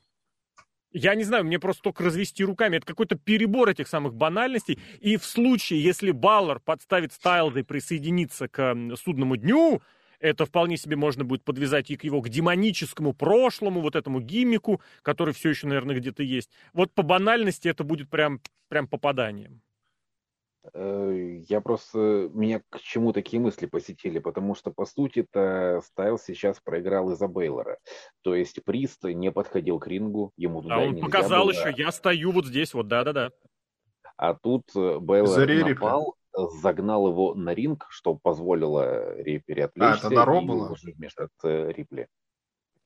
я 0.90 1.14
не 1.14 1.24
знаю, 1.24 1.44
мне 1.44 1.58
просто 1.58 1.82
только 1.82 2.04
развести 2.04 2.44
руками. 2.44 2.78
Это 2.78 2.86
какой-то 2.86 3.16
перебор 3.16 3.68
этих 3.68 3.88
самых 3.88 4.14
банальностей. 4.14 4.78
И 5.00 5.18
в 5.18 5.24
случае, 5.24 5.82
если 5.82 6.12
Баллар 6.12 6.60
подставит 6.60 7.12
Стайлза 7.12 7.60
и 7.60 7.62
присоединится 7.62 8.48
к 8.48 8.74
судному 8.96 9.36
дню, 9.36 9.82
это 10.20 10.46
вполне 10.46 10.76
себе 10.76 10.96
можно 10.96 11.24
будет 11.24 11.44
подвязать 11.44 11.90
и 11.90 11.96
к 11.96 12.04
его 12.04 12.20
к 12.20 12.28
демоническому 12.28 13.12
прошлому, 13.12 13.80
вот 13.80 13.96
этому 13.96 14.20
гиммику, 14.20 14.80
который 15.02 15.34
все 15.34 15.50
еще, 15.50 15.66
наверное, 15.66 15.96
где-то 15.96 16.22
есть. 16.22 16.50
Вот 16.72 16.92
по 16.92 17.02
банальности 17.02 17.68
это 17.68 17.84
будет 17.84 18.10
прям, 18.10 18.40
прям 18.68 18.88
попаданием. 18.88 19.60
Э, 20.74 21.40
я 21.48 21.60
просто... 21.60 22.30
Меня 22.32 22.60
к 22.68 22.80
чему 22.80 23.12
такие 23.12 23.40
мысли 23.40 23.66
посетили, 23.66 24.18
потому 24.18 24.54
что, 24.54 24.70
по 24.70 24.84
сути-то, 24.84 25.80
Стайлз 25.84 26.18
сейчас 26.18 26.60
проиграл 26.60 27.10
из-за 27.12 27.28
Бейлора. 27.28 27.78
То 28.22 28.34
есть 28.34 28.62
Прист 28.64 29.04
не 29.04 29.30
подходил 29.30 29.78
к 29.78 29.86
рингу, 29.86 30.32
ему 30.36 30.62
туда 30.62 30.76
А 30.76 30.78
он 30.80 31.00
показал 31.00 31.46
было. 31.46 31.52
еще, 31.52 31.72
я 31.76 31.92
стою 31.92 32.32
вот 32.32 32.46
здесь, 32.46 32.74
вот, 32.74 32.88
да-да-да. 32.88 33.30
А 34.16 34.34
тут 34.34 34.64
э, 34.74 34.98
Бейлор 34.98 35.46
напал, 35.46 36.17
загнал 36.32 37.08
его 37.08 37.34
на 37.34 37.54
ринг, 37.54 37.86
что 37.90 38.14
позволило 38.14 39.16
Рипли 39.20 39.60
отвлечься. 39.60 40.06
А, 40.06 40.06
это 40.06 40.10
на 40.10 40.24
Ро 40.24 40.40
было? 40.40 40.76
вмешаться 40.82 41.70
Рипли. 41.70 42.08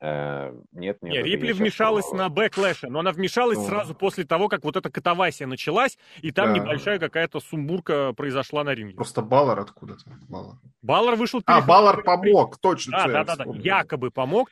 Э, 0.04 0.52
нет, 0.72 0.98
нет. 1.00 1.12
Не, 1.12 1.22
Рипли 1.22 1.52
вмешалась 1.52 2.10
на 2.10 2.28
Backlash'е, 2.28 2.88
но 2.88 2.98
она 3.00 3.12
вмешалась 3.12 3.58
ну. 3.58 3.66
сразу 3.66 3.94
после 3.94 4.24
того, 4.24 4.48
как 4.48 4.64
вот 4.64 4.76
эта 4.76 4.90
катавасия 4.90 5.46
началась, 5.46 5.96
и 6.22 6.32
там 6.32 6.52
да. 6.52 6.58
небольшая 6.58 6.98
какая-то 6.98 7.38
сумбурка 7.38 8.12
произошла 8.12 8.64
на 8.64 8.74
ринге. 8.74 8.96
Просто 8.96 9.22
Баллар 9.22 9.60
откуда-то. 9.60 10.02
Баллар. 10.28 10.56
Баллар 10.82 11.14
вышел... 11.14 11.40
А, 11.46 11.60
Баллар 11.60 12.02
помог, 12.02 12.58
точно. 12.58 12.98
Да, 12.98 13.24
да, 13.24 13.36
да, 13.36 13.44
да, 13.44 13.44
якобы 13.54 14.10
помог. 14.10 14.50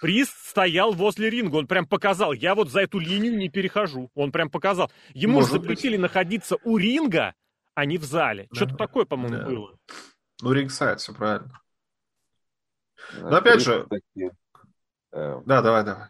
Приз 0.00 0.30
стоял 0.30 0.92
возле 0.92 1.30
ринга, 1.30 1.56
он 1.56 1.68
прям 1.68 1.86
показал, 1.86 2.32
я 2.32 2.56
вот 2.56 2.68
за 2.68 2.80
эту 2.80 2.98
линию 2.98 3.36
не 3.36 3.48
перехожу. 3.48 4.10
Он 4.16 4.32
прям 4.32 4.50
показал. 4.50 4.90
Ему 5.14 5.34
Может 5.34 5.50
запретили 5.52 5.92
быть. 5.92 6.02
находиться 6.02 6.56
у 6.64 6.76
ринга, 6.76 7.34
а 7.78 7.84
не 7.84 7.96
в 7.96 8.02
зале. 8.02 8.48
Да. 8.50 8.56
Что-то 8.56 8.76
такое, 8.76 9.04
по-моему, 9.04 9.36
да. 9.36 9.44
было. 9.44 9.78
Ну, 10.42 10.52
рингсайд, 10.52 10.98
все 10.98 11.14
правильно. 11.14 11.60
Но 13.14 13.36
опять 13.36 13.60
же... 13.60 13.86
Э, 15.12 15.40
да, 15.46 15.62
давай, 15.62 15.84
давай. 15.84 16.08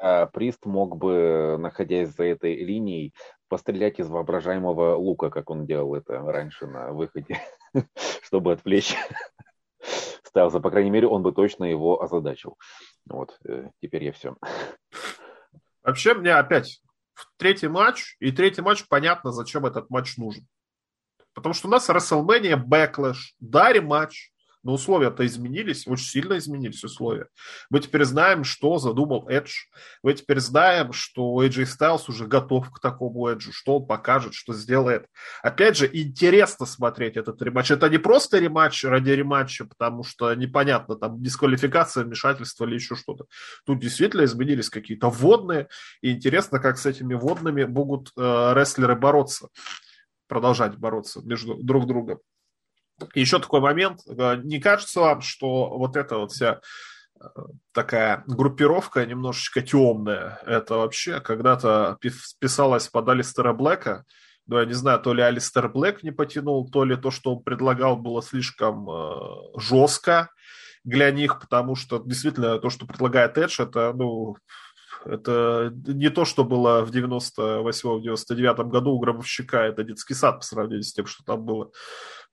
А 0.00 0.26
Прист 0.26 0.64
мог 0.64 0.96
бы, 0.96 1.56
находясь 1.58 2.14
за 2.14 2.22
этой 2.22 2.54
линией, 2.64 3.14
пострелять 3.48 3.98
из 3.98 4.08
воображаемого 4.08 4.94
лука, 4.94 5.28
как 5.28 5.50
он 5.50 5.66
делал 5.66 5.96
это 5.96 6.20
раньше 6.20 6.68
на 6.68 6.92
выходе, 6.92 7.40
чтобы 8.22 8.52
отвлечь 8.52 8.94
Стайлза. 10.22 10.60
По 10.60 10.70
крайней 10.70 10.90
мере, 10.90 11.08
он 11.08 11.24
бы 11.24 11.32
точно 11.32 11.64
его 11.64 12.00
озадачил. 12.00 12.56
Вот, 13.06 13.36
э, 13.44 13.70
теперь 13.82 14.04
я 14.04 14.12
все. 14.12 14.36
Вообще, 15.82 16.14
мне 16.14 16.34
опять 16.34 16.80
третий 17.38 17.66
матч, 17.66 18.14
и 18.20 18.30
третий 18.30 18.62
матч 18.62 18.86
понятно, 18.88 19.32
зачем 19.32 19.66
этот 19.66 19.90
матч 19.90 20.16
нужен. 20.16 20.46
Потому 21.38 21.54
что 21.54 21.68
у 21.68 21.70
нас 21.70 21.88
WrestleMania 21.88 22.56
Backlash, 22.56 23.32
да, 23.38 23.72
рематч, 23.72 24.30
но 24.64 24.74
условия-то 24.74 25.24
изменились, 25.24 25.86
очень 25.86 26.04
сильно 26.04 26.36
изменились 26.36 26.82
условия. 26.82 27.28
Мы 27.70 27.80
теперь 27.80 28.04
знаем, 28.04 28.44
что 28.44 28.78
задумал 28.78 29.28
Эдж. 29.28 29.52
Мы 30.02 30.14
теперь 30.14 30.40
знаем, 30.40 30.92
что 30.92 31.42
AJ 31.42 31.64
Styles 31.64 32.02
уже 32.08 32.26
готов 32.26 32.70
к 32.70 32.80
такому 32.80 33.28
Эджу, 33.28 33.52
что 33.52 33.78
он 33.78 33.86
покажет, 33.86 34.34
что 34.34 34.52
сделает. 34.52 35.06
Опять 35.42 35.76
же, 35.76 35.88
интересно 35.90 36.66
смотреть 36.66 37.16
этот 37.16 37.40
рематч. 37.40 37.70
Это 37.70 37.88
не 37.88 37.98
просто 37.98 38.38
рематч 38.38 38.84
ради 38.84 39.10
рематча, 39.10 39.64
потому 39.64 40.02
что 40.02 40.34
непонятно, 40.34 40.96
там 40.96 41.22
дисквалификация, 41.22 42.04
вмешательство 42.04 42.64
или 42.64 42.74
еще 42.74 42.96
что-то. 42.96 43.26
Тут 43.64 43.78
действительно 43.78 44.24
изменились 44.24 44.70
какие-то 44.70 45.08
водные, 45.08 45.68
и 46.02 46.10
интересно, 46.10 46.58
как 46.58 46.78
с 46.78 46.86
этими 46.86 47.14
водными 47.14 47.64
могут 47.64 48.10
э, 48.16 48.52
рестлеры 48.54 48.96
бороться 48.96 49.48
продолжать 50.28 50.76
бороться 50.76 51.20
между 51.24 51.54
друг 51.54 51.86
другом. 51.86 52.20
еще 53.14 53.38
такой 53.38 53.60
момент. 53.60 54.00
Э, 54.06 54.36
не 54.42 54.60
кажется 54.60 55.00
вам, 55.00 55.20
что 55.20 55.76
вот 55.76 55.96
эта 55.96 56.18
вот 56.18 56.32
вся 56.32 56.60
э, 57.20 57.24
такая 57.72 58.24
группировка 58.26 59.04
немножечко 59.06 59.62
темная. 59.62 60.40
Это 60.46 60.76
вообще 60.76 61.20
когда-то 61.20 61.98
писалось 62.40 62.88
под 62.88 63.08
Алистера 63.08 63.52
Блэка. 63.52 64.04
Но 64.46 64.60
я 64.60 64.66
не 64.66 64.72
знаю, 64.72 65.00
то 65.00 65.12
ли 65.12 65.22
Алистер 65.22 65.68
Блэк 65.68 65.98
не 66.02 66.10
потянул, 66.10 66.70
то 66.70 66.84
ли 66.84 66.96
то, 66.96 67.10
что 67.10 67.36
он 67.36 67.42
предлагал, 67.42 67.96
было 67.96 68.22
слишком 68.22 68.88
э, 68.88 69.14
жестко 69.56 70.30
для 70.84 71.10
них, 71.10 71.40
потому 71.40 71.76
что 71.76 72.02
действительно 72.04 72.58
то, 72.58 72.70
что 72.70 72.86
предлагает 72.86 73.36
Эдж, 73.36 73.60
это, 73.60 73.92
ну, 73.92 74.36
это 75.04 75.72
не 75.86 76.10
то, 76.10 76.24
что 76.24 76.44
было 76.44 76.84
в 76.84 76.90
98-99 76.90 78.64
году 78.68 78.92
у 78.92 78.98
Гробовщика, 78.98 79.58
это 79.58 79.84
детский 79.84 80.14
сад 80.14 80.38
по 80.38 80.44
сравнению 80.44 80.82
с 80.82 80.92
тем, 80.92 81.06
что 81.06 81.24
там 81.24 81.44
было. 81.44 81.70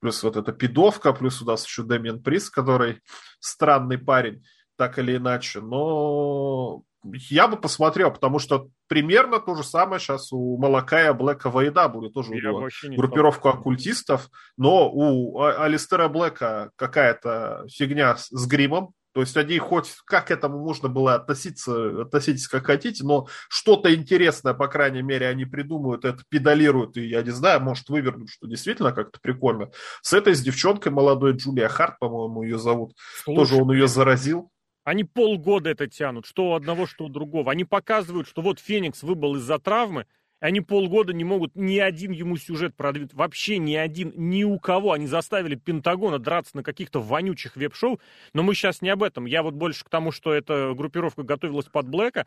Плюс 0.00 0.22
вот 0.22 0.36
эта 0.36 0.52
пидовка, 0.52 1.12
плюс 1.12 1.40
у 1.42 1.46
нас 1.46 1.64
еще 1.66 1.82
Дэмиан 1.82 2.22
Приз, 2.22 2.50
который 2.50 3.00
странный 3.40 3.98
парень, 3.98 4.44
так 4.76 4.98
или 4.98 5.16
иначе. 5.16 5.60
Но 5.60 6.82
я 7.30 7.48
бы 7.48 7.56
посмотрел, 7.56 8.10
потому 8.10 8.38
что 8.38 8.68
примерно 8.88 9.38
то 9.38 9.54
же 9.54 9.64
самое 9.64 10.00
сейчас 10.00 10.32
у 10.32 10.58
Малакая 10.58 11.12
Блэка 11.12 11.50
Вайда 11.50 11.88
будет 11.88 12.12
тоже 12.12 12.34
я 12.34 12.52
была 12.52 12.68
группировку 12.96 13.48
оккультистов, 13.48 14.28
но 14.56 14.90
у 14.92 15.40
Алистера 15.40 16.08
Блэка 16.08 16.70
какая-то 16.76 17.64
фигня 17.68 18.16
с 18.16 18.46
гримом, 18.46 18.92
то 19.16 19.22
есть 19.22 19.34
они 19.38 19.56
хоть 19.56 19.94
как 20.04 20.26
к 20.26 20.30
этому 20.30 20.58
можно 20.58 20.90
было 20.90 21.14
относиться, 21.14 22.02
относитесь 22.02 22.48
как 22.48 22.66
хотите, 22.66 23.02
но 23.02 23.28
что-то 23.48 23.94
интересное, 23.94 24.52
по 24.52 24.68
крайней 24.68 25.00
мере, 25.00 25.26
они 25.26 25.46
придумывают, 25.46 26.04
это 26.04 26.22
педалируют, 26.28 26.98
и 26.98 27.06
я 27.06 27.22
не 27.22 27.30
знаю, 27.30 27.62
может 27.62 27.88
вывернуть, 27.88 28.28
что 28.28 28.46
действительно 28.46 28.92
как-то 28.92 29.18
прикольно. 29.18 29.70
С 30.02 30.12
этой, 30.12 30.34
с 30.34 30.42
девчонкой 30.42 30.92
молодой, 30.92 31.32
Джулия 31.32 31.68
Харт, 31.68 31.98
по-моему, 31.98 32.42
ее 32.42 32.58
зовут, 32.58 32.92
Слушай, 33.24 33.36
тоже 33.36 33.54
он 33.54 33.72
ее 33.72 33.88
заразил. 33.88 34.50
Они 34.84 35.04
полгода 35.04 35.70
это 35.70 35.86
тянут, 35.86 36.26
что 36.26 36.50
у 36.50 36.54
одного, 36.54 36.86
что 36.86 37.06
у 37.06 37.08
другого. 37.08 37.50
Они 37.50 37.64
показывают, 37.64 38.28
что 38.28 38.42
вот 38.42 38.60
Феникс 38.60 39.02
выбыл 39.02 39.36
из-за 39.36 39.58
травмы, 39.58 40.04
Они 40.38 40.60
полгода 40.60 41.14
не 41.14 41.24
могут 41.24 41.56
ни 41.56 41.78
один 41.78 42.12
ему 42.12 42.36
сюжет 42.36 42.74
продвинуть. 42.74 43.14
Вообще 43.14 43.58
ни 43.58 43.74
один, 43.74 44.12
ни 44.16 44.44
у 44.44 44.58
кого. 44.58 44.92
Они 44.92 45.06
заставили 45.06 45.54
Пентагона 45.54 46.18
драться 46.18 46.56
на 46.56 46.62
каких-то 46.62 47.00
вонючих 47.00 47.56
веб-шоу. 47.56 48.00
Но 48.34 48.42
мы 48.42 48.54
сейчас 48.54 48.82
не 48.82 48.90
об 48.90 49.02
этом. 49.02 49.24
Я 49.24 49.42
вот 49.42 49.54
больше 49.54 49.84
к 49.84 49.88
тому, 49.88 50.12
что 50.12 50.34
эта 50.34 50.74
группировка 50.74 51.22
готовилась 51.22 51.66
под 51.66 51.88
Блэка 51.88 52.26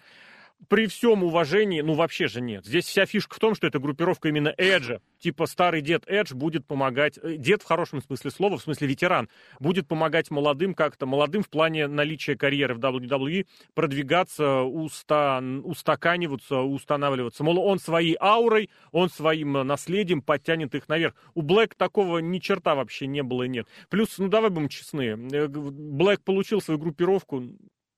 при 0.67 0.87
всем 0.87 1.23
уважении, 1.23 1.81
ну 1.81 1.93
вообще 1.93 2.27
же 2.27 2.41
нет. 2.41 2.65
Здесь 2.65 2.85
вся 2.85 3.05
фишка 3.05 3.35
в 3.35 3.39
том, 3.39 3.55
что 3.55 3.65
это 3.65 3.79
группировка 3.79 4.27
именно 4.27 4.53
Эджа. 4.57 5.01
Типа 5.19 5.45
старый 5.45 5.81
дед 5.81 6.03
Эдж 6.07 6.33
будет 6.33 6.65
помогать, 6.65 7.17
э, 7.17 7.37
дед 7.37 7.61
в 7.61 7.65
хорошем 7.65 8.01
смысле 8.01 8.31
слова, 8.31 8.57
в 8.57 8.61
смысле 8.61 8.87
ветеран, 8.87 9.29
будет 9.59 9.87
помогать 9.87 10.29
молодым 10.31 10.73
как-то, 10.73 11.05
молодым 11.05 11.43
в 11.43 11.49
плане 11.49 11.87
наличия 11.87 12.35
карьеры 12.35 12.75
в 12.75 12.79
WWE, 12.79 13.47
продвигаться, 13.73 14.61
уста, 14.61 15.41
устаканиваться, 15.63 16.59
устанавливаться. 16.59 17.43
Мол, 17.43 17.59
он 17.59 17.79
своей 17.79 18.17
аурой, 18.19 18.69
он 18.91 19.09
своим 19.09 19.53
наследием 19.53 20.21
подтянет 20.21 20.75
их 20.75 20.89
наверх. 20.89 21.15
У 21.33 21.41
Блэк 21.41 21.75
такого 21.75 22.19
ни 22.19 22.39
черта 22.39 22.75
вообще 22.75 23.07
не 23.07 23.23
было 23.23 23.43
и 23.43 23.49
нет. 23.49 23.67
Плюс, 23.89 24.17
ну 24.17 24.27
давай 24.27 24.49
будем 24.49 24.67
честны, 24.69 25.17
э, 25.31 25.47
Блэк 25.47 26.21
получил 26.23 26.61
свою 26.61 26.79
группировку, 26.79 27.43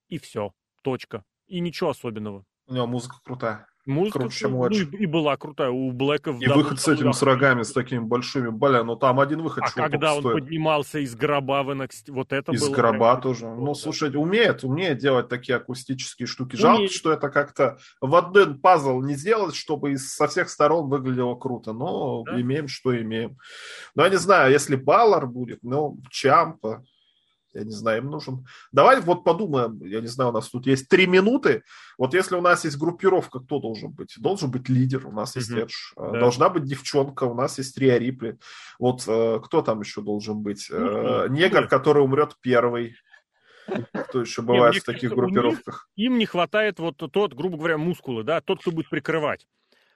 и 0.09 0.19
все, 0.19 0.53
точка. 0.83 1.23
И 1.47 1.59
ничего 1.59 1.89
особенного. 1.89 2.45
У 2.71 2.73
него 2.73 2.87
музыка 2.87 3.17
крутая. 3.21 3.67
Музыка 3.85 4.19
Круче, 4.19 4.37
чем 4.37 4.51
ну, 4.51 4.67
и, 4.67 4.83
и 4.83 5.05
была 5.07 5.35
крутая 5.35 5.71
у 5.71 5.91
Блэка. 5.91 6.29
И 6.39 6.47
выход 6.47 6.79
с 6.79 6.87
этим 6.87 7.11
с 7.11 7.21
рогами, 7.21 7.63
с 7.63 7.73
такими 7.73 7.99
большими, 7.99 8.49
бля, 8.49 8.83
ну 8.83 8.95
там 8.95 9.19
один 9.19 9.41
выход. 9.41 9.65
А 9.65 9.71
когда 9.71 10.13
он 10.13 10.21
стоит. 10.21 10.35
поднимался 10.35 10.99
из 10.99 11.15
гроба 11.15 11.63
в 11.63 11.71
NXT, 11.71 12.11
вот 12.13 12.31
это 12.31 12.53
из 12.53 12.61
было... 12.61 12.69
Из 12.69 12.73
гроба 12.73 13.11
прям... 13.13 13.21
тоже. 13.21 13.49
Ну, 13.49 13.73
слушай, 13.73 14.15
умеет, 14.15 14.63
умеет 14.63 14.99
делать 14.99 15.27
такие 15.27 15.57
акустические 15.57 16.27
штуки. 16.27 16.55
Жалко, 16.55 16.77
умеет. 16.77 16.91
что 16.93 17.11
это 17.11 17.29
как-то 17.29 17.79
в 17.99 18.15
один 18.15 18.57
пазл 18.61 19.01
не 19.01 19.15
сделать, 19.15 19.55
чтобы 19.55 19.97
со 19.97 20.27
всех 20.27 20.49
сторон 20.49 20.87
выглядело 20.87 21.35
круто. 21.35 21.73
Но 21.73 22.23
да? 22.23 22.39
имеем, 22.39 22.69
что 22.69 22.95
имеем. 22.95 23.37
Но 23.95 24.03
я 24.03 24.09
не 24.09 24.17
знаю, 24.17 24.51
если 24.51 24.77
Баллар 24.77 25.25
будет, 25.25 25.63
ну, 25.63 25.99
Чампа, 26.09 26.83
я 27.53 27.63
не 27.63 27.71
знаю, 27.71 27.99
им 27.99 28.09
нужен. 28.09 28.45
Давай 28.71 29.01
вот 29.01 29.23
подумаем, 29.23 29.83
я 29.83 30.01
не 30.01 30.07
знаю, 30.07 30.29
у 30.29 30.33
нас 30.33 30.49
тут 30.49 30.65
есть 30.67 30.87
три 30.87 31.05
минуты. 31.05 31.63
Вот 31.97 32.13
если 32.13 32.35
у 32.35 32.41
нас 32.41 32.63
есть 32.63 32.77
группировка, 32.77 33.39
кто 33.39 33.59
должен 33.59 33.91
быть? 33.91 34.15
Должен 34.17 34.51
быть 34.51 34.69
лидер, 34.69 35.05
у 35.07 35.11
нас 35.11 35.35
есть 35.35 35.51
Эдж. 35.51 35.73
Да. 35.95 36.19
Должна 36.19 36.49
быть 36.49 36.63
девчонка, 36.63 37.25
у 37.25 37.33
нас 37.33 37.57
есть 37.57 37.77
Риа 37.77 37.97
Рипли. 37.97 38.37
Вот 38.79 39.03
э, 39.07 39.39
кто 39.43 39.61
там 39.61 39.81
еще 39.81 40.01
должен 40.01 40.41
быть? 40.41 40.69
Э, 40.71 41.27
негр, 41.29 41.67
который 41.67 42.03
умрет 42.03 42.37
первый. 42.41 42.95
Кто 43.93 44.21
еще 44.21 44.41
бывает 44.41 44.75
в 44.75 44.83
таких 44.83 45.11
группировках? 45.11 45.89
Им 45.95 46.17
не 46.17 46.25
хватает 46.25 46.79
вот 46.79 46.97
тот, 46.97 47.33
грубо 47.33 47.57
говоря, 47.57 47.77
мускулы, 47.77 48.23
да, 48.23 48.41
тот, 48.41 48.61
кто 48.61 48.71
будет 48.71 48.89
прикрывать. 48.89 49.47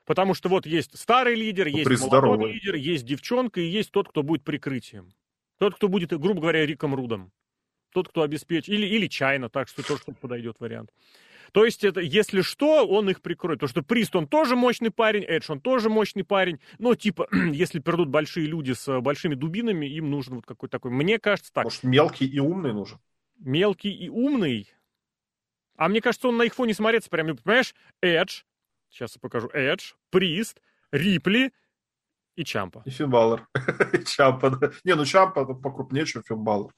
Потому 0.06 0.34
что 0.36 0.50
вот 0.50 0.66
есть 0.66 0.98
старый 0.98 1.36
лидер, 1.36 1.68
ну, 1.70 1.78
есть 1.78 2.02
молодой 2.02 2.54
лидер, 2.54 2.76
есть 2.76 3.06
девчонка 3.06 3.60
и 3.60 3.66
есть 3.66 3.92
тот, 3.92 4.10
кто 4.10 4.22
будет 4.24 4.44
прикрытием. 4.44 5.14
Тот, 5.58 5.76
кто 5.76 5.88
будет, 5.88 6.10
грубо 6.20 6.42
говоря, 6.42 6.66
Риком 6.66 6.94
Рудом 6.94 7.32
тот, 7.96 8.10
кто 8.10 8.24
обеспечит, 8.24 8.68
или, 8.68 8.86
или 8.86 9.08
чайно, 9.08 9.48
так 9.48 9.70
что 9.70 9.82
тоже 9.82 10.02
подойдет 10.20 10.58
вариант. 10.60 10.92
То 11.54 11.64
есть, 11.64 11.86
это, 11.86 12.02
если 12.02 12.42
что, 12.42 12.86
он 12.86 13.10
их 13.10 13.22
прикроет. 13.22 13.60
Потому 13.60 13.70
что 13.70 13.84
Прист, 13.84 14.14
он 14.18 14.28
тоже 14.28 14.58
мощный 14.58 14.92
парень, 14.92 15.24
Эдж, 15.24 15.46
он 15.48 15.62
тоже 15.62 15.90
мощный 15.90 16.26
парень. 16.26 16.60
Но, 16.78 16.94
типа, 16.96 17.30
если 17.54 17.80
придут 17.80 18.10
большие 18.10 18.48
люди 18.48 18.74
с 18.74 19.00
большими 19.00 19.36
дубинами, 19.36 19.86
им 19.86 20.12
нужен 20.12 20.36
вот 20.36 20.46
какой-то 20.46 20.74
такой. 20.74 20.92
Мне 20.92 21.20
кажется, 21.20 21.54
так. 21.54 21.64
Может, 21.64 21.84
мелкий 21.84 22.26
и 22.26 22.40
умный 22.40 22.74
нужен? 22.74 23.00
Мелкий 23.40 23.92
и 23.92 24.10
умный? 24.10 24.70
А 25.78 25.88
мне 25.88 26.02
кажется, 26.02 26.28
он 26.28 26.36
на 26.36 26.44
их 26.44 26.54
фоне 26.54 26.74
смотрится 26.74 27.10
прям, 27.10 27.28
понимаешь, 27.38 27.74
Эдж, 28.02 28.42
сейчас 28.90 29.16
я 29.16 29.22
покажу, 29.22 29.50
Эдж, 29.54 29.94
Прист, 30.10 30.60
Рипли 30.92 31.54
и 32.36 32.44
Чампа. 32.44 32.82
И 32.86 32.90
Финбаллер. 32.90 33.48
Чампа, 34.06 34.50
да. 34.50 34.72
Не, 34.84 34.96
ну 34.96 35.06
Чампа 35.06 35.46
покрупнее, 35.46 36.06
чем 36.06 36.24
Финбаллер 36.24 36.74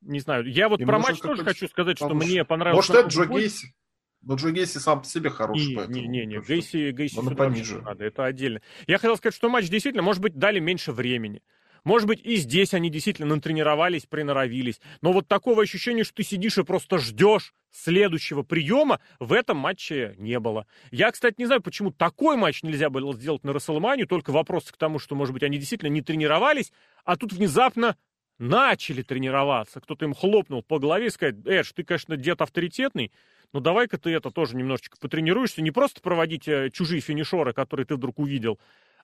не 0.00 0.20
знаю. 0.20 0.46
Я 0.50 0.68
вот 0.68 0.80
и 0.80 0.84
про 0.84 0.98
матч 0.98 1.18
тоже 1.20 1.44
хочу 1.44 1.68
сказать, 1.68 1.98
что 1.98 2.10
мне 2.10 2.44
понравился. 2.44 2.92
Может, 2.92 3.06
это 3.06 3.14
Джо 3.14 3.26
Гейси? 3.26 3.74
Но 4.22 4.34
Джо 4.34 4.50
Гейси 4.50 4.78
сам 4.78 5.00
по 5.00 5.06
себе 5.06 5.30
хороший. 5.30 5.74
Не, 5.88 6.02
не, 6.02 6.08
не, 6.08 6.26
не. 6.26 6.40
Гейси, 6.40 6.90
Гейси 6.92 7.14
сюда 7.14 7.34
пониже. 7.34 7.80
надо, 7.80 8.04
это 8.04 8.24
отдельно. 8.24 8.60
Я 8.86 8.98
хотел 8.98 9.16
сказать, 9.16 9.34
что 9.34 9.48
матч 9.48 9.68
действительно, 9.68 10.02
может 10.02 10.20
быть, 10.20 10.34
дали 10.34 10.58
меньше 10.58 10.92
времени. 10.92 11.42
Может 11.84 12.06
быть, 12.06 12.20
и 12.22 12.36
здесь 12.36 12.74
они 12.74 12.90
действительно 12.90 13.34
натренировались, 13.34 14.06
приноровились. 14.06 14.80
Но 15.00 15.12
вот 15.12 15.28
такого 15.28 15.62
ощущения, 15.62 16.04
что 16.04 16.14
ты 16.14 16.22
сидишь 16.24 16.58
и 16.58 16.62
просто 16.62 16.98
ждешь 16.98 17.54
следующего 17.70 18.42
приема, 18.42 19.00
в 19.18 19.32
этом 19.32 19.56
матче 19.56 20.14
не 20.18 20.38
было. 20.38 20.66
Я, 20.90 21.10
кстати, 21.10 21.36
не 21.38 21.46
знаю, 21.46 21.62
почему 21.62 21.90
такой 21.90 22.36
матч 22.36 22.62
нельзя 22.62 22.90
было 22.90 23.14
сделать 23.14 23.44
на 23.44 23.52
Расселманию, 23.52 24.06
только 24.06 24.30
вопрос 24.30 24.70
к 24.70 24.76
тому, 24.76 24.98
что, 24.98 25.14
может 25.14 25.32
быть, 25.32 25.42
они 25.42 25.56
действительно 25.56 25.88
не 25.88 26.02
тренировались, 26.02 26.72
а 27.04 27.16
тут 27.16 27.32
внезапно 27.32 27.96
начали 28.40 29.02
тренироваться, 29.02 29.80
кто-то 29.80 30.06
им 30.06 30.14
хлопнул 30.14 30.62
по 30.62 30.78
голове 30.78 31.06
и 31.06 31.10
сказать, 31.10 31.36
Эдж, 31.44 31.72
ты, 31.74 31.84
конечно, 31.84 32.16
дед 32.16 32.40
авторитетный, 32.40 33.12
но 33.52 33.60
давай-ка 33.60 33.98
ты 33.98 34.10
это 34.10 34.30
тоже 34.30 34.56
немножечко 34.56 34.96
потренируешься, 34.98 35.62
не 35.62 35.70
просто 35.70 36.00
проводить 36.00 36.48
э, 36.48 36.70
чужие 36.70 37.00
финишеры, 37.00 37.52
которые 37.52 37.86
ты 37.86 37.96
вдруг 37.96 38.18
увидел, 38.18 38.58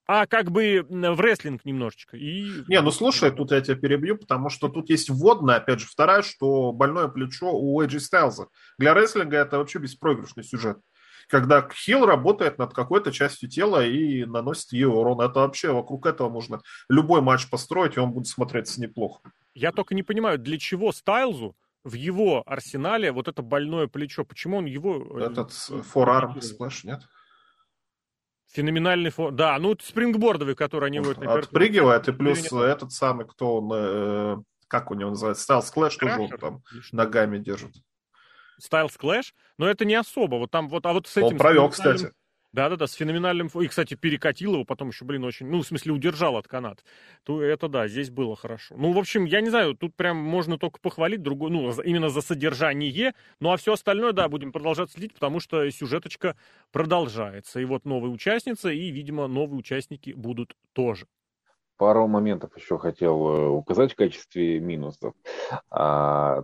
а 0.07 0.26
как 0.26 0.51
бы 0.51 0.87
в 0.89 1.20
рестлинг 1.20 1.64
немножечко. 1.64 2.16
И... 2.16 2.49
Не, 2.68 2.80
ну 2.80 2.91
слушай, 2.91 3.30
тут 3.30 3.51
я 3.51 3.61
тебя 3.61 3.76
перебью, 3.76 4.16
потому 4.16 4.49
что 4.49 4.68
тут 4.68 4.89
есть 4.89 5.11
вводная, 5.11 5.57
опять 5.57 5.80
же, 5.80 5.87
вторая, 5.87 6.22
что 6.22 6.72
больное 6.72 7.09
плечо 7.09 7.51
у 7.53 7.80
Эй 7.83 7.88
Джей 7.88 8.01
Стайлза. 8.01 8.47
Для 8.78 8.95
рестлинга 8.95 9.37
это 9.37 9.59
вообще 9.59 9.80
беспроигрышный 9.80 10.45
сюжет 10.45 10.78
когда 11.29 11.68
хил 11.72 12.07
работает 12.07 12.59
над 12.59 12.72
какой-то 12.72 13.12
частью 13.12 13.49
тела 13.49 13.85
и 13.85 14.24
наносит 14.24 14.72
ей 14.72 14.85
урон. 14.85 15.20
Это 15.20 15.41
вообще 15.41 15.72
вокруг 15.72 16.07
этого 16.07 16.29
можно 16.29 16.61
любой 16.89 17.20
матч 17.20 17.49
построить, 17.51 17.97
и 17.97 18.01
он 18.01 18.12
будет 18.12 18.27
смотреться 18.27 18.81
неплохо. 18.81 19.20
Я 19.55 19.72
только 19.72 19.95
не 19.95 20.03
понимаю, 20.03 20.39
для 20.39 20.59
чего 20.59 20.93
Стайлзу 20.93 21.57
в 21.85 21.95
его 21.95 22.43
арсенале 22.47 23.12
вот 23.12 23.29
это 23.29 23.43
больное 23.43 23.87
плечо, 23.87 24.24
почему 24.24 24.59
он 24.59 24.66
его... 24.66 25.20
Э, 25.20 25.27
Этот 25.31 25.53
forearm 25.53 26.41
smash, 26.41 26.85
нет? 26.85 27.03
Феноменальный 28.53 29.11
фор... 29.11 29.33
Да, 29.33 29.59
ну 29.59 29.77
спрингбордовый, 29.81 30.55
который 30.55 30.89
они... 30.89 31.01
Вот, 31.01 31.18
Отпрыгивает, 31.18 32.09
и 32.09 32.12
плюс 32.12 32.53
этот 32.53 32.93
самый, 32.93 33.27
кто 33.27 33.57
он... 33.59 33.70
Э, 33.72 34.37
как 34.68 34.91
у 34.91 34.95
него 34.95 35.11
называется? 35.11 35.45
Стайлс 35.45 35.70
Клэш 35.70 35.97
тоже 35.97 36.20
он 36.20 36.31
там 36.39 36.62
ногами 36.91 37.39
держит. 37.39 37.72
Styles 38.61 38.99
Clash, 39.01 39.33
но 39.59 39.69
это 39.69 39.85
не 39.85 39.95
особо. 39.95 40.37
Вот 40.37 40.51
там 40.51 40.69
вот, 40.69 40.87
а 40.87 40.93
вот 40.93 41.07
с 41.07 41.17
этим... 41.17 41.29
Он 41.29 41.39
провел, 41.39 41.69
кстати. 41.71 42.13
Да-да-да, 42.53 42.87
с 42.87 42.95
феноменальным... 42.95 43.49
И, 43.49 43.67
кстати, 43.67 43.95
перекатил 43.95 44.55
его, 44.55 44.65
потом 44.65 44.89
еще, 44.89 45.05
блин, 45.05 45.25
очень... 45.25 45.47
Ну, 45.47 45.61
в 45.61 45.67
смысле, 45.67 45.93
удержал 45.93 46.39
от 46.39 46.49
канат. 46.49 46.83
То 47.23 47.43
это, 47.43 47.69
да, 47.69 47.87
здесь 47.87 48.09
было 48.09 48.35
хорошо. 48.35 48.77
Ну, 48.79 48.93
в 48.93 48.99
общем, 48.99 49.27
я 49.27 49.43
не 49.43 49.51
знаю, 49.51 49.75
тут 49.75 49.95
прям 49.95 50.17
можно 50.17 50.57
только 50.57 50.81
похвалить 50.81 51.21
другой... 51.21 51.51
Ну, 51.51 51.71
именно 51.83 52.09
за 52.09 52.23
содержание. 52.23 53.13
Ну, 53.41 53.53
а 53.53 53.59
все 53.59 53.75
остальное, 53.75 54.13
да, 54.13 54.29
будем 54.31 54.53
продолжать 54.53 54.91
следить, 54.91 55.13
потому 55.13 55.39
что 55.39 55.71
сюжеточка 55.71 56.35
продолжается. 56.73 57.61
И 57.61 57.67
вот 57.67 57.85
новая 57.85 58.09
участница, 58.09 58.71
и, 58.71 58.91
видимо, 58.91 59.27
новые 59.27 59.59
участники 59.59 60.13
будут 60.13 60.57
тоже. 60.73 61.07
Пару 61.77 62.07
моментов 62.07 62.57
еще 62.57 62.79
хотел 62.79 63.29
э, 63.29 63.49
указать 63.49 63.93
в 63.93 63.97
качестве 63.97 64.61
минусов. 64.61 65.13
А, 65.69 66.43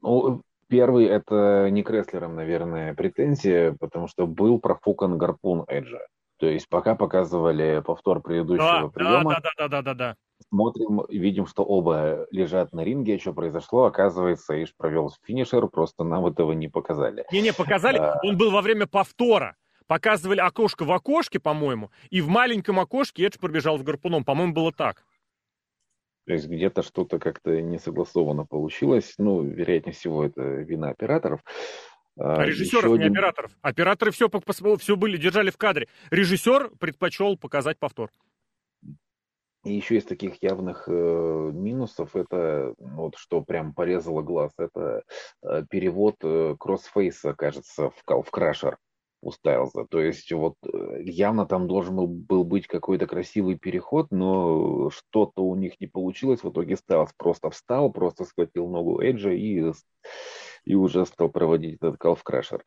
ну, 0.00 0.42
Первый 0.68 1.06
это 1.06 1.68
не 1.70 1.82
Креслером, 1.82 2.34
наверное, 2.36 2.94
претензия, 2.94 3.76
потому 3.78 4.08
что 4.08 4.26
был 4.26 4.58
профукан 4.58 5.18
гарпун 5.18 5.64
Эджа. 5.68 6.00
То 6.38 6.46
есть 6.46 6.68
пока 6.68 6.94
показывали 6.94 7.82
повтор 7.84 8.20
предыдущего 8.20 8.82
да, 8.82 8.88
приема, 8.88 9.30
да, 9.30 9.50
да, 9.56 9.68
да, 9.68 9.82
да, 9.82 9.94
да, 9.94 10.16
смотрим, 10.48 11.02
видим, 11.08 11.46
что 11.46 11.64
оба 11.64 12.26
лежат 12.30 12.72
на 12.72 12.82
ринге, 12.84 13.18
что 13.18 13.32
произошло, 13.32 13.84
оказывается, 13.84 14.54
Эдж 14.54 14.70
провел 14.76 15.12
финишер, 15.24 15.66
просто 15.68 16.04
нам 16.04 16.26
этого 16.26 16.52
не 16.52 16.68
показали. 16.68 17.24
Не-не, 17.32 17.52
показали, 17.52 17.98
а... 17.98 18.18
он 18.22 18.36
был 18.36 18.50
во 18.50 18.62
время 18.62 18.86
повтора. 18.86 19.56
Показывали 19.86 20.40
окошко 20.40 20.84
в 20.84 20.92
окошке, 20.92 21.38
по-моему, 21.38 21.90
и 22.08 22.22
в 22.22 22.28
маленьком 22.28 22.80
окошке 22.80 23.26
Эдж 23.26 23.38
пробежал 23.38 23.78
с 23.78 23.82
гарпуном. 23.82 24.24
По-моему, 24.24 24.54
было 24.54 24.72
так. 24.72 25.04
То 26.26 26.32
есть 26.32 26.48
где-то 26.48 26.82
что-то 26.82 27.18
как-то 27.18 27.60
не 27.60 27.78
согласовано 27.78 28.46
получилось. 28.46 29.14
Ну, 29.18 29.42
вероятнее 29.42 29.94
всего, 29.94 30.24
это 30.24 30.42
вина 30.42 30.90
операторов. 30.90 31.40
А, 32.16 32.42
а 32.42 32.46
режиссеров, 32.46 32.84
Еще 32.84 32.98
не 32.98 33.04
один... 33.04 33.12
операторов. 33.12 33.52
Операторы 33.60 34.10
все, 34.12 34.30
все 34.78 34.96
были, 34.96 35.16
держали 35.16 35.50
в 35.50 35.56
кадре. 35.56 35.88
Режиссер 36.10 36.70
предпочел 36.78 37.36
показать 37.36 37.78
повтор. 37.78 38.10
И 39.64 39.72
еще 39.72 39.96
из 39.96 40.04
таких 40.04 40.42
явных 40.42 40.84
э, 40.88 40.92
минусов, 40.92 42.14
это 42.16 42.74
вот 42.78 43.16
что 43.16 43.40
прям 43.40 43.72
порезало 43.72 44.20
глаз, 44.20 44.52
это 44.58 45.02
э, 45.42 45.64
перевод 45.70 46.16
э, 46.22 46.54
кроссфейса, 46.58 47.32
кажется, 47.32 47.88
в, 47.88 48.02
в 48.04 48.30
крашер 48.30 48.76
у 49.24 49.32
Стайлза. 49.32 49.86
То 49.86 50.00
есть 50.00 50.30
вот 50.32 50.54
э, 50.64 51.02
явно 51.02 51.46
там 51.46 51.66
должен 51.66 51.96
был 51.96 52.44
быть 52.44 52.66
какой-то 52.66 53.06
красивый 53.06 53.56
переход, 53.56 54.08
но 54.10 54.90
что-то 54.90 55.42
у 55.42 55.54
них 55.56 55.80
не 55.80 55.86
получилось. 55.86 56.44
В 56.44 56.50
итоге 56.50 56.76
Стайлз 56.76 57.12
просто 57.16 57.50
встал, 57.50 57.90
просто 57.90 58.24
схватил 58.24 58.68
ногу 58.68 59.00
Эджа 59.00 59.30
и 59.30 59.72
и 60.64 60.74
уже 60.74 61.04
стал 61.06 61.28
проводить 61.28 61.76
этот 61.80 61.96
Calf 62.00 62.18
Crusher. 62.28 62.60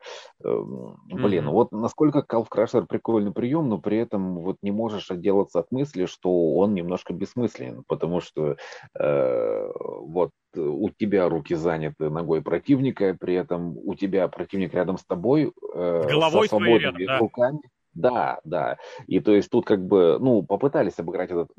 Эм, 0.43 0.97
блин, 1.05 1.47
mm-hmm. 1.47 1.51
вот 1.51 1.71
насколько 1.71 2.19
Calf 2.19 2.47
Crusher 2.51 2.85
прикольный 2.85 3.31
прием, 3.31 3.69
но 3.69 3.77
при 3.77 3.97
этом 3.97 4.39
вот 4.39 4.57
не 4.61 4.71
можешь 4.71 5.11
отделаться 5.11 5.59
от 5.59 5.71
мысли, 5.71 6.05
что 6.05 6.55
он 6.55 6.73
немножко 6.73 7.13
бессмыслен, 7.13 7.83
потому 7.87 8.21
что 8.21 8.57
э, 8.99 9.71
вот 9.75 10.31
у 10.55 10.89
тебя 10.89 11.29
руки 11.29 11.55
заняты 11.55 12.09
ногой 12.09 12.41
противника, 12.41 13.15
при 13.19 13.35
этом 13.35 13.77
у 13.77 13.95
тебя 13.95 14.27
противник 14.27 14.73
рядом 14.73 14.97
с 14.97 15.05
тобой 15.05 15.51
э, 15.73 16.07
Головой 16.07 16.47
со 16.47 16.57
свободными 16.57 16.79
рядом, 16.79 17.05
да. 17.05 17.19
руками. 17.19 17.59
Да, 17.93 18.39
да. 18.43 18.77
И 19.07 19.19
то 19.19 19.33
есть 19.33 19.49
тут 19.49 19.65
как 19.65 19.83
бы, 19.83 20.17
ну, 20.19 20.43
попытались 20.43 20.99
обыграть 20.99 21.31
этот 21.31 21.49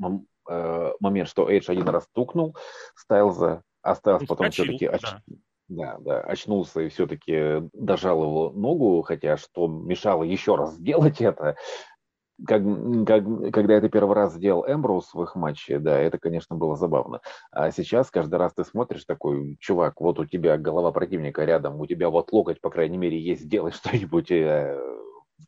э, 0.49 0.91
момент, 0.99 1.29
что 1.29 1.49
Эйдж 1.49 1.69
один 1.69 1.89
раз 1.89 2.05
стукнул 2.05 2.55
Стайлза, 2.95 3.61
а 3.81 3.95
Стайлз 3.95 4.25
потом 4.25 4.49
все-таки 4.51 4.87
да. 4.87 5.21
Да, 5.69 5.97
да, 5.99 6.21
очнулся 6.21 6.81
и 6.81 6.89
все-таки 6.89 7.61
дожал 7.73 8.23
его 8.23 8.49
ногу, 8.49 9.03
хотя 9.03 9.37
что 9.37 9.67
мешало 9.67 10.23
еще 10.23 10.55
раз 10.55 10.73
сделать 10.73 11.21
это, 11.21 11.55
как, 12.47 12.63
как, 13.05 13.23
когда 13.53 13.75
это 13.75 13.89
первый 13.89 14.15
раз 14.15 14.33
сделал 14.33 14.65
Эмброуз 14.67 15.13
в 15.13 15.23
их 15.23 15.35
матче, 15.35 15.79
да, 15.79 15.99
это, 15.99 16.17
конечно, 16.19 16.55
было 16.55 16.75
забавно. 16.75 17.21
А 17.51 17.71
сейчас 17.71 18.11
каждый 18.11 18.35
раз 18.35 18.53
ты 18.53 18.63
смотришь 18.65 19.05
такой, 19.05 19.57
чувак, 19.59 20.01
вот 20.01 20.19
у 20.19 20.25
тебя 20.25 20.57
голова 20.57 20.91
противника 20.91 21.45
рядом, 21.45 21.79
у 21.81 21.85
тебя 21.87 22.09
вот 22.09 22.31
локоть, 22.31 22.61
по 22.61 22.69
крайней 22.69 22.97
мере, 22.97 23.19
есть, 23.21 23.41
сделай 23.43 23.71
что-нибудь, 23.73 24.31
э, 24.31 24.79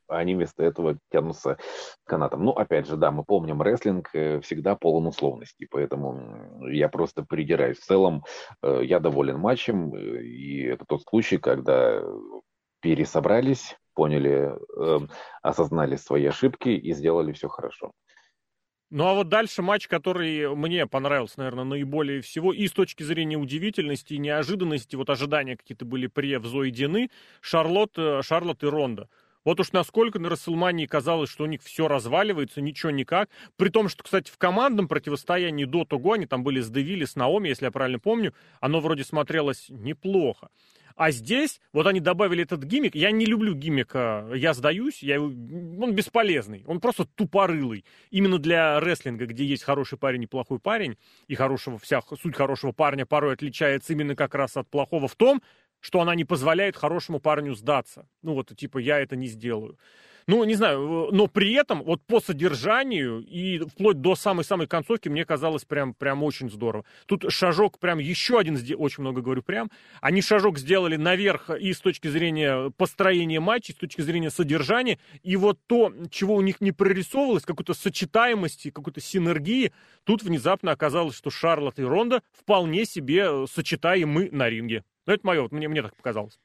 они 0.07 0.35
вместо 0.35 0.63
этого 0.63 0.97
тянутся 1.11 1.57
канатом. 2.05 2.43
Ну, 2.43 2.51
опять 2.51 2.87
же, 2.87 2.97
да, 2.97 3.11
мы 3.11 3.23
помним, 3.23 3.61
рестлинг 3.61 4.09
э, 4.13 4.39
всегда 4.41 4.75
полон 4.75 5.07
условностей, 5.07 5.67
поэтому 5.69 6.67
я 6.69 6.89
просто 6.89 7.23
придираюсь. 7.23 7.77
В 7.77 7.85
целом, 7.85 8.23
э, 8.61 8.81
я 8.83 8.99
доволен 8.99 9.37
матчем, 9.39 9.93
э, 9.93 10.23
и 10.23 10.63
это 10.63 10.85
тот 10.87 11.03
случай, 11.03 11.37
когда 11.37 12.01
пересобрались, 12.81 13.77
поняли, 13.93 14.55
эм, 14.77 15.09
осознали 15.41 15.95
свои 15.95 16.25
ошибки 16.25 16.69
и 16.69 16.93
сделали 16.93 17.31
все 17.31 17.47
хорошо. 17.47 17.91
Ну 18.91 19.07
а 19.07 19.13
вот 19.13 19.29
дальше 19.29 19.61
матч, 19.61 19.87
который 19.87 20.53
мне 20.53 20.85
понравился, 20.85 21.35
наверное, 21.37 21.63
наиболее 21.63 22.19
всего, 22.19 22.51
и 22.51 22.67
с 22.67 22.73
точки 22.73 23.03
зрения 23.03 23.37
удивительности, 23.37 24.15
и 24.15 24.17
неожиданности, 24.17 24.97
вот 24.97 25.09
ожидания 25.09 25.55
какие-то 25.55 25.85
были 25.85 26.07
превзойдены, 26.07 27.09
Шарлотт, 27.39 27.95
Шарлотт 27.95 28.63
и 28.63 28.67
Ронда. 28.67 29.07
Вот 29.43 29.59
уж 29.59 29.71
насколько 29.71 30.19
на 30.19 30.29
Расселмании 30.29 30.85
казалось, 30.85 31.29
что 31.29 31.45
у 31.45 31.47
них 31.47 31.61
все 31.63 31.87
разваливается, 31.87 32.61
ничего 32.61 32.91
никак. 32.91 33.29
При 33.57 33.69
том, 33.69 33.89
что, 33.89 34.03
кстати, 34.03 34.29
в 34.29 34.37
командном 34.37 34.87
противостоянии 34.87 35.65
до 35.65 35.85
того 35.85 36.13
они 36.13 36.25
там 36.25 36.43
были 36.43 36.61
с 36.61 36.69
Девили, 36.69 37.05
с 37.05 37.15
Наоми, 37.15 37.49
если 37.49 37.65
я 37.65 37.71
правильно 37.71 37.99
помню, 37.99 38.33
оно 38.59 38.79
вроде 38.79 39.03
смотрелось 39.03 39.67
неплохо. 39.69 40.49
А 40.95 41.11
здесь, 41.11 41.59
вот 41.73 41.87
они 41.87 41.99
добавили 41.99 42.43
этот 42.43 42.63
гиммик. 42.63 42.95
Я 42.95 43.11
не 43.11 43.25
люблю 43.25 43.55
гиммика 43.55 44.29
«я 44.35 44.53
сдаюсь», 44.53 45.01
я, 45.01 45.19
он 45.21 45.95
бесполезный, 45.95 46.63
он 46.67 46.79
просто 46.79 47.05
тупорылый. 47.05 47.85
Именно 48.11 48.37
для 48.37 48.79
рестлинга, 48.79 49.25
где 49.25 49.45
есть 49.45 49.63
хороший 49.63 49.97
парень 49.97 50.23
и 50.23 50.27
плохой 50.27 50.59
парень, 50.59 50.97
и 51.27 51.35
хорошего, 51.35 51.79
вся 51.79 52.01
суть 52.21 52.35
хорошего 52.35 52.71
парня 52.71 53.05
порой 53.05 53.33
отличается 53.33 53.93
именно 53.93 54.15
как 54.15 54.35
раз 54.35 54.57
от 54.57 54.69
плохого 54.69 55.07
в 55.07 55.15
том, 55.15 55.41
что 55.81 55.99
она 55.99 56.15
не 56.15 56.23
позволяет 56.23 56.77
хорошему 56.77 57.19
парню 57.19 57.53
сдаться. 57.55 58.07
Ну 58.21 58.33
вот, 58.33 58.55
типа, 58.55 58.77
я 58.77 58.99
это 58.99 59.15
не 59.15 59.27
сделаю. 59.27 59.77
Ну, 60.27 60.43
не 60.43 60.55
знаю, 60.55 61.09
но 61.11 61.27
при 61.27 61.53
этом 61.53 61.83
вот 61.83 62.01
по 62.03 62.19
содержанию 62.19 63.21
и 63.21 63.59
вплоть 63.59 64.01
до 64.01 64.15
самой-самой 64.15 64.67
концовки 64.67 65.09
мне 65.09 65.25
казалось 65.25 65.65
прям, 65.65 65.93
прям 65.93 66.23
очень 66.23 66.49
здорово. 66.49 66.85
Тут 67.05 67.25
шажок 67.31 67.79
прям 67.79 67.99
еще 67.99 68.39
один, 68.39 68.57
очень 68.77 69.01
много 69.01 69.21
говорю 69.21 69.41
прям, 69.41 69.71
они 69.99 70.21
шажок 70.21 70.59
сделали 70.59 70.95
наверх 70.95 71.49
и 71.49 71.73
с 71.73 71.79
точки 71.79 72.07
зрения 72.07 72.71
построения 72.77 73.39
матча, 73.39 73.71
и 73.71 73.75
с 73.75 73.79
точки 73.79 74.01
зрения 74.01 74.29
содержания, 74.29 74.99
и 75.23 75.35
вот 75.35 75.59
то, 75.65 75.91
чего 76.11 76.35
у 76.35 76.41
них 76.41 76.61
не 76.61 76.71
прорисовывалось, 76.71 77.43
какой-то 77.43 77.73
сочетаемости, 77.73 78.69
какой-то 78.69 79.01
синергии, 79.01 79.73
тут 80.03 80.21
внезапно 80.23 80.71
оказалось, 80.71 81.15
что 81.15 81.29
Шарлотт 81.29 81.79
и 81.79 81.83
Ронда 81.83 82.21
вполне 82.31 82.85
себе 82.85 83.47
сочетаемы 83.47 84.29
на 84.31 84.49
ринге. 84.49 84.83
Ну, 85.05 85.13
это 85.13 85.25
мое, 85.25 85.41
вот 85.41 85.51
мне, 85.51 85.67
мне 85.67 85.81
так 85.81 85.95
показалось. 85.95 86.39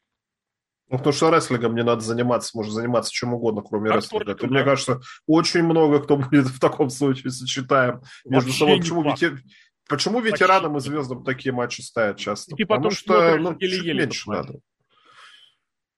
Ну, 0.88 0.98
потому 0.98 1.12
что 1.12 1.30
рестлингом 1.30 1.72
мне 1.72 1.82
надо 1.82 2.00
заниматься, 2.00 2.56
можно 2.56 2.72
заниматься 2.72 3.12
чем 3.12 3.34
угодно, 3.34 3.62
кроме 3.62 3.88
как 3.88 3.96
рестлинга. 3.96 4.34
Да. 4.36 4.46
мне 4.46 4.62
кажется, 4.62 5.00
очень 5.26 5.64
много 5.64 6.00
кто 6.00 6.16
будет 6.16 6.46
в 6.46 6.60
таком 6.60 6.90
случае 6.90 7.32
сочетаем 7.32 8.02
между 8.24 8.52
собой. 8.52 8.78
Почему, 8.78 9.02
ветер... 9.02 9.40
Почему 9.88 10.20
ветеранам 10.20 10.74
Почти. 10.74 10.88
и 10.88 10.92
звездам 10.92 11.24
такие 11.24 11.52
матчи 11.52 11.80
ставят 11.80 12.18
часто? 12.18 12.54
И 12.56 12.64
Потому 12.64 12.90
что 12.90 13.36
ну, 13.36 13.58
чуть 13.58 13.84
меньше 13.84 14.30
надо. 14.30 14.60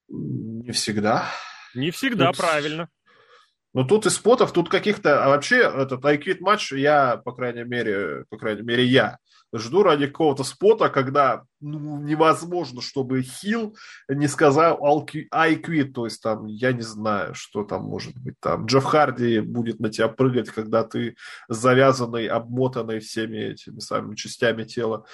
Не 0.08 0.72
всегда. 0.72 1.26
Не 1.74 1.90
всегда, 1.90 2.28
тут... 2.28 2.38
правильно. 2.38 2.88
Но 3.74 3.84
тут 3.84 4.06
и 4.06 4.10
спотов, 4.10 4.52
тут 4.52 4.70
каких-то... 4.70 5.24
А 5.24 5.28
вообще, 5.28 5.58
этот 5.58 6.02
I 6.04 6.18
матч 6.40 6.72
я, 6.72 7.18
по 7.18 7.32
крайней 7.32 7.64
мере, 7.64 8.24
по 8.30 8.38
крайней 8.38 8.62
мере, 8.62 8.84
я 8.84 9.18
жду 9.54 9.82
ради 9.82 10.06
какого-то 10.06 10.44
спота, 10.44 10.88
когда 10.88 11.44
ну, 11.60 12.00
невозможно, 12.00 12.80
чтобы 12.80 13.22
Хилл 13.22 13.76
не 14.08 14.28
сказал 14.28 14.78
I 15.32 15.56
то 15.56 16.04
есть 16.04 16.22
там, 16.22 16.46
я 16.46 16.72
не 16.72 16.82
знаю, 16.82 17.34
что 17.34 17.64
там 17.64 17.84
может 17.84 18.16
быть 18.16 18.34
там. 18.40 18.66
Джефф 18.66 18.84
Харди 18.84 19.40
будет 19.40 19.80
на 19.80 19.90
тебя 19.90 20.08
прыгать, 20.08 20.50
когда 20.50 20.84
ты 20.84 21.16
завязанный, 21.48 22.26
обмотанный 22.26 23.00
всеми 23.00 23.38
этими 23.38 23.80
самыми 23.80 24.14
частями 24.14 24.64
тела. 24.64 25.04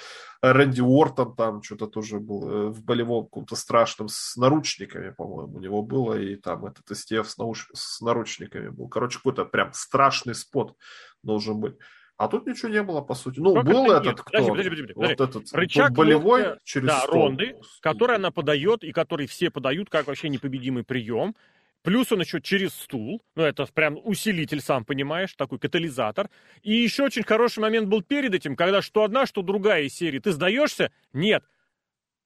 Рэнди 0.41 0.81
Уортон 0.81 1.35
там 1.35 1.63
что-то 1.63 1.87
тоже 1.87 2.19
был 2.19 2.47
э, 2.47 2.67
в 2.67 2.83
болевом 2.83 3.25
каком-то 3.25 3.55
страшном 3.55 4.09
с 4.09 4.35
наручниками, 4.35 5.09
по-моему, 5.11 5.57
у 5.57 5.59
него 5.59 5.81
было, 5.81 6.19
и 6.19 6.35
там 6.35 6.65
этот 6.65 6.95
СТФ 6.95 7.27
с, 7.27 7.37
науч... 7.37 7.65
с 7.73 8.01
наручниками 8.01 8.69
был. 8.69 8.87
Короче, 8.87 9.17
какой-то 9.17 9.45
прям 9.45 9.71
страшный 9.73 10.35
спот 10.35 10.75
должен 11.23 11.59
быть. 11.59 11.77
А 12.17 12.29
тут 12.29 12.47
ничего 12.47 12.69
не 12.69 12.81
было, 12.81 13.01
по 13.01 13.13
сути. 13.13 13.39
Ну, 13.39 13.53
как 13.55 13.65
был 13.65 13.91
этот, 13.91 14.05
нет? 14.05 14.21
кто? 14.21 14.31
Подожди, 14.31 14.69
подожди, 14.69 14.93
подожди. 14.93 14.93
Вот 14.95 15.29
этот 15.29 15.53
Рычаг 15.53 15.91
болевой 15.91 16.43
локтя, 16.43 16.59
через 16.63 16.87
да, 16.87 16.99
стол. 17.01 17.13
Ронды, 17.13 17.55
который 17.81 18.15
она 18.15 18.31
подает, 18.31 18.83
и 18.85 18.93
который 18.93 19.27
все 19.27 19.49
подают, 19.49 19.89
как 19.89 20.07
вообще 20.07 20.29
непобедимый 20.29 20.83
прием. 20.83 21.35
Плюс 21.83 22.11
он 22.11 22.21
еще 22.21 22.41
через 22.41 22.73
стул, 22.73 23.21
ну 23.35 23.43
это 23.43 23.67
прям 23.71 23.99
усилитель, 24.01 24.61
сам 24.61 24.85
понимаешь, 24.85 25.33
такой 25.35 25.59
катализатор. 25.59 26.29
И 26.63 26.73
еще 26.73 27.03
очень 27.03 27.23
хороший 27.23 27.59
момент 27.59 27.89
был 27.89 28.01
перед 28.01 28.33
этим, 28.33 28.55
когда 28.55 28.81
что 28.81 29.03
одна, 29.03 29.25
что 29.25 29.41
другая 29.41 29.83
из 29.83 29.93
серии. 29.93 30.19
Ты 30.19 30.31
сдаешься? 30.31 30.91
Нет. 31.13 31.43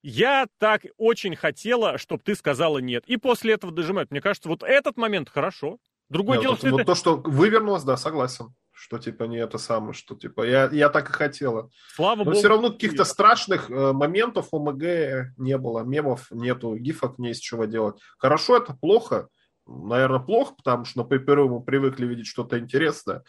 Я 0.01 0.47
так 0.59 0.83
очень 0.97 1.35
хотела, 1.35 1.97
чтобы 1.97 2.21
ты 2.23 2.35
сказала 2.35 2.77
нет. 2.77 3.03
И 3.07 3.17
после 3.17 3.55
этого 3.55 3.73
дожимают. 3.73 4.11
Мне 4.11 4.21
кажется, 4.21 4.47
вот 4.47 4.63
этот 4.63 4.95
момент 4.97 5.29
хорошо. 5.29 5.79
Другое 6.09 6.37
нет, 6.37 6.43
дело, 6.43 6.51
вот, 6.53 6.59
что 6.59 6.69
вот 6.69 6.81
это... 6.81 6.85
то, 6.85 6.95
что 6.95 7.17
вывернулось, 7.17 7.83
да, 7.83 7.97
согласен 7.97 8.53
что 8.79 8.97
типа 8.97 9.25
не 9.25 9.37
это 9.37 9.57
самое, 9.57 9.93
что 9.93 10.15
типа 10.15 10.43
я, 10.47 10.69
я 10.71 10.89
так 10.89 11.09
и 11.09 11.13
хотела. 11.13 11.69
Слава 11.93 12.19
Но 12.19 12.23
Богу. 12.25 12.37
все 12.37 12.47
равно 12.47 12.71
каких-то 12.71 13.03
страшных 13.03 13.69
э, 13.69 13.91
моментов 13.91 14.47
у 14.51 14.59
МГ 14.59 15.33
не 15.37 15.57
было, 15.57 15.81
мемов 15.83 16.27
нету, 16.31 16.75
гифок 16.75 17.19
не 17.19 17.31
из 17.31 17.39
чего 17.39 17.65
делать. 17.65 17.97
Хорошо 18.17 18.57
это, 18.57 18.73
плохо? 18.73 19.27
Наверное, 19.67 20.19
плохо, 20.19 20.53
потому 20.55 20.85
что 20.85 20.99
на 21.03 21.05
пейперу 21.07 21.49
мы 21.49 21.61
привыкли 21.61 22.05
видеть 22.05 22.27
что-то 22.27 22.57
интересное. 22.57 23.23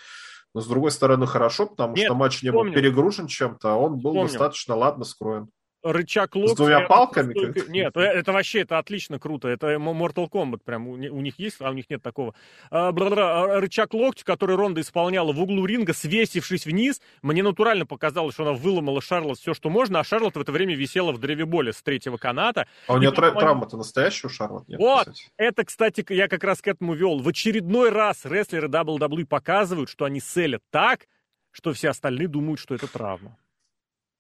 Но 0.55 0.61
с 0.61 0.67
другой 0.67 0.91
стороны, 0.91 1.27
хорошо, 1.27 1.67
потому 1.67 1.95
Нет, 1.95 2.07
что 2.07 2.15
матч 2.15 2.43
не 2.43 2.51
помню. 2.51 2.73
был 2.73 2.81
перегружен 2.81 3.27
чем-то, 3.27 3.73
а 3.73 3.77
он 3.77 3.99
был 3.99 4.15
помню. 4.15 4.29
достаточно 4.29 4.75
ладно 4.75 5.05
скроен 5.05 5.49
рычаг 5.83 6.35
локтя. 6.35 6.55
С 6.55 6.57
двумя 6.57 6.81
палками? 6.87 7.35
Нет, 7.71 7.97
э, 7.97 8.01
это 8.01 8.33
вообще, 8.33 8.61
это 8.61 8.79
отлично 8.79 9.19
круто. 9.19 9.49
Это 9.49 9.75
Mortal 9.75 10.29
Kombat 10.31 10.61
прям 10.65 10.89
у, 10.89 10.97
них 10.97 11.39
есть, 11.39 11.57
а 11.61 11.71
у 11.71 11.73
них 11.73 11.89
нет 11.89 12.03
такого. 12.03 12.35
А, 12.71 12.89
а, 12.89 13.61
рычаг 13.61 13.95
локтя, 13.95 14.25
который 14.25 14.57
Ронда 14.57 14.81
исполняла 14.81 15.33
в 15.33 15.41
углу 15.41 15.65
ринга, 15.67 15.93
свесившись 15.93 16.67
вниз, 16.67 17.01
мне 17.23 17.43
натурально 17.43 17.87
показалось, 17.87 18.35
что 18.35 18.45
она 18.45 18.53
выломала 18.53 19.01
Шарлот 19.01 19.39
все, 19.39 19.55
что 19.55 19.71
можно, 19.71 20.01
а 20.01 20.05
Шарлот 20.05 20.37
в 20.37 20.41
это 20.41 20.53
время 20.53 20.75
висела 20.75 21.13
в 21.13 21.19
древе 21.19 21.41
с 21.73 21.83
третьего 21.83 22.17
каната. 22.17 22.67
А 22.87 22.95
у 22.95 22.99
нее 22.99 23.13
потом... 23.13 23.39
травма-то 23.39 23.77
настоящая 23.77 24.29
у 24.29 24.31
Шарлот 24.31 24.69
нет? 24.69 24.79
Вот, 24.79 25.09
кстати. 25.09 25.31
это, 25.37 25.65
кстати, 25.65 26.05
я 26.11 26.29
как 26.29 26.45
раз 26.45 26.61
к 26.61 26.69
этому 26.69 26.95
вел. 26.95 27.19
В 27.19 27.29
очередной 27.29 27.91
раз 27.91 28.25
рестлеры 28.25 28.69
WWE 28.69 29.27
показывают, 29.27 29.89
что 29.91 30.05
они 30.05 30.21
селят 30.21 30.63
так, 30.71 31.07
что 31.51 31.73
все 31.73 31.91
остальные 31.91 32.29
думают, 32.29 32.61
что 32.61 32.75
это 32.75 32.87
травма. 32.87 33.37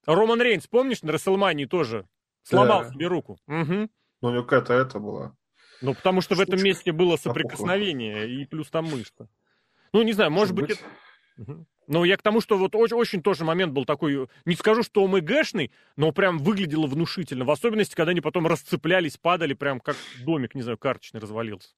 Роман 0.06 0.40
Рейнс, 0.40 0.66
помнишь, 0.66 1.02
на 1.02 1.12
Расселмании 1.12 1.66
тоже 1.66 2.06
сломал 2.42 2.82
да. 2.82 2.90
себе 2.90 3.06
руку? 3.06 3.38
Угу. 3.46 3.88
Ну, 4.22 4.28
у 4.28 4.30
него 4.30 4.42
какая-то 4.44 4.74
это 4.74 4.98
была. 4.98 5.36
Ну, 5.80 5.94
потому 5.94 6.20
что 6.20 6.34
Штучка. 6.34 6.50
в 6.50 6.54
этом 6.54 6.64
месте 6.64 6.92
было 6.92 7.16
соприкосновение, 7.16 8.28
и 8.28 8.44
плюс 8.44 8.68
там 8.68 8.86
мышца. 8.86 9.28
Ну, 9.92 10.02
не 10.02 10.12
знаю, 10.12 10.30
может, 10.30 10.54
может 10.54 10.68
быть... 10.68 10.80
быть... 11.36 11.48
Это... 11.48 11.64
Но 11.86 12.04
я 12.04 12.16
к 12.16 12.22
тому, 12.22 12.40
что 12.40 12.56
вот 12.56 12.76
очень, 12.76 12.96
очень 12.96 13.22
тоже 13.22 13.44
момент 13.44 13.72
был 13.72 13.84
такой, 13.84 14.28
не 14.44 14.54
скажу, 14.54 14.84
что 14.84 15.04
ОМГшный, 15.04 15.72
но 15.96 16.12
прям 16.12 16.38
выглядело 16.38 16.86
внушительно. 16.86 17.44
В 17.44 17.50
особенности, 17.50 17.96
когда 17.96 18.12
они 18.12 18.20
потом 18.20 18.46
расцеплялись, 18.46 19.16
падали, 19.16 19.54
прям 19.54 19.80
как 19.80 19.96
домик, 20.24 20.54
не 20.54 20.62
знаю, 20.62 20.78
карточный 20.78 21.18
развалился. 21.18 21.70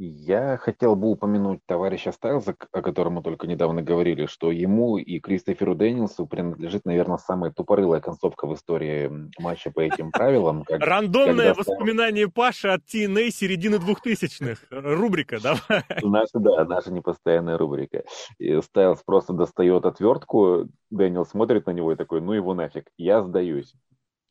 Я 0.00 0.58
хотел 0.58 0.94
бы 0.94 1.10
упомянуть 1.10 1.58
товарища 1.66 2.12
Стайлза, 2.12 2.54
о 2.70 2.82
котором 2.82 3.14
мы 3.14 3.22
только 3.22 3.48
недавно 3.48 3.82
говорили, 3.82 4.26
что 4.26 4.52
ему 4.52 4.96
и 4.96 5.18
Кристоферу 5.18 5.74
Дэнилсу 5.74 6.24
принадлежит, 6.24 6.84
наверное, 6.84 7.16
самая 7.16 7.50
тупорылая 7.50 8.00
концовка 8.00 8.46
в 8.46 8.54
истории 8.54 9.10
матча 9.40 9.72
по 9.72 9.80
этим 9.80 10.12
правилам. 10.12 10.62
Как, 10.62 10.80
Рандомное 10.80 11.52
воспоминание 11.52 12.28
Паши 12.28 12.68
от 12.68 12.82
TNA 12.82 13.30
середины 13.30 13.80
двухтысячных. 13.80 14.64
Рубрика, 14.70 15.40
давай. 15.42 15.82
Наша, 16.04 16.38
да, 16.38 16.64
наша 16.64 16.92
непостоянная 16.92 17.58
рубрика. 17.58 18.04
И 18.38 18.60
Стайлз 18.60 19.02
просто 19.04 19.32
достает 19.32 19.84
отвертку, 19.84 20.68
Дэниел 20.90 21.26
смотрит 21.26 21.66
на 21.66 21.72
него 21.72 21.90
и 21.92 21.96
такой, 21.96 22.20
ну 22.20 22.34
его 22.34 22.54
нафиг, 22.54 22.88
я 22.98 23.20
сдаюсь. 23.20 23.74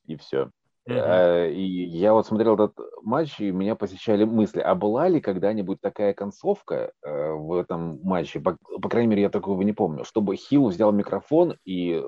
И 0.05 0.15
все. 0.15 0.49
Uh-huh. 0.87 1.51
И 1.51 1.85
я 1.85 2.13
вот 2.13 2.27
смотрел 2.27 2.53
этот 2.55 2.77
матч, 3.01 3.41
и 3.41 3.51
меня 3.51 3.75
посещали 3.75 4.23
мысли, 4.23 4.61
а 4.61 4.73
была 4.73 5.09
ли 5.09 5.19
когда-нибудь 5.19 5.81
такая 5.81 6.13
концовка 6.13 6.93
э, 7.03 7.31
в 7.33 7.53
этом 7.53 7.99
матче, 8.03 8.39
по, 8.39 8.57
по 8.81 8.87
крайней 8.87 9.09
мере, 9.09 9.23
я 9.23 9.29
такого 9.29 9.61
не 9.63 9.73
помню, 9.73 10.05
чтобы 10.05 10.37
Хилл 10.37 10.69
взял 10.69 10.93
микрофон 10.93 11.57
и, 11.65 12.01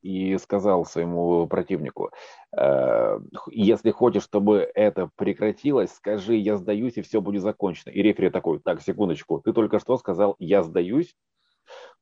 и 0.00 0.38
сказал 0.38 0.86
своему 0.86 1.46
противнику, 1.46 2.10
э, 2.56 3.18
если 3.50 3.90
хочешь, 3.90 4.22
чтобы 4.22 4.70
это 4.74 5.10
прекратилось, 5.16 5.92
скажи, 5.92 6.36
я 6.36 6.56
сдаюсь, 6.56 6.96
и 6.96 7.02
все 7.02 7.20
будет 7.20 7.42
закончено. 7.42 7.90
И 7.90 8.00
рефери 8.00 8.30
такой, 8.30 8.60
так, 8.60 8.80
секундочку, 8.80 9.40
ты 9.44 9.52
только 9.52 9.78
что 9.78 9.98
сказал, 9.98 10.36
я 10.38 10.62
сдаюсь, 10.62 11.14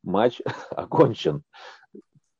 матч 0.04 0.40
окончен. 0.70 1.42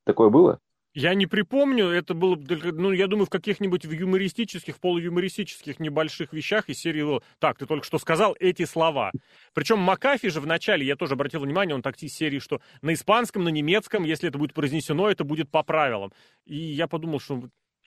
Такое 0.05 0.29
было? 0.29 0.59
Я 0.93 1.13
не 1.13 1.25
припомню, 1.25 1.87
это 1.87 2.13
было, 2.13 2.35
ну, 2.35 2.91
я 2.91 3.07
думаю, 3.07 3.25
в 3.25 3.29
каких-нибудь 3.29 3.85
в 3.85 3.91
юмористических, 3.91 4.77
полуюмористических 4.79 5.79
небольших 5.79 6.33
вещах 6.33 6.67
из 6.67 6.79
серии 6.79 7.21
«Так, 7.39 7.57
ты 7.57 7.65
только 7.65 7.85
что 7.85 7.97
сказал 7.97 8.35
эти 8.39 8.65
слова». 8.65 9.11
Причем 9.53 9.79
Макафи 9.79 10.29
же 10.29 10.41
в 10.41 10.47
начале, 10.47 10.85
я 10.85 10.97
тоже 10.97 11.13
обратил 11.13 11.39
внимание, 11.39 11.75
он 11.75 11.81
так 11.81 11.95
из 12.03 12.13
серии, 12.13 12.39
что 12.39 12.59
на 12.81 12.93
испанском, 12.93 13.45
на 13.45 13.49
немецком, 13.49 14.03
если 14.03 14.27
это 14.27 14.37
будет 14.37 14.53
произнесено, 14.53 15.09
это 15.09 15.23
будет 15.23 15.49
по 15.49 15.63
правилам. 15.63 16.11
И 16.45 16.57
я 16.57 16.87
подумал, 16.87 17.21
что 17.21 17.41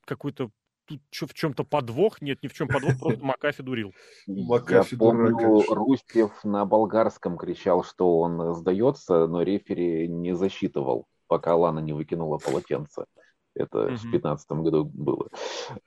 какой-то 0.07 0.50
тут 0.86 1.00
что, 1.11 1.26
в 1.26 1.34
чем-то 1.34 1.64
подвох? 1.64 2.22
Нет, 2.22 2.42
ни 2.42 2.48
в 2.48 2.55
чем 2.55 2.68
подвох, 2.68 2.98
просто 2.98 3.22
Макафи 3.22 3.62
дурил. 3.62 3.92
Макафи 4.26 4.94
Я 4.94 4.98
помню, 4.98 5.62
Рустев 5.68 6.42
на 6.42 6.64
болгарском 6.64 7.36
кричал, 7.36 7.84
что 7.84 8.18
он 8.18 8.55
сдается, 8.55 9.26
но 9.26 9.42
рефери 9.42 10.09
не 10.09 10.34
засчитывал 10.34 11.07
пока 11.27 11.55
Лана 11.57 11.81
не 11.81 11.93
выкинула 11.93 12.39
полотенце. 12.39 13.07
Это 13.55 13.79
mm-hmm. 13.79 13.97
в 13.97 14.03
2015 14.03 14.51
году 14.53 14.91
было. 14.93 15.29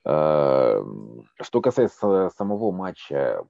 А, 0.04 0.82
что 1.42 1.60
касается 1.60 2.30
самого 2.36 2.72
матча, 2.72 3.44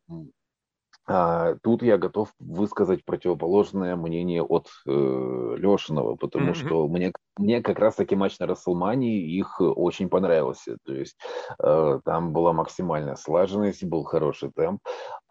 а, 1.11 1.55
тут 1.62 1.82
я 1.82 1.97
готов 1.97 2.30
высказать 2.39 3.03
противоположное 3.05 3.97
мнение 3.97 4.43
от 4.43 4.68
э, 4.86 4.91
Лешиного, 5.57 6.16
потому 6.16 6.51
mm-hmm. 6.51 6.66
что 6.66 6.86
мне, 6.86 7.12
мне 7.39 7.62
как 7.62 7.78
раз-таки 7.78 8.14
матч 8.14 8.39
на 8.39 8.47
Расселмании 8.47 9.22
их 9.22 9.59
очень 9.59 10.11
понравился. 10.11 10.76
То 10.84 10.93
есть 10.93 11.16
э, 11.62 12.01
там 12.05 12.34
была 12.34 12.53
максимальная 12.53 13.16
слаженность, 13.16 13.84
был 13.84 14.05
хороший 14.05 14.51
темп. 14.55 14.82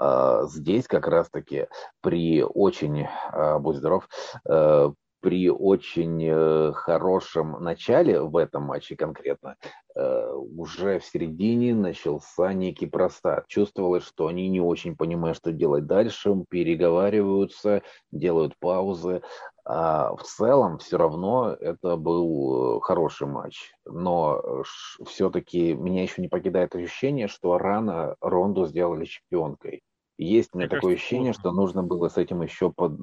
Э, 0.02 0.46
здесь 0.48 0.88
как 0.88 1.08
раз-таки 1.08 1.68
при 2.02 2.44
очень, 2.44 3.06
э, 3.34 3.60
будь 3.60 3.76
здоров, 3.76 4.10
э, 4.50 4.92
при 5.20 5.50
очень 5.50 6.24
э, 6.24 6.72
хорошем 6.74 7.64
начале 7.64 8.22
в 8.22 8.38
этом 8.38 8.64
матче 8.64 8.96
конкретно, 8.96 9.56
э, 9.96 10.32
уже 10.34 11.00
в 11.00 11.06
середине 11.06 11.74
начался 11.74 12.54
некий 12.54 12.86
простат. 12.86 13.48
Чувствовалось, 13.48 14.04
что 14.04 14.28
они 14.28 14.48
не 14.48 14.62
очень 14.62 14.96
понимают, 14.96 15.38
что 15.38 15.52
делать 15.52 15.86
дальше, 15.86 16.34
переговариваются, 16.50 17.82
делают 18.12 18.54
паузы. 18.60 19.22
А 19.66 20.16
в 20.16 20.24
целом 20.24 20.78
все 20.78 20.98
равно 20.98 21.52
это 21.60 21.98
был 21.98 22.78
э, 22.78 22.82
хороший 22.82 23.28
матч. 23.28 23.74
Но 23.86 24.64
все-таки 25.06 25.74
меня 25.74 26.04
еще 26.04 26.22
не 26.22 26.28
покидает 26.28 26.76
ощущение, 26.76 27.28
что 27.28 27.58
рано 27.58 28.16
Ронду 28.22 28.66
сделали 28.66 29.06
чемпионкой. 29.06 29.82
Есть 30.20 30.50
у 30.54 30.58
меня 30.58 30.68
такое 30.68 30.96
ощущение, 30.96 31.34
что 31.34 31.52
нужно 31.52 31.84
было 31.84 32.08
с 32.10 32.18
этим 32.18 32.42
еще 32.42 32.72
под, 32.72 32.98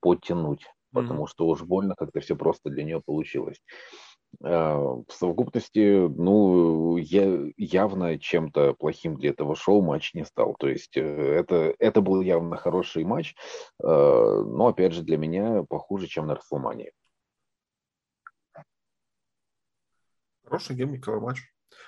подтянуть 0.00 0.66
потому 0.96 1.24
mm-hmm. 1.24 1.30
что 1.30 1.46
уж 1.46 1.62
больно 1.62 1.94
как-то 1.94 2.20
все 2.20 2.36
просто 2.36 2.70
для 2.70 2.84
нее 2.84 3.00
получилось. 3.04 3.60
А, 4.42 4.76
в 4.78 5.06
совокупности, 5.10 6.08
ну, 6.08 6.96
я 6.96 7.50
явно 7.56 8.18
чем-то 8.18 8.74
плохим 8.74 9.16
для 9.16 9.30
этого 9.30 9.54
шоу 9.56 9.82
матч 9.82 10.14
не 10.14 10.24
стал. 10.24 10.54
То 10.58 10.68
есть 10.68 10.96
э, 10.96 11.02
это, 11.02 11.74
это 11.78 12.00
был 12.00 12.20
явно 12.20 12.56
хороший 12.56 13.04
матч, 13.04 13.34
а, 13.82 14.42
но, 14.42 14.68
опять 14.68 14.92
же, 14.92 15.02
для 15.02 15.16
меня 15.16 15.62
похуже, 15.68 16.06
чем 16.06 16.26
на 16.26 16.34
Расселмании. 16.34 16.92
Хороший 20.44 20.76
геймиковый 20.76 21.20
матч. 21.20 21.40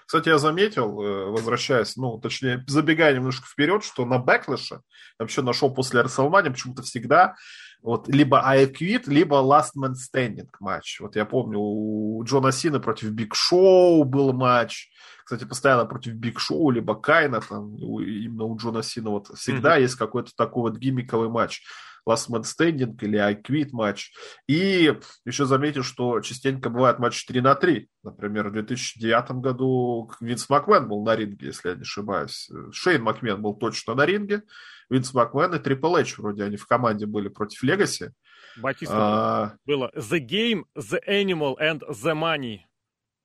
Кстати, 0.09 0.31
я 0.31 0.39
заметил, 0.39 1.03
э, 1.03 1.25
возвращаясь, 1.27 1.97
ну, 1.97 2.19
точнее, 2.19 2.65
забегая 2.67 3.15
немножко 3.15 3.47
вперед, 3.47 3.85
что 3.85 4.07
на 4.07 4.19
Backlash'е, 4.19 4.81
вообще 5.19 5.43
нашел 5.43 5.71
после 5.71 6.01
Рестлмания 6.01 6.51
почему-то 6.51 6.81
всегда 6.83 7.35
вот 7.83 8.09
либо 8.09 8.43
I 8.43 8.65
Quit, 8.65 9.03
либо 9.07 9.37
Last 9.37 9.73
Man 9.79 9.93
Standing 9.93 10.49
матч. 10.61 10.99
Вот 11.01 11.15
я 11.15 11.27
помню, 11.27 11.59
у 11.61 12.25
Джона 12.25 12.53
Сины 12.53 12.81
против 12.81 13.11
Биг 13.11 13.35
Шоу 13.35 14.05
был 14.05 14.33
матч. 14.33 14.89
Кстати, 15.27 15.45
постоянно 15.45 15.85
против 15.85 16.15
Биг 16.15 16.41
Шоу, 16.41 16.71
либо 16.71 16.95
Кайна, 16.95 17.43
там, 17.43 17.77
именно 17.77 18.45
у 18.45 18.57
Джона 18.57 18.83
Сины 18.83 19.11
вот 19.11 19.29
всегда 19.37 19.77
mm-hmm. 19.77 19.83
есть 19.83 19.97
какой-то 19.97 20.33
такой 20.35 20.71
вот 20.71 20.79
гиммиковый 20.79 21.29
матч. 21.29 21.61
Last 22.09 22.31
Man 22.31 22.43
Standing 22.43 22.97
или 23.03 23.17
I 23.17 23.35
Quit 23.35 23.69
матч. 23.73 24.13
И 24.47 24.95
еще 25.25 25.45
заметил, 25.45 25.83
что 25.83 26.21
частенько 26.21 26.71
бывает 26.71 26.99
матч 26.99 27.25
3 27.27 27.41
на 27.41 27.55
3. 27.55 27.89
Например, 28.03 28.49
в 28.49 28.53
2009 28.53 29.31
году 29.33 30.11
Винс 30.21 30.49
Макмен 30.49 30.89
был 30.89 31.05
на 31.05 31.15
ринге, 31.17 31.47
если 31.47 31.71
я 31.71 31.75
не 31.75 31.83
ошибаюсь. 31.83 32.51
Шейн 32.73 33.03
Макмен 33.03 33.43
был 33.43 33.55
точно 33.55 33.95
на 33.95 34.07
ринге. 34.07 34.43
Винс 34.89 35.13
Макмен 35.13 35.55
и 35.55 35.59
Трипл 35.59 35.97
Эйч 35.97 36.17
вроде 36.19 36.45
они 36.45 36.57
в 36.57 36.67
команде 36.67 37.07
были 37.07 37.29
против 37.29 37.63
Легаси. 37.63 38.13
Батиста 38.57 38.95
а... 38.97 39.55
было 39.67 39.91
The 39.95 40.19
Game, 40.19 40.65
The 40.77 41.01
Animal 41.07 41.57
and 41.61 41.83
The 41.91 42.15
Money. 42.15 42.61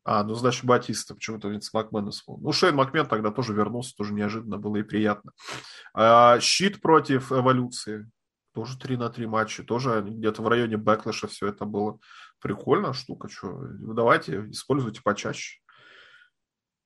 А, 0.05 0.23
ну, 0.23 0.35
значит, 0.35 0.65
Батиста, 0.65 1.15
почему-то 1.15 1.47
Винс 1.47 1.73
Макмен 1.73 2.11
вспомнил. 2.11 2.43
Ну, 2.43 2.51
Шейн 2.51 2.75
Макмен 2.75 3.05
тогда 3.05 3.31
тоже 3.31 3.53
вернулся, 3.53 3.95
тоже 3.95 4.13
неожиданно 4.13 4.57
было 4.57 4.77
и 4.77 4.83
приятно. 4.83 5.31
А, 5.93 6.39
щит 6.41 6.81
против 6.81 7.31
Эволюции. 7.31 8.09
Тоже 8.53 8.77
3 8.77 8.97
на 8.97 9.09
3 9.09 9.25
матча. 9.25 9.63
Тоже 9.63 10.03
где-то 10.05 10.41
в 10.41 10.47
районе 10.47 10.77
Backlash'а 10.77 11.27
все 11.27 11.47
это 11.47 11.65
было. 11.65 11.99
Прикольная 12.39 12.93
штука. 12.93 13.27
Что, 13.27 13.59
давайте, 13.61 14.49
используйте 14.51 15.01
почаще. 15.01 15.62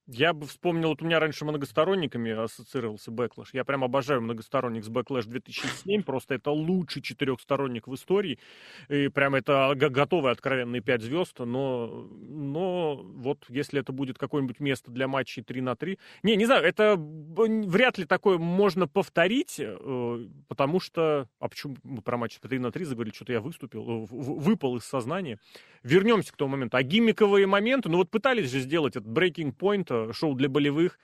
Я 0.07 0.31
бы 0.31 0.47
вспомнил, 0.47 0.89
вот 0.89 1.01
у 1.01 1.05
меня 1.05 1.19
раньше 1.19 1.43
многосторонниками 1.43 2.31
ассоциировался 2.31 3.11
Backlash. 3.11 3.49
Я 3.51 3.65
прям 3.65 3.83
обожаю 3.83 4.21
многосторонник 4.21 4.85
с 4.85 4.89
Backlash 4.89 5.27
2007. 5.27 6.01
Просто 6.03 6.35
это 6.35 6.49
лучший 6.49 7.01
четырехсторонник 7.01 7.87
в 7.87 7.95
истории. 7.95 8.39
И 8.87 9.09
прям 9.09 9.35
это 9.35 9.73
готовый 9.75 10.31
откровенный 10.31 10.79
5 10.79 11.01
звезд. 11.01 11.39
Но, 11.39 12.07
но 12.19 12.95
вот 12.95 13.43
если 13.49 13.81
это 13.81 13.91
будет 13.91 14.17
какое-нибудь 14.17 14.61
место 14.61 14.91
для 14.91 15.09
матчей 15.09 15.43
3 15.43 15.59
на 15.59 15.75
3... 15.75 15.99
Не, 16.23 16.37
не 16.37 16.45
знаю, 16.45 16.63
это 16.63 16.95
вряд 16.97 17.97
ли 17.97 18.05
такое 18.05 18.37
можно 18.37 18.87
повторить, 18.87 19.57
э, 19.59 20.27
потому 20.47 20.79
что... 20.79 21.27
А 21.41 21.49
почему 21.49 21.75
мы 21.83 22.01
про 22.01 22.15
матч 22.15 22.37
3 22.39 22.59
на 22.59 22.71
3 22.71 22.85
заговорили? 22.85 23.13
Что-то 23.13 23.33
я 23.33 23.41
выступил, 23.41 23.81
э, 23.81 24.07
выпал 24.09 24.77
из 24.77 24.85
сознания. 24.85 25.37
Вернемся 25.83 26.31
к 26.31 26.37
тому 26.37 26.51
моменту. 26.51 26.77
А 26.77 26.83
гиммиковые 26.83 27.45
моменты, 27.45 27.89
ну 27.89 27.97
вот 27.97 28.09
пытались 28.09 28.49
же 28.51 28.61
сделать 28.61 28.95
этот 28.95 29.09
breaking 29.09 29.53
point 29.53 29.96
шоу 30.13 30.35
для 30.35 30.49
болевых, 30.49 30.99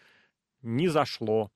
не 0.62 0.88
зашло. 0.88 1.52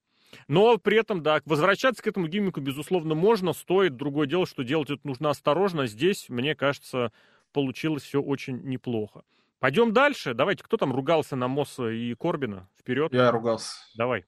Но 0.47 0.77
при 0.77 0.97
этом, 0.97 1.23
да, 1.23 1.41
возвращаться 1.45 2.03
к 2.03 2.07
этому 2.07 2.27
гиммику, 2.27 2.59
безусловно, 2.59 3.15
можно, 3.15 3.53
стоит. 3.53 3.95
Другое 3.95 4.27
дело, 4.27 4.45
что 4.45 4.63
делать 4.63 4.89
это 4.89 5.01
нужно 5.03 5.29
осторожно. 5.29 5.87
Здесь, 5.87 6.29
мне 6.29 6.55
кажется, 6.55 7.11
получилось 7.53 8.03
все 8.03 8.21
очень 8.21 8.61
неплохо. 8.63 9.23
Пойдем 9.59 9.93
дальше. 9.93 10.33
Давайте, 10.33 10.63
кто 10.63 10.77
там 10.77 10.93
ругался 10.93 11.35
на 11.35 11.47
Мосса 11.47 11.89
и 11.89 12.13
Корбина? 12.13 12.69
Вперед. 12.77 13.13
Я 13.13 13.31
ругался. 13.31 13.77
Давай. 13.95 14.25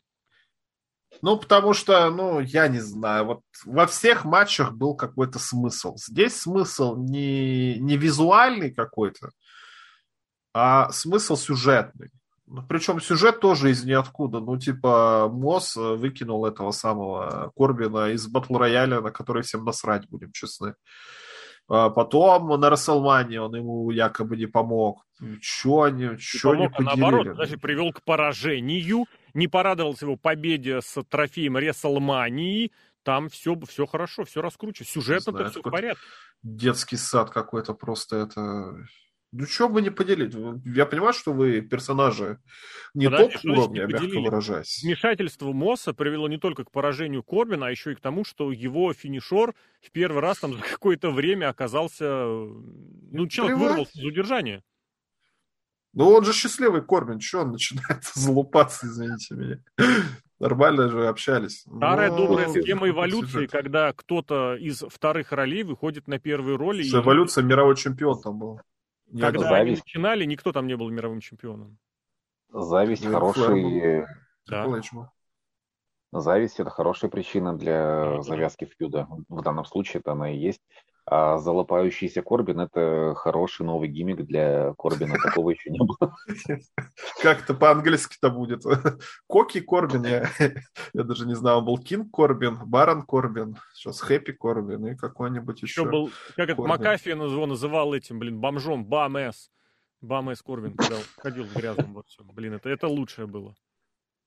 Ну, 1.22 1.38
потому 1.38 1.74
что, 1.74 2.10
ну, 2.12 2.40
я 2.40 2.68
не 2.68 2.80
знаю, 2.80 3.26
вот 3.26 3.42
во 3.66 3.88
всех 3.88 4.26
матчах 4.26 4.74
был 4.74 4.96
какой-то 4.96 5.40
смысл. 5.40 5.96
Здесь 5.98 6.36
смысл 6.36 6.96
не, 6.96 7.80
не 7.80 7.98
визуальный 7.98 8.72
какой-то, 8.72 9.32
а 10.54 10.92
смысл 10.92 11.36
сюжетный. 11.36 12.10
Ну, 12.52 12.64
причем 12.68 13.00
сюжет 13.00 13.40
тоже 13.40 13.70
из 13.70 13.86
ниоткуда. 13.86 14.40
Ну, 14.40 14.58
типа, 14.58 15.30
Мосс 15.32 15.76
выкинул 15.76 16.48
этого 16.48 16.72
самого 16.72 17.52
Корбина 17.56 18.10
из 18.10 18.28
батл 18.28 18.58
рояля, 18.58 19.02
на 19.02 19.12
который 19.12 19.44
всем 19.44 19.64
насрать, 19.64 20.10
будем 20.10 20.32
честны. 20.32 20.74
А 21.68 21.92
потом 21.92 22.60
на 22.60 22.72
Расселмане 22.72 23.42
он 23.42 23.56
ему 23.56 23.92
якобы 23.92 24.36
не 24.36 24.48
помог. 24.48 25.06
Чего 25.40 25.84
они, 25.84 26.18
чё 26.18 26.56
не 26.56 26.70
поделили? 26.70 26.92
А 26.92 26.96
наоборот, 26.96 27.38
даже 27.38 27.58
привел 27.58 27.94
к 27.94 28.02
поражению, 28.04 29.06
не 29.36 29.48
порадовался 29.48 30.06
его 30.06 30.18
победе 30.18 30.82
с 30.82 31.04
трофеем 31.04 31.58
Расселмании, 31.58 32.72
там 33.04 33.30
все, 33.30 33.56
все 33.68 33.86
хорошо, 33.86 34.24
все 34.24 34.42
раскручено. 34.42 34.88
Сюжетно-то 34.88 35.52
все 35.52 35.60
в 35.60 35.70
порядке. 35.70 36.02
Детский 36.42 36.98
сад 36.98 37.30
какой-то 37.30 37.76
просто 37.76 38.16
это... 38.16 38.76
Ну, 39.32 39.46
что 39.46 39.68
вы 39.68 39.84
не 39.84 39.92
поделить? 39.92 40.34
Я 40.66 40.86
понимаю, 40.86 41.14
что 41.14 41.34
вы 41.34 41.62
персонажи 41.62 42.40
не 42.96 43.06
Подожди, 43.06 43.34
топ 43.34 43.46
уровня, 43.46 43.86
не 43.86 43.94
мягко 43.94 44.20
выражаясь. 44.20 44.82
Вмешательство 44.84 45.52
Мосса 45.52 45.94
привело 45.94 46.28
не 46.28 46.38
только 46.38 46.64
к 46.64 46.72
поражению 46.72 47.22
Корбина, 47.22 47.68
а 47.68 47.70
еще 47.70 47.92
и 47.92 47.96
к 47.96 48.02
тому, 48.02 48.26
что 48.26 48.52
его 48.52 48.92
финишер 48.94 49.54
в 49.82 49.92
первый 49.92 50.22
раз 50.22 50.40
там 50.40 50.54
за 50.54 50.62
какое-то 50.62 51.12
время 51.12 51.50
оказался... 51.50 52.26
Ну, 52.26 53.28
человек 53.28 53.58
Плевать. 53.58 53.72
вырвался 53.72 54.00
из 54.00 54.06
удержания. 54.06 54.64
Ну, 55.94 56.10
он 56.10 56.24
же 56.24 56.34
счастливый 56.34 56.82
Корбин, 56.82 57.20
что 57.20 57.42
он 57.42 57.52
начинает 57.52 58.04
залупаться, 58.14 58.88
извините 58.88 59.36
меня. 59.36 59.60
Нормально 60.40 60.90
же 60.90 61.08
общались. 61.08 61.62
Старая 61.62 62.10
Но... 62.10 62.18
добрая 62.18 62.48
схема 62.48 62.90
эволюции, 62.90 63.46
когда 63.46 63.92
кто-то 63.94 64.56
из 64.56 64.84
вторых 64.88 65.32
ролей 65.34 65.64
выходит 65.64 66.08
на 66.08 66.18
первые 66.18 66.56
роли. 66.56 66.82
С 66.82 66.94
и... 66.94 66.98
эволюция 66.98 67.44
мировой 67.44 67.76
чемпион 67.76 68.22
там 68.22 68.40
был. 68.40 68.62
Когда 69.12 69.40
Зависть. 69.40 69.52
они 69.54 69.72
начинали, 69.72 70.26
никто 70.26 70.52
там 70.52 70.68
не 70.68 70.76
был 70.76 70.90
мировым 70.90 71.20
чемпионом. 71.20 71.78
Зависть 72.50 73.06
ну, 73.06 73.14
хороший... 73.14 74.06
Да. 74.48 74.82
Зависть 76.12 76.60
это 76.60 76.70
хорошая 76.70 77.12
причина 77.12 77.56
для 77.56 78.22
завязки 78.22 78.66
фьюда. 78.66 79.08
В 79.28 79.42
данном 79.42 79.66
случае 79.66 80.00
это 80.00 80.14
она 80.14 80.32
и 80.32 80.38
есть. 80.38 80.62
А 81.06 81.38
залопающийся 81.40 82.22
Корбин– 82.22 82.60
это 82.62 83.14
хороший 83.16 83.66
новый 83.66 83.90
гиммик 83.90 84.26
для 84.26 84.74
Корбина. 84.78 85.16
Такого 85.24 85.50
еще 85.50 85.72
не 85.72 85.80
было. 85.80 86.16
Как 87.22 87.42
это 87.44 87.54
по-английски-то 87.54 88.30
будет? 88.30 88.64
Кинг 89.28 89.60
Корбин, 89.60 90.06
я, 90.06 90.30
я 90.94 91.04
даже 91.04 91.26
не 91.26 91.36
знал, 91.36 91.62
был 91.62 91.78
Кинг 91.80 92.14
Корбин, 92.14 92.60
Барон 92.66 93.02
Корбин, 93.02 93.58
сейчас 93.74 94.02
Happy 94.02 94.34
Корбин 94.34 94.86
и 94.88 94.96
какой-нибудь 94.96 95.64
еще. 95.64 95.82
Еще 95.82 95.90
был, 95.90 96.12
как 96.36 96.50
это, 96.50 96.62
Макафи 96.62 97.10
его 97.10 97.46
называл 97.46 97.94
этим, 97.94 98.20
блин, 98.20 98.40
бомжом, 98.40 98.86
Bum-ass. 98.86 99.50
Bum-ass 100.02 100.42
Корбин, 100.42 100.78
когда 100.78 100.98
ходил 101.18 101.44
в 101.44 101.54
грязном 101.56 101.94
во 101.94 102.04
всем. 102.04 102.28
Блин, 102.34 102.54
это, 102.54 102.70
это 102.70 102.88
лучшее 102.88 103.28
было. 103.28 103.56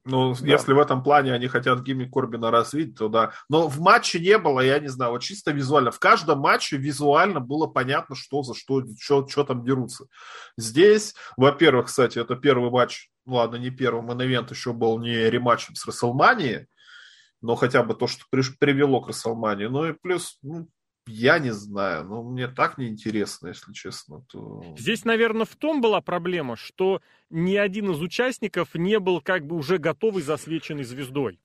Ну, 0.04 0.34
да. 0.34 0.46
если 0.46 0.72
в 0.72 0.80
этом 0.80 1.02
плане 1.02 1.32
они 1.32 1.46
хотят 1.46 1.82
гиммик 1.82 2.12
Корбина 2.12 2.50
развить, 2.50 2.96
то 2.96 3.08
да. 3.08 3.32
Но 3.48 3.68
в 3.68 3.78
матче 3.80 4.18
не 4.18 4.36
было, 4.36 4.60
я 4.60 4.80
не 4.80 4.88
знаю, 4.88 5.12
вот 5.12 5.22
чисто 5.22 5.52
визуально. 5.52 5.92
В 5.92 6.00
каждом 6.00 6.40
матче 6.40 6.76
визуально 6.76 7.38
было 7.38 7.68
понятно, 7.68 8.16
что 8.16 8.42
за 8.42 8.54
что, 8.54 8.82
что, 8.98 9.26
что 9.28 9.44
там 9.44 9.64
дерутся. 9.64 10.06
Здесь, 10.56 11.14
во-первых, 11.36 11.86
кстати, 11.86 12.18
это 12.18 12.34
первый 12.34 12.70
матч, 12.70 13.10
ну 13.26 13.34
ладно, 13.34 13.56
не 13.56 13.70
первый, 13.70 14.02
мейн 14.02 14.46
еще 14.50 14.72
был 14.72 14.98
не 14.98 15.30
рематчем 15.30 15.76
с 15.76 15.86
Расселманией, 15.86 16.66
но 17.40 17.54
хотя 17.54 17.84
бы 17.84 17.94
то, 17.94 18.08
что 18.08 18.24
привело 18.28 19.00
к 19.00 19.08
Расселмании. 19.08 19.66
Ну 19.66 19.86
и 19.86 19.92
плюс, 19.92 20.38
ну, 20.42 20.68
я 21.06 21.38
не 21.38 21.52
знаю, 21.52 22.04
но 22.04 22.22
мне 22.22 22.48
так 22.48 22.78
неинтересно, 22.78 23.48
если 23.48 23.72
честно. 23.72 24.22
То... 24.28 24.62
Здесь, 24.78 25.04
наверное, 25.04 25.46
в 25.46 25.56
том 25.56 25.80
была 25.80 26.00
проблема, 26.00 26.56
что 26.56 27.02
ни 27.30 27.56
один 27.56 27.90
из 27.90 28.00
участников 28.00 28.74
не 28.74 28.98
был 28.98 29.20
как 29.20 29.46
бы 29.46 29.56
уже 29.56 29.78
готовый 29.78 30.22
засвеченной 30.22 30.84
звездой. 30.84 31.40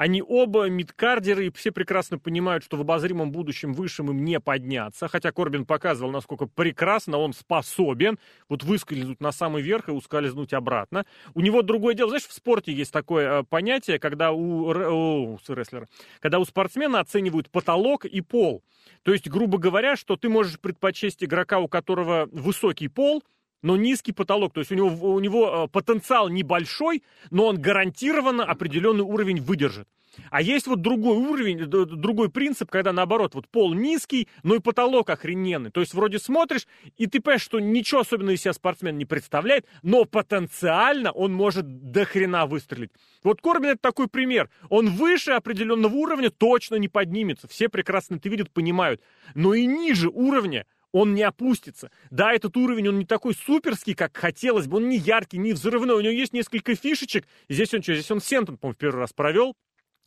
Они 0.00 0.22
оба 0.26 0.70
мидкардеры, 0.70 1.48
и 1.48 1.52
все 1.52 1.72
прекрасно 1.72 2.18
понимают, 2.18 2.64
что 2.64 2.78
в 2.78 2.80
обозримом 2.80 3.32
будущем 3.32 3.74
высшим 3.74 4.10
им 4.10 4.24
не 4.24 4.40
подняться. 4.40 5.08
Хотя 5.08 5.30
Корбин 5.30 5.66
показывал, 5.66 6.10
насколько 6.10 6.46
прекрасно 6.46 7.18
он 7.18 7.34
способен 7.34 8.18
вот 8.48 8.62
выскользнуть 8.62 9.20
на 9.20 9.30
самый 9.30 9.60
верх 9.60 9.90
и 9.90 9.92
ускользнуть 9.92 10.54
обратно. 10.54 11.04
У 11.34 11.42
него 11.42 11.60
другое 11.60 11.92
дело. 11.92 12.08
Знаешь, 12.08 12.26
в 12.26 12.32
спорте 12.32 12.72
есть 12.72 12.94
такое 12.94 13.40
э, 13.40 13.44
понятие, 13.44 13.98
когда 13.98 14.32
у, 14.32 14.70
у, 14.70 15.34
у 15.34 15.38
рестлера, 15.48 15.86
когда 16.20 16.38
у 16.38 16.46
спортсмена 16.46 17.00
оценивают 17.00 17.50
потолок 17.50 18.06
и 18.06 18.22
пол. 18.22 18.62
То 19.02 19.12
есть, 19.12 19.28
грубо 19.28 19.58
говоря, 19.58 19.96
что 19.96 20.16
ты 20.16 20.30
можешь 20.30 20.58
предпочесть 20.58 21.22
игрока, 21.22 21.58
у 21.58 21.68
которого 21.68 22.26
высокий 22.32 22.88
пол, 22.88 23.22
но 23.62 23.76
низкий 23.76 24.12
потолок. 24.12 24.52
То 24.52 24.60
есть 24.60 24.72
у 24.72 24.74
него, 24.74 25.14
у 25.14 25.20
него 25.20 25.64
э, 25.64 25.68
потенциал 25.68 26.28
небольшой, 26.28 27.02
но 27.30 27.46
он 27.46 27.60
гарантированно 27.60 28.44
определенный 28.44 29.04
уровень 29.04 29.40
выдержит. 29.40 29.88
А 30.30 30.42
есть 30.42 30.66
вот 30.66 30.80
другой 30.80 31.16
уровень, 31.16 31.66
другой 31.66 32.30
принцип, 32.30 32.70
когда 32.70 32.92
наоборот, 32.92 33.34
вот 33.34 33.48
пол 33.48 33.74
низкий, 33.74 34.28
но 34.42 34.56
и 34.56 34.60
потолок 34.60 35.10
охрененный. 35.10 35.70
То 35.70 35.80
есть 35.80 35.94
вроде 35.94 36.18
смотришь, 36.18 36.66
и 36.96 37.06
ты 37.06 37.20
понимаешь, 37.20 37.42
что 37.42 37.60
ничего 37.60 38.00
особенного 38.00 38.34
из 38.34 38.42
себя 38.42 38.52
спортсмен 38.52 38.98
не 38.98 39.04
представляет, 39.04 39.66
но 39.82 40.04
потенциально 40.04 41.12
он 41.12 41.32
может 41.32 41.90
до 41.90 42.04
хрена 42.04 42.46
выстрелить. 42.46 42.90
Вот 43.22 43.40
Корбин 43.40 43.70
это 43.70 43.80
такой 43.80 44.08
пример. 44.08 44.50
Он 44.68 44.90
выше 44.90 45.32
определенного 45.32 45.94
уровня 45.94 46.30
точно 46.30 46.76
не 46.76 46.88
поднимется. 46.88 47.48
Все 47.48 47.68
прекрасно 47.68 48.16
это 48.16 48.28
видят, 48.28 48.50
понимают. 48.50 49.00
Но 49.34 49.54
и 49.54 49.66
ниже 49.66 50.08
уровня 50.08 50.66
он 50.92 51.14
не 51.14 51.22
опустится. 51.22 51.90
Да, 52.10 52.32
этот 52.32 52.56
уровень, 52.56 52.88
он 52.88 52.98
не 52.98 53.04
такой 53.04 53.34
суперский, 53.34 53.94
как 53.94 54.16
хотелось 54.16 54.66
бы, 54.66 54.78
он 54.78 54.88
не 54.88 54.96
яркий, 54.96 55.38
не 55.38 55.52
взрывной, 55.52 55.96
у 55.96 56.00
него 56.00 56.12
есть 56.12 56.32
несколько 56.32 56.74
фишечек. 56.74 57.26
Здесь 57.48 57.72
он 57.74 57.82
что, 57.82 57.94
здесь 57.94 58.10
он 58.10 58.20
Сентон, 58.20 58.56
по-моему, 58.56 58.74
в 58.74 58.78
первый 58.78 59.00
раз 59.00 59.12
провел, 59.12 59.54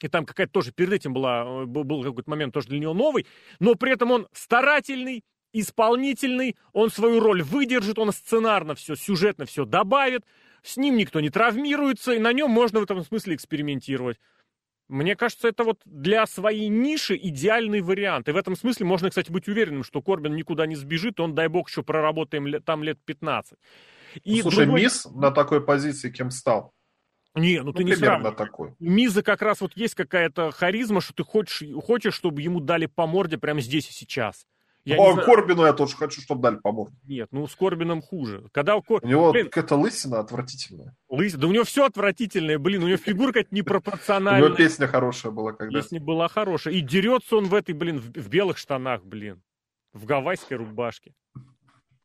и 0.01 0.07
там 0.07 0.25
какая-то 0.25 0.51
тоже 0.51 0.71
перед 0.71 0.93
этим 0.93 1.13
была, 1.13 1.65
был 1.65 2.03
какой-то 2.03 2.29
момент 2.29 2.53
тоже 2.53 2.67
для 2.67 2.79
него 2.79 2.93
новый, 2.93 3.25
но 3.59 3.75
при 3.75 3.93
этом 3.93 4.11
он 4.11 4.27
старательный, 4.33 5.23
исполнительный, 5.53 6.55
он 6.73 6.89
свою 6.89 7.19
роль 7.19 7.41
выдержит, 7.41 7.99
он 7.99 8.11
сценарно 8.11 8.75
все, 8.75 8.95
сюжетно 8.95 9.45
все 9.45 9.65
добавит, 9.65 10.25
с 10.63 10.77
ним 10.77 10.97
никто 10.97 11.19
не 11.19 11.29
травмируется, 11.29 12.13
и 12.13 12.19
на 12.19 12.33
нем 12.33 12.49
можно 12.49 12.79
в 12.79 12.83
этом 12.83 13.03
смысле 13.03 13.35
экспериментировать. 13.35 14.17
Мне 14.93 15.15
кажется, 15.15 15.47
это 15.47 15.63
вот 15.63 15.81
для 15.85 16.27
своей 16.27 16.67
ниши 16.67 17.15
идеальный 17.15 17.81
вариант. 17.81 18.29
И 18.29 18.31
в 18.31 18.37
этом 18.37 18.55
смысле 18.55 18.85
можно, 18.85 19.09
кстати, 19.09 19.31
быть 19.31 19.47
уверенным, 19.47 19.83
что 19.83 20.03
Корбин 20.03 20.35
никуда 20.35 20.67
не 20.67 20.75
сбежит, 20.75 21.19
он, 21.19 21.33
дай 21.33 21.47
бог, 21.47 21.67
еще 21.67 21.81
проработаем 21.81 22.61
там 22.61 22.83
лет 22.83 22.99
15. 23.03 23.57
И 24.23 24.41
Слушай, 24.43 24.65
другой... 24.65 24.81
Мисс 24.83 25.07
на 25.11 25.31
такой 25.31 25.65
позиции 25.65 26.11
кем 26.11 26.29
стал? 26.29 26.75
Не, 27.33 27.57
ну, 27.61 27.65
ну 27.65 27.73
ты 27.73 27.83
не 27.83 27.95
сравнивай. 27.95 28.35
такой. 28.35 28.75
Миза 28.77 29.23
как 29.23 29.41
раз 29.41 29.61
вот 29.61 29.75
есть 29.75 29.95
какая-то 29.95 30.51
харизма, 30.51 31.01
что 31.01 31.13
ты 31.13 31.23
хочешь, 31.23 31.63
хочешь, 31.83 32.13
чтобы 32.13 32.43
ему 32.43 32.59
дали 32.59 32.85
по 32.85 33.07
морде 33.07 33.39
прямо 33.39 33.61
здесь 33.61 33.89
и 33.89 33.93
сейчас. 33.93 34.45
Я 34.85 34.97
О, 34.97 35.15
Корбину 35.15 35.63
я 35.65 35.73
тоже 35.73 35.95
хочу, 35.95 36.21
чтобы 36.21 36.41
дали 36.41 36.57
по 36.57 36.89
Нет, 37.05 37.29
ну 37.31 37.47
с 37.47 37.55
Корбином 37.55 38.01
хуже. 38.01 38.49
Когда 38.51 38.75
у, 38.75 38.81
Кор... 38.81 38.99
у 39.03 39.07
него 39.07 39.31
блин, 39.31 39.45
какая-то 39.45 39.77
лысина 39.77 40.19
отвратительная. 40.19 40.95
Лыс... 41.07 41.33
Да 41.33 41.47
у 41.47 41.51
него 41.51 41.63
все 41.63 41.85
отвратительное, 41.85 42.59
блин, 42.59 42.83
у 42.83 42.87
него 42.87 42.97
фигурка 42.97 43.45
непропорциональная. 43.51 44.43
У 44.43 44.47
него 44.47 44.57
песня 44.57 44.87
хорошая 44.87 45.31
была 45.31 45.53
когда 45.53 45.79
Песня 45.79 46.01
была 46.01 46.27
хорошая. 46.27 46.73
И 46.73 46.81
дерется 46.81 47.37
он 47.37 47.45
в 47.45 47.53
этой, 47.53 47.73
блин, 47.73 47.99
в 47.99 48.27
белых 48.27 48.57
штанах, 48.57 49.05
блин. 49.05 49.41
В 49.93 50.05
гавайской 50.05 50.57
рубашке. 50.57 51.13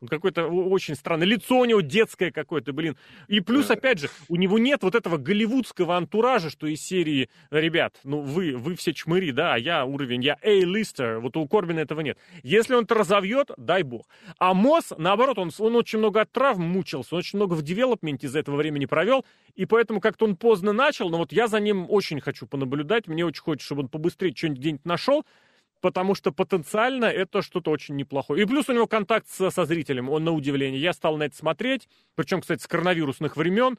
Какой-то 0.07 0.47
очень 0.47 0.95
странный. 0.95 1.27
Лицо 1.27 1.59
у 1.59 1.65
него 1.65 1.81
детское 1.81 2.31
какое-то, 2.31 2.73
блин. 2.73 2.97
И 3.27 3.41
плюс, 3.41 3.69
опять 3.69 3.99
же, 3.99 4.09
у 4.29 4.37
него 4.37 4.59
нет 4.59 4.85
вот 4.85 4.95
этого 4.95 5.17
голливудского 5.17 5.97
антуража, 5.97 6.51
что 6.51 6.69
из 6.69 6.81
серии, 6.83 7.29
ребят, 7.51 7.99
ну 8.05 8.21
вы, 8.21 8.57
вы 8.57 8.77
все 8.77 8.95
чмыри, 8.95 9.33
да, 9.33 9.55
а 9.55 9.59
я 9.59 9.85
уровень, 9.85 10.23
я 10.23 10.39
A-листер. 10.43 11.19
Вот 11.19 11.37
у 11.37 11.49
Корбина 11.49 11.81
этого 11.81 12.01
нет. 12.01 12.17
Если 12.45 12.75
он 12.75 12.85
это 12.85 12.95
разовьет, 12.95 13.51
дай 13.57 13.83
бог. 13.83 14.07
А 14.39 14.55
Мосс, 14.55 14.93
наоборот, 14.97 15.39
он, 15.39 15.51
он 15.59 15.75
очень 15.75 15.99
много 15.99 16.21
от 16.21 16.31
травм 16.31 16.63
мучился, 16.63 17.17
он 17.17 17.19
очень 17.19 17.37
много 17.37 17.55
в 17.55 17.63
девелопменте 17.63 18.29
за 18.29 18.39
этого 18.39 18.55
времени 18.55 18.87
провел, 18.87 19.25
и 19.57 19.67
поэтому 19.67 20.01
как-то 20.01 20.27
он 20.27 20.37
поздно 20.37 20.73
начал, 20.73 21.09
но 21.11 21.19
вот 21.19 21.33
я 21.33 21.49
за 21.49 21.59
ним 21.59 21.87
очень 21.89 22.21
хочу 22.21 22.47
понаблюдать, 22.47 23.09
мне 23.09 23.27
очень 23.27 23.43
хочется, 23.43 23.67
чтобы 23.67 23.83
он 23.83 23.89
побыстрее 23.89 24.33
что-нибудь 24.35 24.61
где-нибудь 24.61 24.85
нашел, 24.85 25.25
потому 25.81 26.15
что 26.15 26.33
потенциально 26.33 27.05
это 27.05 27.43
что-то 27.43 27.71
очень 27.71 27.97
неплохое. 27.97 28.43
И 28.43 28.47
плюс 28.47 28.69
у 28.69 28.73
него 28.73 28.87
контакт 28.87 29.29
со, 29.29 29.51
со 29.51 29.65
зрителем, 29.65 30.09
он 30.09 30.25
на 30.25 30.33
удивление. 30.33 30.81
Я 30.81 30.93
стал 30.93 31.17
на 31.17 31.25
это 31.25 31.37
смотреть, 31.37 31.89
причем, 32.15 32.41
кстати, 32.41 32.63
с 32.63 32.67
коронавирусных 32.67 33.37
времен. 33.37 33.79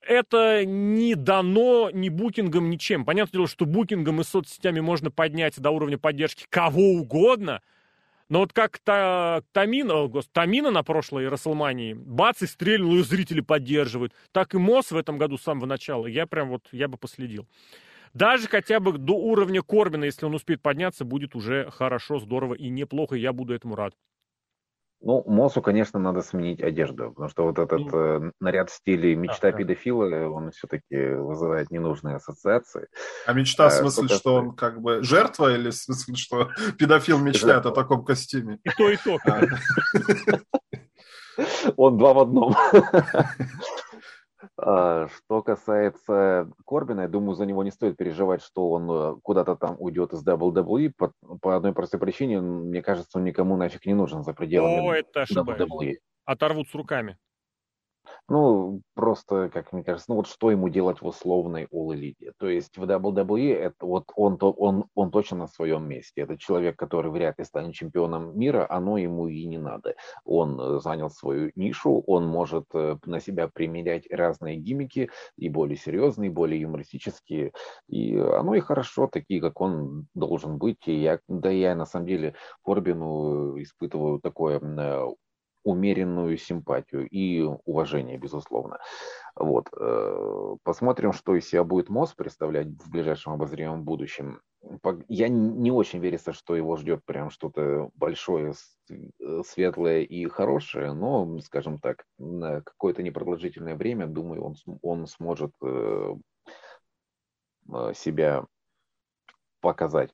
Это 0.00 0.64
не 0.64 1.14
дано 1.14 1.90
ни 1.92 2.08
букингом, 2.08 2.70
ничем. 2.70 3.04
Понятное 3.04 3.32
дело, 3.32 3.48
что 3.48 3.66
букингом 3.66 4.20
и 4.20 4.24
соцсетями 4.24 4.80
можно 4.80 5.10
поднять 5.10 5.60
до 5.60 5.70
уровня 5.70 5.98
поддержки 5.98 6.46
кого 6.48 6.92
угодно, 6.92 7.60
но 8.30 8.38
вот 8.38 8.52
как 8.52 8.78
та, 8.78 9.42
Тамина, 9.52 10.04
о, 10.04 10.22
Тамина 10.32 10.70
на 10.70 10.84
прошлой 10.84 11.28
Расселмании, 11.28 11.94
бац, 11.94 12.42
и 12.42 12.46
стрельнул, 12.46 12.96
и 12.96 13.02
зрители 13.02 13.40
поддерживают. 13.40 14.14
Так 14.30 14.54
и 14.54 14.58
Мосс 14.58 14.92
в 14.92 14.96
этом 14.96 15.18
году 15.18 15.36
с 15.36 15.42
самого 15.42 15.66
начала. 15.66 16.06
Я 16.06 16.26
прям 16.26 16.48
вот, 16.48 16.62
я 16.70 16.86
бы 16.86 16.96
последил. 16.96 17.46
Даже 18.14 18.48
хотя 18.48 18.80
бы 18.80 18.98
до 18.98 19.14
уровня 19.14 19.62
Корбина, 19.62 20.04
если 20.04 20.26
он 20.26 20.34
успеет 20.34 20.62
подняться, 20.62 21.04
будет 21.04 21.36
уже 21.36 21.70
хорошо, 21.70 22.18
здорово 22.18 22.54
и 22.54 22.68
неплохо, 22.68 23.16
и 23.16 23.20
я 23.20 23.32
буду 23.32 23.54
этому 23.54 23.76
рад. 23.76 23.94
Ну, 25.02 25.24
Мосу, 25.26 25.62
конечно, 25.62 25.98
надо 25.98 26.20
сменить 26.20 26.60
одежду, 26.60 27.08
потому 27.10 27.30
что 27.30 27.44
вот 27.44 27.58
этот 27.58 27.80
ну, 27.80 27.98
э, 27.98 28.32
наряд 28.38 28.68
в 28.68 28.74
стиле 28.74 29.16
мечта 29.16 29.50
да, 29.50 29.56
педофила, 29.56 30.28
он 30.28 30.50
все-таки 30.50 31.14
вызывает 31.14 31.70
ненужные 31.70 32.16
ассоциации. 32.16 32.86
А 33.24 33.32
мечта 33.32 33.70
в 33.70 33.72
э, 33.72 33.76
смысле, 33.76 34.08
а, 34.10 34.14
что 34.14 34.34
он 34.34 34.54
как 34.54 34.82
бы 34.82 35.02
жертва, 35.02 35.54
или 35.54 35.70
в 35.70 35.74
смысле, 35.74 36.16
что 36.16 36.50
педофил 36.78 37.18
мечтает 37.18 37.64
жертва. 37.64 37.70
о 37.70 37.74
таком 37.74 38.04
костюме? 38.04 38.58
И 38.62 38.70
то, 38.76 38.90
и 38.90 38.98
то. 38.98 39.18
Он 41.76 41.96
два 41.96 42.12
в 42.12 42.18
одном. 42.18 42.54
А, 44.62 45.08
что 45.08 45.42
касается 45.42 46.50
Корбина, 46.66 47.02
я 47.02 47.08
думаю, 47.08 47.34
за 47.34 47.46
него 47.46 47.62
не 47.62 47.70
стоит 47.70 47.96
переживать, 47.96 48.42
что 48.42 48.70
он 48.70 48.90
э, 48.90 49.20
куда-то 49.22 49.56
там 49.56 49.76
уйдет 49.78 50.12
из 50.12 50.26
WWE 50.26 50.92
по, 50.96 51.12
по 51.40 51.56
одной 51.56 51.72
простой 51.72 51.98
причине. 51.98 52.40
Мне 52.40 52.82
кажется, 52.82 53.18
он 53.18 53.24
никому 53.24 53.56
нафиг 53.56 53.86
не 53.86 53.94
нужен 53.94 54.22
за 54.22 54.34
пределами 54.34 54.88
О, 54.88 54.92
это 54.92 55.22
WWE. 55.22 55.96
Оторвут 56.26 56.68
с 56.68 56.74
руками. 56.74 57.16
Ну, 58.28 58.82
просто, 58.94 59.50
как 59.52 59.72
мне 59.72 59.82
кажется, 59.82 60.06
ну 60.10 60.16
вот 60.16 60.28
что 60.28 60.50
ему 60.50 60.68
делать 60.68 61.02
в 61.02 61.06
условной 61.06 61.64
All 61.72 61.94
Elite? 61.94 62.32
То 62.38 62.48
есть 62.48 62.76
в 62.76 62.84
WWE 62.84 63.54
это 63.54 63.86
вот 63.86 64.04
он, 64.14 64.38
то, 64.38 64.52
он, 64.52 64.84
он 64.94 65.10
точно 65.10 65.38
на 65.38 65.46
своем 65.48 65.88
месте. 65.88 66.22
Это 66.22 66.38
человек, 66.38 66.76
который 66.76 67.10
вряд 67.10 67.38
ли 67.38 67.44
станет 67.44 67.74
чемпионом 67.74 68.38
мира, 68.38 68.66
оно 68.68 68.98
ему 68.98 69.26
и 69.28 69.44
не 69.46 69.58
надо. 69.58 69.94
Он 70.24 70.60
э, 70.60 70.80
занял 70.80 71.10
свою 71.10 71.50
нишу, 71.56 72.02
он 72.06 72.26
может 72.26 72.66
э, 72.74 72.96
на 73.04 73.20
себя 73.20 73.48
примерять 73.48 74.06
разные 74.10 74.56
гиммики, 74.56 75.10
и 75.36 75.48
более 75.48 75.76
серьезные, 75.76 76.30
и 76.30 76.32
более 76.32 76.60
юмористические. 76.60 77.52
И 77.88 78.16
оно 78.16 78.54
и 78.54 78.60
хорошо, 78.60 79.08
такие, 79.08 79.40
как 79.40 79.60
он 79.60 80.06
должен 80.14 80.58
быть. 80.58 80.86
И 80.86 80.94
я, 80.94 81.20
да 81.28 81.50
я 81.50 81.74
на 81.74 81.86
самом 81.86 82.06
деле 82.06 82.34
Корбину 82.64 83.60
испытываю 83.60 84.20
такое 84.20 84.60
умеренную 85.64 86.36
симпатию 86.36 87.08
и 87.08 87.42
уважение, 87.64 88.18
безусловно. 88.18 88.78
Вот. 89.34 89.68
Э, 89.78 90.56
посмотрим, 90.62 91.12
что 91.12 91.34
из 91.34 91.48
себя 91.48 91.64
будет 91.64 91.88
МОЗ 91.88 92.14
представлять 92.14 92.68
в 92.68 92.90
ближайшем 92.90 93.32
обозримом 93.32 93.84
будущем. 93.84 94.40
Я 95.08 95.28
не 95.28 95.70
очень 95.70 96.00
верится, 96.00 96.32
что 96.32 96.54
его 96.54 96.76
ждет 96.76 97.04
прям 97.04 97.30
что-то 97.30 97.90
большое, 97.94 98.54
э, 98.90 99.42
светлое 99.46 100.02
и 100.02 100.26
хорошее, 100.26 100.92
но, 100.92 101.38
скажем 101.40 101.78
так, 101.78 102.04
на 102.18 102.60
какое-то 102.62 103.02
непродолжительное 103.02 103.76
время, 103.76 104.06
думаю, 104.06 104.44
он, 104.44 104.54
он 104.82 105.06
сможет 105.06 105.52
э, 105.62 106.14
себя 107.94 108.44
показать. 109.60 110.10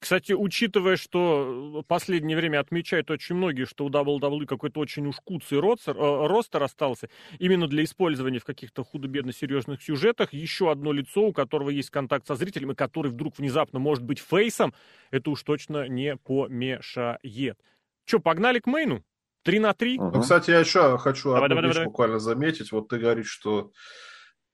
Кстати, 0.00 0.32
учитывая, 0.32 0.96
что 0.96 1.82
в 1.82 1.82
последнее 1.82 2.34
время 2.34 2.60
отмечают 2.60 3.10
очень 3.10 3.34
многие, 3.34 3.66
что 3.66 3.84
у 3.84 3.90
WWE 3.90 4.46
какой-то 4.46 4.80
очень 4.80 5.06
уж 5.06 5.16
куцый 5.22 5.60
ростер, 5.60 5.94
э, 5.94 6.26
ростер 6.26 6.62
остался, 6.62 7.10
именно 7.38 7.66
для 7.68 7.84
использования 7.84 8.38
в 8.38 8.44
каких-то 8.46 8.82
худо-бедно 8.82 9.34
серьезных 9.34 9.82
сюжетах, 9.82 10.32
еще 10.32 10.72
одно 10.72 10.92
лицо, 10.92 11.26
у 11.26 11.32
которого 11.34 11.68
есть 11.68 11.90
контакт 11.90 12.26
со 12.26 12.34
зрителями, 12.34 12.72
который 12.72 13.12
вдруг 13.12 13.38
внезапно 13.38 13.78
может 13.78 14.02
быть 14.02 14.20
фейсом, 14.20 14.72
это 15.10 15.30
уж 15.30 15.42
точно 15.42 15.86
не 15.86 16.16
помешает. 16.16 17.58
Че, 18.06 18.20
погнали 18.20 18.58
к 18.58 18.66
мейну? 18.66 19.04
Три 19.42 19.58
на 19.58 19.74
три? 19.74 19.98
Ну, 19.98 20.20
кстати, 20.22 20.50
я 20.50 20.60
еще 20.60 20.96
хочу 20.96 21.30
давай, 21.30 21.44
одну 21.44 21.56
давай, 21.56 21.68
вещь 21.68 21.74
давай. 21.74 21.86
буквально 21.86 22.18
заметить. 22.18 22.72
Вот 22.72 22.88
ты 22.88 22.98
говоришь, 22.98 23.28
что 23.30 23.70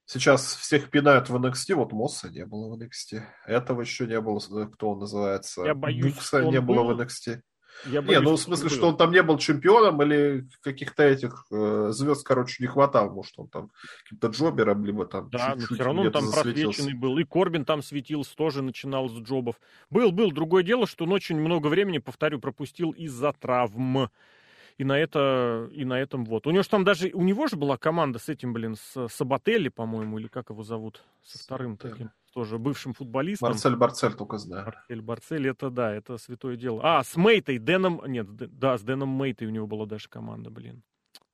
Сейчас 0.09 0.55
всех 0.55 0.89
пинают 0.89 1.29
в 1.29 1.35
NXT, 1.35 1.75
вот 1.75 1.91
Мосса 1.91 2.29
не 2.29 2.45
было 2.45 2.73
в 2.73 2.81
NXT. 2.81 3.21
Этого 3.45 3.81
еще 3.81 4.07
не 4.07 4.21
было, 4.21 4.39
кто 4.67 4.91
он 4.91 4.99
называется. 4.99 5.63
Я 5.65 5.75
боюсь, 5.75 6.13
Букса 6.13 6.45
не 6.45 6.61
был... 6.61 6.75
было 6.75 6.93
в 6.93 7.01
NXT. 7.01 7.41
Я 7.85 8.01
боюсь, 8.01 8.21
не, 8.21 8.23
ну 8.23 8.37
в 8.37 8.39
смысле, 8.39 8.69
что 8.69 8.87
он 8.87 8.95
там 8.95 9.11
не 9.11 9.21
был 9.21 9.37
чемпионом 9.37 10.01
или 10.01 10.47
каких-то 10.61 11.03
этих 11.03 11.45
э, 11.51 11.89
звезд, 11.91 12.25
короче, 12.25 12.63
не 12.63 12.67
хватало. 12.67 13.11
Может, 13.11 13.33
он 13.37 13.49
там 13.49 13.69
каким-то 14.05 14.27
джобером, 14.29 14.85
либо 14.85 15.05
там 15.05 15.29
Да, 15.29 15.55
но 15.57 15.65
все 15.65 15.83
равно 15.83 16.03
он 16.03 16.11
там 16.13 16.31
просвеченный 16.31 16.93
был. 16.93 17.17
И 17.17 17.25
Корбин 17.25 17.65
там 17.65 17.83
светился, 17.83 18.33
тоже 18.37 18.61
начинал 18.61 19.09
с 19.09 19.19
джобов. 19.19 19.59
Был, 19.89 20.13
был. 20.13 20.31
Другое 20.31 20.63
дело, 20.63 20.87
что 20.87 21.03
он 21.03 21.11
очень 21.11 21.37
много 21.37 21.67
времени, 21.67 21.97
повторю, 21.97 22.39
пропустил 22.39 22.91
из-за 22.91 23.33
травм 23.33 24.09
и 24.77 24.83
на 24.83 24.97
это, 24.97 25.69
и 25.71 25.85
на 25.85 25.99
этом 25.99 26.23
вот. 26.25 26.45
У 26.47 26.51
него 26.51 26.63
же 26.63 26.69
там 26.69 26.83
даже, 26.83 27.09
у 27.13 27.23
него 27.23 27.47
же 27.47 27.55
была 27.55 27.77
команда 27.77 28.19
с 28.19 28.29
этим, 28.29 28.53
блин, 28.53 28.75
с 28.75 29.07
Сабателли, 29.09 29.69
по-моему, 29.69 30.19
или 30.19 30.27
как 30.27 30.49
его 30.49 30.63
зовут, 30.63 31.03
со 31.23 31.39
вторым 31.39 31.77
таким, 31.77 32.11
тоже 32.33 32.59
бывшим 32.59 32.93
футболистом. 32.93 33.49
Марсель 33.49 33.75
Барцель 33.75 34.13
только 34.13 34.37
знаю. 34.37 34.65
Марсель 34.65 35.01
Барцель, 35.01 35.47
это 35.47 35.69
да, 35.69 35.93
это 35.93 36.17
святое 36.17 36.55
дело. 36.55 36.81
А, 36.83 37.03
с 37.03 37.15
Мейтой, 37.15 37.57
Дэном, 37.57 38.01
нет, 38.05 38.27
да, 38.35 38.77
с 38.77 38.83
Дэном 38.83 39.09
Мейтой 39.09 39.47
у 39.47 39.51
него 39.51 39.65
была 39.65 39.85
даже 39.85 40.07
команда, 40.09 40.51
блин. 40.51 40.83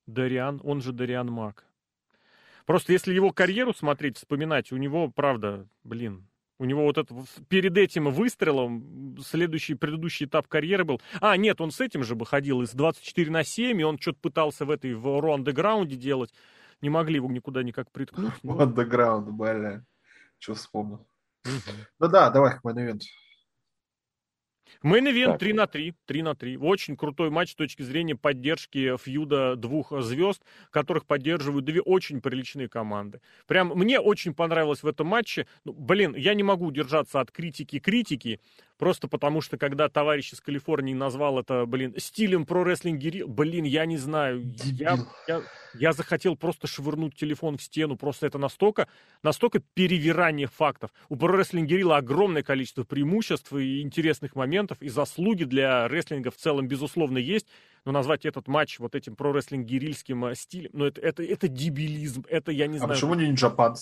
Дариан, 0.07 0.59
он 0.63 0.81
же 0.81 0.93
Дариан 0.93 1.27
Мак. 1.27 1.65
Просто 2.65 2.93
если 2.93 3.13
его 3.13 3.31
карьеру 3.31 3.73
смотреть, 3.73 4.17
вспоминать, 4.17 4.71
у 4.71 4.77
него, 4.77 5.09
правда, 5.09 5.67
блин, 5.83 6.27
у 6.63 6.65
него 6.65 6.83
вот 6.83 6.97
это 6.97 7.13
перед 7.49 7.77
этим 7.77 8.09
выстрелом 8.09 9.17
следующий, 9.21 9.75
предыдущий 9.75 10.25
этап 10.25 10.47
карьеры 10.47 10.85
был. 10.85 11.01
А, 11.19 11.35
нет, 11.35 11.59
он 11.59 11.71
с 11.71 11.81
этим 11.81 12.05
же 12.05 12.15
бы 12.15 12.25
ходил 12.25 12.61
из 12.61 12.71
24 12.71 13.29
на 13.29 13.43
7, 13.43 13.81
и 13.81 13.83
он 13.83 13.99
что-то 13.99 14.19
пытался 14.21 14.63
в 14.63 14.69
этой 14.69 14.93
в 14.93 15.05
Raw 15.05 15.43
Underground 15.43 15.87
делать. 15.87 16.33
Не 16.81 16.89
могли 16.89 17.15
его 17.15 17.29
никуда 17.29 17.63
никак 17.63 17.91
приткнуть. 17.91 18.31
Underground, 18.43 19.29
бля. 19.31 19.83
Что 20.39 20.55
вспомнил. 20.55 21.05
Ну 21.99 22.07
да, 22.07 22.29
давай 22.29 22.57
мейн 22.63 23.01
Мейн 24.81 25.07
ивент 25.07 25.39
3 25.39 25.53
на 25.53 25.67
3, 25.67 25.93
3 26.05 26.21
на 26.21 26.35
3. 26.35 26.57
Очень 26.57 26.97
крутой 26.97 27.29
матч 27.29 27.51
с 27.51 27.55
точки 27.55 27.83
зрения 27.83 28.15
поддержки 28.15 28.97
фьюда 28.97 29.55
двух 29.55 29.93
звезд, 30.01 30.41
которых 30.71 31.05
поддерживают 31.05 31.65
две 31.65 31.81
очень 31.81 32.21
приличные 32.21 32.67
команды. 32.67 33.21
Прям 33.47 33.69
мне 33.69 33.99
очень 33.99 34.33
понравилось 34.33 34.83
в 34.83 34.87
этом 34.87 35.07
матче. 35.07 35.47
Ну, 35.63 35.73
блин, 35.73 36.15
я 36.15 36.33
не 36.33 36.43
могу 36.43 36.65
удержаться 36.65 37.19
от 37.19 37.31
критики 37.31 37.79
критики, 37.79 38.39
просто 38.77 39.07
потому 39.07 39.41
что 39.41 39.57
когда 39.57 39.89
товарищ 39.89 40.33
из 40.33 40.41
Калифорнии 40.41 40.93
назвал 40.93 41.39
это, 41.39 41.65
блин, 41.65 41.93
стилем 41.97 42.45
про 42.45 42.63
рестлинг 42.63 42.99
блин, 43.27 43.65
я 43.65 43.85
не 43.85 43.97
знаю, 43.97 44.43
я, 44.63 44.97
я, 45.27 45.41
я 45.73 45.93
захотел 45.93 46.35
просто 46.35 46.67
швырнуть 46.67 47.15
телефон 47.15 47.57
в 47.57 47.63
стену, 47.63 47.95
просто 47.95 48.27
это 48.27 48.37
настолько, 48.37 48.87
настолько 49.21 49.59
перевирание 49.59 50.47
фактов. 50.47 50.91
У 51.09 51.15
про 51.15 51.37
рестлинг 51.37 51.69
огромное 51.91 52.43
количество 52.43 52.83
преимуществ 52.83 53.53
и 53.53 53.81
интересных 53.81 54.35
моментов, 54.35 54.81
и 54.81 54.89
заслуги 54.89 55.43
для 55.43 55.87
рестлинга 55.87 56.31
в 56.31 56.37
целом, 56.37 56.67
безусловно, 56.67 57.17
есть, 57.17 57.47
но 57.85 57.91
назвать 57.91 58.25
этот 58.25 58.47
матч 58.47 58.79
вот 58.79 58.95
этим 58.95 59.15
про 59.15 59.31
рестлинг 59.31 59.65
э, 60.25 60.35
стилем, 60.35 60.71
ну 60.73 60.85
это, 60.85 61.01
это, 61.01 61.23
это 61.23 61.47
дебилизм, 61.47 62.25
это 62.29 62.51
я 62.51 62.67
не 62.67 62.77
а 62.77 62.79
знаю. 62.79 62.91
А 62.91 62.95
почему 62.95 63.13
не 63.15 63.31
Japan 63.33 63.73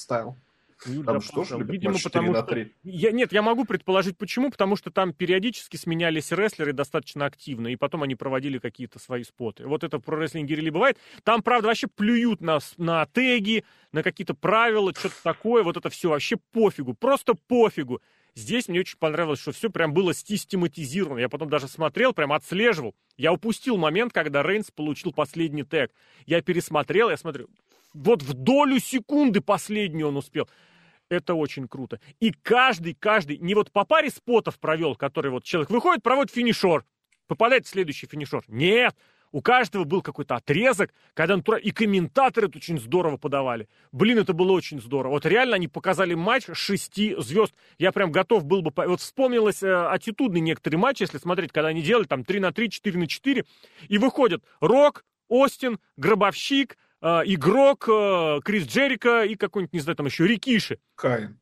ставил? 0.81 1.05
Там 1.05 1.21
что 1.21 1.43
же, 1.43 1.57
Видимо, 1.63 1.97
потому 2.01 2.35
что... 2.35 2.67
Я, 2.83 3.11
нет, 3.11 3.31
я 3.31 3.41
могу 3.41 3.65
предположить, 3.65 4.17
почему. 4.17 4.49
Потому 4.51 4.75
что 4.75 4.91
там 4.91 5.13
периодически 5.13 5.77
сменялись 5.77 6.31
рестлеры 6.31 6.73
достаточно 6.73 7.25
активно, 7.25 7.67
и 7.67 7.75
потом 7.75 8.03
они 8.03 8.15
проводили 8.15 8.57
какие-то 8.57 8.99
свои 8.99 9.23
споты. 9.23 9.67
Вот 9.67 9.83
это 9.83 9.99
про 9.99 10.17
рестлинг 10.17 10.49
релли 10.49 10.69
бывает. 10.69 10.97
Там, 11.23 11.41
правда, 11.41 11.67
вообще 11.67 11.87
плюют 11.87 12.41
на, 12.41 12.59
на 12.77 13.05
теги, 13.07 13.63
на 13.91 14.03
какие-то 14.03 14.33
правила, 14.33 14.93
что-то 14.93 15.15
такое. 15.23 15.63
Вот 15.63 15.77
это 15.77 15.89
все 15.89 16.09
вообще 16.09 16.37
пофигу, 16.51 16.93
просто 16.93 17.33
пофигу. 17.35 18.01
Здесь 18.33 18.69
мне 18.69 18.79
очень 18.79 18.97
понравилось, 18.97 19.41
что 19.41 19.51
все 19.51 19.69
прям 19.69 19.93
было 19.93 20.13
систематизировано. 20.13 21.19
Я 21.19 21.27
потом 21.27 21.49
даже 21.49 21.67
смотрел, 21.67 22.13
прям 22.13 22.31
отслеживал. 22.31 22.95
Я 23.17 23.33
упустил 23.33 23.75
момент, 23.77 24.13
когда 24.13 24.41
Рейнс 24.41 24.71
получил 24.71 25.11
последний 25.11 25.63
тег. 25.63 25.91
Я 26.25 26.41
пересмотрел, 26.41 27.09
я 27.09 27.17
смотрю, 27.17 27.49
вот 27.93 28.23
в 28.23 28.33
долю 28.33 28.79
секунды 28.79 29.41
последний 29.41 30.03
он 30.03 30.15
успел. 30.17 30.47
Это 31.11 31.33
очень 31.33 31.67
круто. 31.67 31.99
И 32.21 32.31
каждый, 32.31 32.93
каждый, 32.93 33.37
не 33.37 33.53
вот 33.53 33.69
по 33.69 33.83
паре 33.83 34.09
спотов 34.09 34.57
провел, 34.57 34.95
который 34.95 35.29
вот 35.29 35.43
человек 35.43 35.69
выходит, 35.69 36.01
проводит 36.01 36.33
финишор, 36.33 36.85
попадает 37.27 37.65
в 37.65 37.69
следующий 37.69 38.07
финишор. 38.07 38.45
Нет, 38.47 38.95
у 39.33 39.41
каждого 39.41 39.83
был 39.83 40.01
какой-то 40.01 40.37
отрезок, 40.37 40.93
когда 41.13 41.33
он... 41.33 41.43
И 41.61 41.71
комментаторы 41.71 42.47
это 42.47 42.57
очень 42.57 42.79
здорово 42.79 43.17
подавали. 43.17 43.67
Блин, 43.91 44.19
это 44.19 44.31
было 44.31 44.53
очень 44.53 44.79
здорово. 44.79 45.11
Вот 45.11 45.25
реально 45.25 45.55
они 45.55 45.67
показали 45.67 46.13
матч 46.13 46.45
шести 46.53 47.13
звезд. 47.17 47.53
Я 47.77 47.91
прям 47.91 48.13
готов 48.13 48.45
был 48.45 48.61
бы... 48.61 48.71
Вот 48.73 49.01
вспомнилось 49.01 49.61
э, 49.61 49.87
аттитудный 49.89 50.39
некоторые 50.39 50.79
матчи, 50.79 51.03
если 51.03 51.17
смотреть, 51.17 51.51
когда 51.51 51.67
они 51.67 51.81
делали 51.81 52.05
там 52.05 52.23
3 52.23 52.39
на 52.39 52.53
3, 52.53 52.69
4 52.69 52.97
на 52.97 53.07
4. 53.07 53.45
И 53.89 53.97
выходят 53.97 54.45
Рок, 54.61 55.03
Остин, 55.27 55.77
Гробовщик, 55.97 56.77
э, 57.01 57.21
игрок 57.25 57.87
э, 57.89 58.39
Крис 58.43 58.67
Джерика 58.67 59.23
и 59.23 59.35
какой-нибудь, 59.35 59.73
не 59.73 59.79
знаю, 59.79 59.95
там 59.95 60.05
еще 60.05 60.27
Рикиши. 60.27 60.79
Каин. 60.95 61.39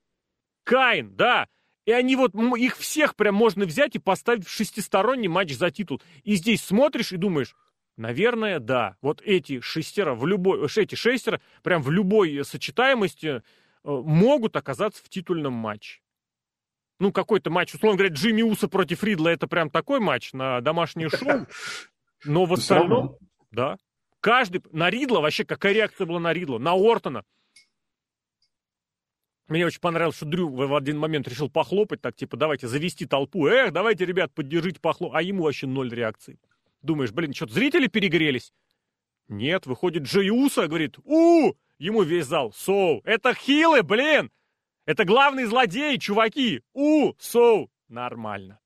Каин, 0.64 1.16
да. 1.16 1.48
И 1.86 1.92
они 1.92 2.16
вот, 2.16 2.36
их 2.36 2.78
всех 2.78 3.16
прям 3.16 3.36
можно 3.36 3.66
взять 3.66 3.96
и 3.96 4.00
поставить 4.00 4.46
в 4.46 4.52
шестисторонний 4.52 5.28
матч 5.28 5.56
за 5.56 5.72
титул. 5.72 6.02
И 6.24 6.36
здесь 6.36 6.64
смотришь 6.64 7.12
и 7.12 7.18
думаешь, 7.18 7.56
наверное, 7.98 8.60
да. 8.60 8.96
Вот 9.02 9.22
эти 9.24 9.60
шестеро, 9.60 10.14
в 10.14 10.26
любой, 10.28 10.68
эти 10.76 10.96
шестеро, 10.96 11.42
прям 11.64 11.82
в 11.82 11.90
любой 11.90 12.44
сочетаемости 12.46 13.28
э, 13.28 13.42
могут 13.84 14.56
оказаться 14.56 15.04
в 15.04 15.10
титульном 15.10 15.54
матче. 15.54 16.02
Ну, 17.00 17.14
какой-то 17.14 17.50
матч, 17.50 17.74
условно 17.74 17.98
говоря, 17.98 18.14
Джимми 18.14 18.42
Уса 18.42 18.68
против 18.68 19.04
Ридла, 19.04 19.30
это 19.30 19.48
прям 19.48 19.70
такой 19.70 20.00
матч 20.00 20.34
на 20.34 20.60
домашнее 20.62 21.10
шоу. 21.10 21.48
Но 22.26 22.46
в 22.46 22.54
остальном, 22.54 23.18
да. 23.52 23.78
Каждый, 24.22 24.62
на 24.72 24.90
Ридла, 24.90 25.22
вообще 25.22 25.46
какая 25.46 25.74
реакция 25.74 26.06
была 26.06 26.20
на 26.20 26.34
Ридла, 26.34 26.58
на 26.58 26.74
Ортона. 26.74 27.24
Мне 29.48 29.66
очень 29.66 29.80
понравилось, 29.80 30.18
что 30.18 30.26
Дрю 30.26 30.50
в 30.50 30.76
один 30.76 31.00
момент 31.00 31.28
решил 31.28 31.50
похлопать, 31.50 32.02
так 32.02 32.16
типа, 32.16 32.38
давайте 32.38 32.68
завести 32.68 33.06
толпу. 33.06 33.48
Эх, 33.48 33.72
давайте, 33.72 34.06
ребят, 34.06 34.32
поддержите 34.34 34.80
похлоп. 34.80 35.16
А 35.16 35.22
ему 35.22 35.44
вообще 35.44 35.66
ноль 35.66 35.90
реакции. 35.90 36.40
Думаешь, 36.82 37.12
блин, 37.12 37.34
что-то 37.34 37.54
зрители 37.54 37.88
перегрелись? 37.88 38.54
Нет, 39.28 39.66
выходит 39.66 40.04
Джей 40.04 40.30
Уса, 40.30 40.68
говорит, 40.68 40.98
у, 41.04 41.54
Ему 41.80 42.04
весь 42.04 42.26
зал. 42.26 42.52
Соу. 42.52 43.02
Это 43.06 43.34
хилы, 43.34 43.84
блин! 43.84 44.32
Это 44.86 45.06
главный 45.06 45.46
злодей, 45.46 45.98
чуваки! 45.98 46.62
У, 46.74 47.14
соу. 47.18 47.72
Нормально. 47.88 48.59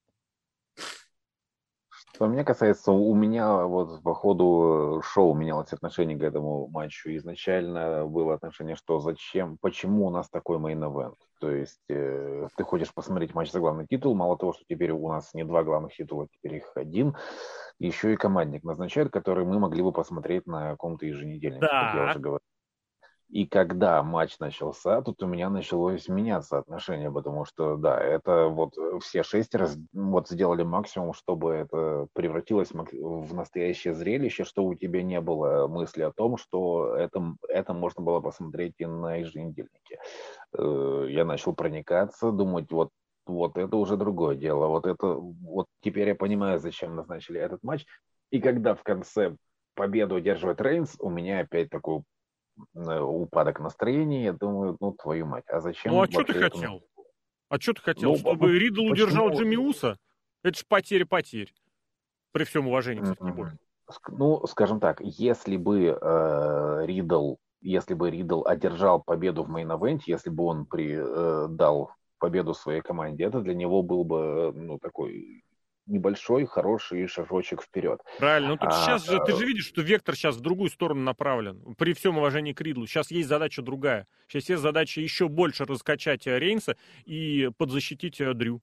Что 2.16 2.28
мне 2.28 2.44
касается, 2.44 2.92
у 2.92 3.16
меня 3.16 3.66
вот 3.66 4.04
по 4.04 4.14
ходу 4.14 5.02
шоу 5.04 5.34
менялось 5.34 5.74
отношение 5.74 6.16
к 6.16 6.22
этому 6.22 6.68
матчу. 6.68 7.10
Изначально 7.16 8.06
было 8.06 8.36
отношение, 8.36 8.76
что 8.76 9.00
зачем, 9.00 9.58
почему 9.60 10.06
у 10.06 10.10
нас 10.12 10.30
такой 10.30 10.60
мейн-эвент. 10.60 11.16
То 11.40 11.50
есть 11.50 11.82
э, 11.90 12.48
ты 12.56 12.64
хочешь 12.64 12.94
посмотреть 12.94 13.34
матч 13.34 13.52
за 13.52 13.60
главный 13.60 13.88
титул, 13.88 14.14
мало 14.14 14.38
того, 14.38 14.54
что 14.54 14.64
теперь 14.70 14.92
у 14.92 15.10
нас 15.10 15.34
не 15.34 15.44
два 15.44 15.64
главных 15.64 15.96
титула, 15.96 16.28
теперь 16.32 16.58
их 16.58 16.72
один, 16.76 17.18
еще 17.80 18.14
и 18.14 18.16
командник 18.16 18.64
назначают, 18.64 19.12
который 19.12 19.44
мы 19.44 19.58
могли 19.58 19.82
бы 19.82 19.92
посмотреть 19.92 20.46
на 20.46 20.70
каком-то 20.70 21.08
еженедельнике, 21.08 21.66
да. 21.66 21.68
как 21.68 21.96
я 21.96 22.04
уже 22.12 22.20
говорил. 22.20 22.53
И 23.30 23.48
когда 23.48 24.04
матч 24.04 24.38
начался, 24.40 25.02
тут 25.02 25.24
у 25.24 25.28
меня 25.28 25.50
началось 25.50 26.08
меняться 26.08 26.60
отношение, 26.60 27.12
потому 27.12 27.46
что, 27.46 27.78
да, 27.78 28.00
это 28.00 28.48
вот 28.48 28.76
все 29.02 29.24
шестеро 29.24 29.70
вот 29.92 30.30
сделали 30.30 30.64
максимум, 30.64 31.14
чтобы 31.14 31.54
это 31.54 32.08
превратилось 32.14 32.72
в 32.72 33.34
настоящее 33.34 33.96
зрелище, 33.96 34.44
что 34.44 34.64
у 34.64 34.76
тебя 34.76 35.02
не 35.02 35.20
было 35.20 35.68
мысли 35.68 36.04
о 36.04 36.12
том, 36.12 36.38
что 36.38 36.96
это, 36.96 37.36
это 37.48 37.74
можно 37.74 38.04
было 38.04 38.20
посмотреть 38.20 38.76
и 38.78 38.86
на 38.86 39.16
еженедельнике. 39.16 40.00
Э, 40.56 41.08
я 41.10 41.26
начал 41.26 41.54
проникаться, 41.54 42.32
думать, 42.32 42.72
вот 42.72 42.90
вот 43.26 43.58
это 43.58 43.78
уже 43.78 43.96
другое 43.96 44.36
дело. 44.36 44.68
Вот 44.68 44.86
это, 44.86 45.08
вот 45.08 45.68
теперь 45.82 46.10
я 46.10 46.16
понимаю, 46.16 46.60
зачем 46.60 46.96
назначили 46.96 47.40
этот 47.40 47.64
матч. 47.64 47.86
И 48.32 48.40
когда 48.40 48.76
в 48.76 48.84
конце 48.84 49.36
победу 49.76 50.16
одерживает 50.16 50.62
Рейнс, 50.62 50.96
у 51.00 51.10
меня 51.10 51.40
опять 51.40 51.70
такой 51.70 52.04
упадок 52.76 53.60
настроения, 53.60 54.26
я 54.26 54.34
думаю, 54.34 54.78
ну, 54.80 54.94
твою 54.94 55.26
мать, 55.26 55.46
а 55.48 55.60
зачем? 55.60 55.94
Ну, 55.94 56.02
а 56.02 56.08
что 56.08 56.24
ты 56.24 56.34
хотел? 56.34 56.84
А 57.50 57.60
что 57.60 57.74
ты 57.74 57.82
хотел? 57.82 58.12
Ну, 58.12 58.18
Чтобы 58.18 58.48
ну, 58.48 58.54
Ридл 58.54 58.86
удержал 58.86 59.30
Джимми 59.30 59.56
Уса? 59.56 59.98
Это 60.44 60.58
же 60.58 60.66
потеря 60.68 61.06
потерь. 61.06 61.54
При 62.32 62.46
всем 62.46 62.68
уважении, 62.68 63.02
кстати, 63.02 63.22
не 63.22 63.32
более. 63.32 63.58
Ну, 64.08 64.46
скажем 64.48 64.80
так, 64.80 65.02
если 65.02 65.58
бы 65.58 65.98
э, 66.00 66.86
Ридл, 66.86 67.36
если 67.62 67.94
бы 67.94 68.10
Ридл 68.10 68.44
одержал 68.46 69.02
победу 69.02 69.44
в 69.44 69.50
мейн-эвенте, 69.50 70.04
если 70.08 70.30
бы 70.30 70.46
он 70.46 70.66
при, 70.66 70.98
э, 70.98 71.48
дал 71.50 71.92
победу 72.18 72.54
своей 72.54 72.82
команде, 72.82 73.26
это 73.26 73.42
для 73.42 73.54
него 73.54 73.84
был 73.84 74.04
бы, 74.04 74.52
ну, 74.56 74.80
такой 74.80 75.44
небольшой, 75.86 76.46
хороший 76.46 77.08
шажочек 77.08 77.62
вперед. 77.62 78.00
Правильно. 78.18 78.50
Ну 78.50 78.58
тут 78.58 78.70
а, 78.70 78.72
сейчас 78.72 79.06
же, 79.06 79.20
ты 79.26 79.36
же 79.36 79.46
видишь, 79.46 79.68
что 79.68 79.82
вектор 79.82 80.16
сейчас 80.16 80.36
в 80.36 80.42
другую 80.42 80.70
сторону 80.70 81.02
направлен. 81.02 81.76
При 81.78 81.94
всем 81.94 82.18
уважении 82.18 82.54
к 82.54 82.62
Ридлу. 82.62 82.88
Сейчас 82.88 83.12
есть 83.12 83.28
задача 83.28 83.62
другая. 83.62 84.08
Сейчас 84.28 84.50
есть 84.50 84.62
задача 84.62 85.02
еще 85.02 85.28
больше 85.28 85.66
раскачать 85.66 86.26
Рейнса 86.26 86.78
и 87.06 87.50
подзащитить 87.58 88.22
э, 88.22 88.34
Дрю. 88.34 88.62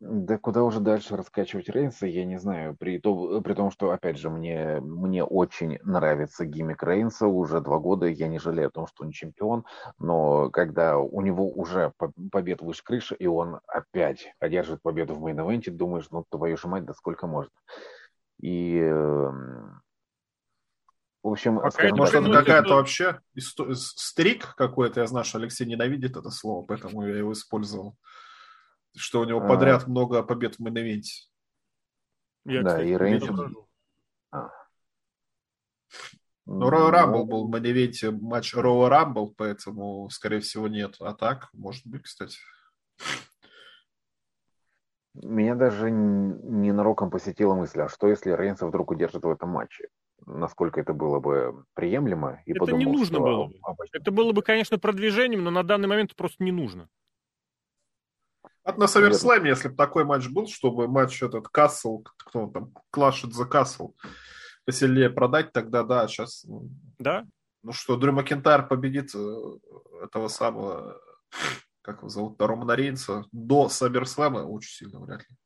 Да 0.00 0.38
куда 0.38 0.62
уже 0.64 0.80
дальше 0.80 1.16
раскачивать 1.16 1.68
Рейнса, 1.68 2.06
я 2.06 2.24
не 2.24 2.38
знаю. 2.38 2.76
При, 2.76 2.98
то, 2.98 3.40
при 3.40 3.54
том, 3.54 3.70
что, 3.70 3.90
опять 3.90 4.18
же, 4.18 4.28
мне, 4.28 4.80
мне 4.80 5.24
очень 5.24 5.78
нравится 5.82 6.44
гиммик 6.44 6.82
Рейнса. 6.82 7.26
Уже 7.26 7.60
два 7.60 7.78
года 7.78 8.06
я 8.06 8.28
не 8.28 8.38
жалею 8.38 8.68
о 8.68 8.70
том, 8.70 8.86
что 8.86 9.04
он 9.04 9.12
чемпион. 9.12 9.64
Но 9.98 10.50
когда 10.50 10.98
у 10.98 11.20
него 11.20 11.48
уже 11.48 11.92
побед 12.30 12.60
выше 12.60 12.82
крыши, 12.84 13.14
и 13.14 13.26
он 13.26 13.60
опять 13.66 14.34
одержит 14.40 14.82
победу 14.82 15.14
в 15.14 15.24
мейн-эвенте, 15.24 15.70
думаешь, 15.70 16.08
ну 16.10 16.24
твою 16.28 16.56
же 16.56 16.68
мать, 16.68 16.84
да 16.84 16.92
сколько 16.92 17.26
можно. 17.26 17.52
И 18.40 18.76
эм, 18.76 19.80
в 21.22 21.28
общем, 21.28 21.60
Пока 21.60 21.88
может, 21.94 22.14
это 22.14 22.30
какая-то 22.30 22.74
вообще 22.74 23.20
streak 23.40 24.54
какой-то, 24.56 25.00
я 25.00 25.06
знаю, 25.06 25.24
что 25.24 25.38
Алексей 25.38 25.64
ненавидит 25.66 26.16
это 26.16 26.28
слово, 26.30 26.66
поэтому 26.66 27.06
я 27.08 27.16
его 27.16 27.32
использовал 27.32 27.96
что 28.96 29.20
у 29.20 29.24
него 29.24 29.40
а... 29.40 29.48
подряд 29.48 29.86
много 29.86 30.22
побед 30.22 30.56
в 30.56 30.60
main 30.60 31.02
я, 32.44 32.62
да, 32.62 32.70
кстати, 32.70 32.88
и 32.88 32.96
Рейнс... 32.96 33.24
А. 34.30 34.50
Ну, 36.46 36.68
Royal 36.68 36.90
Rumble 36.90 37.24
был 37.24 37.46
в 37.46 37.50
main 37.50 38.20
матч 38.20 38.54
Royal 38.54 38.88
Rumble, 38.88 39.34
поэтому, 39.36 40.08
скорее 40.10 40.40
всего, 40.40 40.68
нет. 40.68 40.96
А 41.00 41.14
так, 41.14 41.48
может 41.52 41.86
быть, 41.86 42.02
кстати. 42.02 42.38
Меня 45.14 45.54
даже 45.54 45.90
ненароком 45.92 47.10
посетила 47.10 47.54
мысль, 47.54 47.82
а 47.82 47.88
что 47.88 48.08
если 48.08 48.32
Рейнс 48.32 48.60
вдруг 48.60 48.90
удержит 48.90 49.22
в 49.22 49.30
этом 49.30 49.50
матче? 49.50 49.88
Насколько 50.26 50.80
это 50.80 50.92
было 50.92 51.20
бы 51.20 51.64
приемлемо? 51.74 52.42
И 52.46 52.50
это 52.50 52.60
подумал, 52.60 52.78
не 52.78 52.86
нужно 52.86 53.16
что... 53.16 53.20
было 53.20 53.46
бы. 53.46 53.84
Это 53.92 54.10
было 54.10 54.32
бы, 54.32 54.42
конечно, 54.42 54.78
продвижением, 54.78 55.44
но 55.44 55.50
на 55.50 55.62
данный 55.62 55.86
момент 55.86 56.16
просто 56.16 56.42
не 56.42 56.50
нужно. 56.50 56.88
От 58.64 58.78
на 58.78 58.86
Саверслэме, 58.86 59.50
если 59.50 59.68
бы 59.68 59.76
такой 59.76 60.04
матч 60.04 60.28
был, 60.28 60.46
чтобы 60.46 60.88
матч 60.88 61.22
этот 61.22 61.48
Кассел, 61.48 62.02
кто 62.16 62.44
он 62.44 62.52
там, 62.52 62.72
клашит 62.90 63.34
за 63.34 63.44
Кассел, 63.44 63.94
посильнее 64.64 65.10
продать, 65.10 65.52
тогда 65.52 65.82
да, 65.82 66.08
сейчас... 66.08 66.44
Ну, 66.44 66.70
да? 66.98 67.26
Ну 67.62 67.72
что, 67.72 67.96
Дрю 67.96 68.12
Макентайр 68.12 68.66
победит 68.66 69.14
э, 69.14 69.58
этого 70.02 70.28
самого, 70.28 70.98
как 71.82 71.98
его 71.98 72.08
зовут, 72.08 72.40
Романа 72.40 72.72
Рейнса 72.72 73.26
до 73.32 73.68
Саверслэма 73.68 74.38
очень 74.38 74.86
сильно 74.86 75.00
вряд 75.00 75.20
ли. 75.20 75.36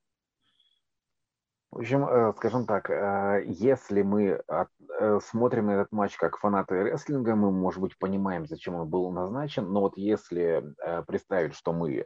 В 1.71 1.81
общем, 1.81 2.05
э, 2.09 2.33
скажем 2.37 2.65
так, 2.65 2.89
э, 2.89 3.45
если 3.47 4.01
мы 4.01 4.41
э, 4.49 5.21
смотрим 5.23 5.67
на 5.67 5.73
этот 5.73 5.93
матч 5.93 6.17
как 6.17 6.39
фанаты 6.39 6.83
рестлинга, 6.83 7.35
мы, 7.37 7.51
может 7.51 7.81
быть, 7.81 7.99
понимаем, 7.99 8.47
зачем 8.47 8.75
он 8.75 8.89
был 8.89 9.11
назначен, 9.11 9.71
но 9.71 9.83
вот 9.83 9.99
если 9.99 10.65
представить, 11.07 11.55
что 11.55 11.73
мы 11.73 12.05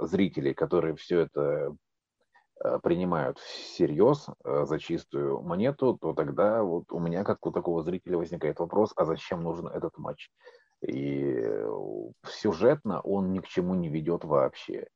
зрители, 0.00 0.52
которые 0.52 0.96
все 0.96 1.20
это 1.20 1.76
принимают 2.82 3.38
всерьез 3.38 4.28
за 4.44 4.78
чистую 4.78 5.42
монету, 5.42 5.96
то 6.00 6.12
тогда 6.12 6.62
вот 6.62 6.84
у 6.90 6.98
меня, 6.98 7.24
как 7.24 7.46
у 7.46 7.52
такого 7.52 7.82
зрителя, 7.82 8.18
возникает 8.18 8.58
вопрос, 8.58 8.92
а 8.96 9.04
зачем 9.04 9.42
нужен 9.42 9.68
этот 9.68 9.96
матч? 9.98 10.30
И 10.86 11.48
сюжетно 12.26 13.00
он 13.00 13.32
ни 13.32 13.38
к 13.38 13.46
чему 13.46 13.74
не 13.74 13.88
ведет 13.88 14.24
вообще. 14.24 14.88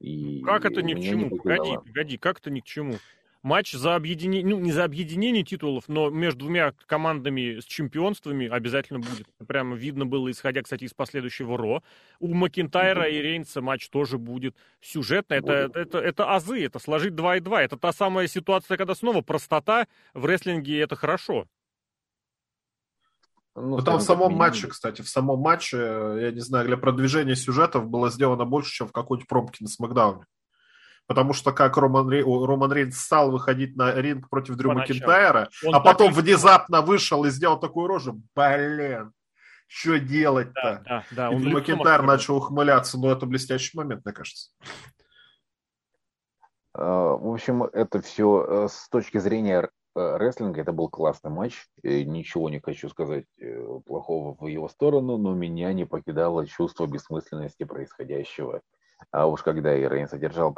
И 0.00 0.42
как 0.42 0.64
это 0.64 0.82
ни 0.82 0.94
к 0.94 1.00
чему? 1.00 1.36
Погоди, 1.36 1.76
погоди, 1.84 2.18
как 2.18 2.38
это 2.38 2.50
ни 2.50 2.60
к 2.60 2.64
чему? 2.64 2.94
Матч 3.42 3.72
за 3.72 3.94
объединение, 3.94 4.54
ну, 4.54 4.60
не 4.60 4.72
за 4.72 4.84
объединение 4.84 5.44
титулов, 5.44 5.84
но 5.88 6.10
между 6.10 6.40
двумя 6.40 6.72
командами 6.86 7.60
с 7.60 7.64
чемпионствами 7.64 8.46
обязательно 8.46 9.00
будет. 9.00 9.26
Прямо 9.46 9.76
видно 9.76 10.06
было, 10.06 10.30
исходя, 10.30 10.62
кстати, 10.62 10.84
из 10.84 10.94
последующего 10.94 11.56
Ро. 11.56 11.82
У 12.20 12.34
Макинтайра 12.34 13.08
mm-hmm. 13.08 13.12
и 13.12 13.22
Рейнса 13.22 13.60
матч 13.60 13.88
тоже 13.88 14.18
будет. 14.18 14.56
Сюжетно, 14.80 15.34
это, 15.34 15.52
это, 15.52 15.80
это, 15.80 15.98
это 15.98 16.34
азы, 16.34 16.64
это 16.64 16.78
сложить 16.78 17.14
2 17.14 17.36
и 17.36 17.40
2. 17.40 17.62
Это 17.62 17.76
та 17.76 17.92
самая 17.92 18.26
ситуация, 18.26 18.76
когда 18.76 18.94
снова 18.94 19.20
простота 19.22 19.86
в 20.14 20.24
рестлинге, 20.24 20.80
это 20.80 20.96
хорошо. 20.96 21.46
Ну, 23.54 23.76
ну 23.76 23.82
там 23.82 23.98
в 23.98 24.02
самом 24.02 24.34
матче, 24.34 24.68
кстати, 24.68 25.02
в 25.02 25.08
самом 25.08 25.40
матче, 25.40 25.76
я 25.76 26.30
не 26.30 26.40
знаю, 26.40 26.66
для 26.66 26.76
продвижения 26.76 27.34
сюжетов 27.34 27.88
было 27.88 28.10
сделано 28.10 28.44
больше, 28.44 28.72
чем 28.72 28.88
в 28.88 28.92
какой-нибудь 28.92 29.28
промке 29.28 29.58
на 29.60 29.68
Смакдауне. 29.68 30.24
Потому 31.08 31.32
что 31.32 31.52
как 31.52 31.78
Роман, 31.78 32.10
Рей, 32.10 32.22
Роман 32.22 32.70
Рейнс 32.70 32.98
стал 32.98 33.30
выходить 33.30 33.74
на 33.76 33.94
ринг 33.94 34.28
против 34.28 34.56
Дрю 34.56 34.72
Макинтайра, 34.72 35.48
а 35.72 35.80
потом 35.80 36.12
внезапно 36.12 36.82
вышел 36.82 37.24
и 37.24 37.30
сделал 37.30 37.58
такую 37.58 37.88
рожу. 37.88 38.20
Блин, 38.36 39.12
что 39.66 39.98
делать-то? 39.98 40.82
Да, 40.84 41.04
да, 41.10 41.30
да. 41.30 41.32
И 41.34 41.38
Дрю 41.38 41.50
Макинтайр 41.50 42.02
начал 42.02 42.36
ухмыляться. 42.36 42.98
Ну, 42.98 43.08
это 43.08 43.24
блестящий 43.24 43.74
момент, 43.74 44.04
мне 44.04 44.12
кажется. 44.12 44.50
А, 46.74 47.16
в 47.16 47.32
общем, 47.32 47.64
это 47.64 48.02
все 48.02 48.44
э, 48.46 48.68
с 48.70 48.90
точки 48.90 49.16
зрения 49.16 49.70
э, 49.96 50.16
рестлинга, 50.18 50.60
это 50.60 50.72
был 50.72 50.90
классный 50.90 51.30
матч. 51.30 51.66
Ничего 51.82 52.50
не 52.50 52.60
хочу 52.60 52.90
сказать 52.90 53.24
э, 53.40 53.66
плохого 53.86 54.36
в 54.38 54.46
его 54.46 54.68
сторону, 54.68 55.16
но 55.16 55.34
меня 55.34 55.72
не 55.72 55.86
покидало 55.86 56.46
чувство 56.46 56.86
бессмысленности 56.86 57.64
происходящего. 57.64 58.60
А 59.10 59.26
уж 59.26 59.42
когда 59.42 59.76
и 59.76 59.86
Рейнс 59.86 60.12
одержал 60.12 60.54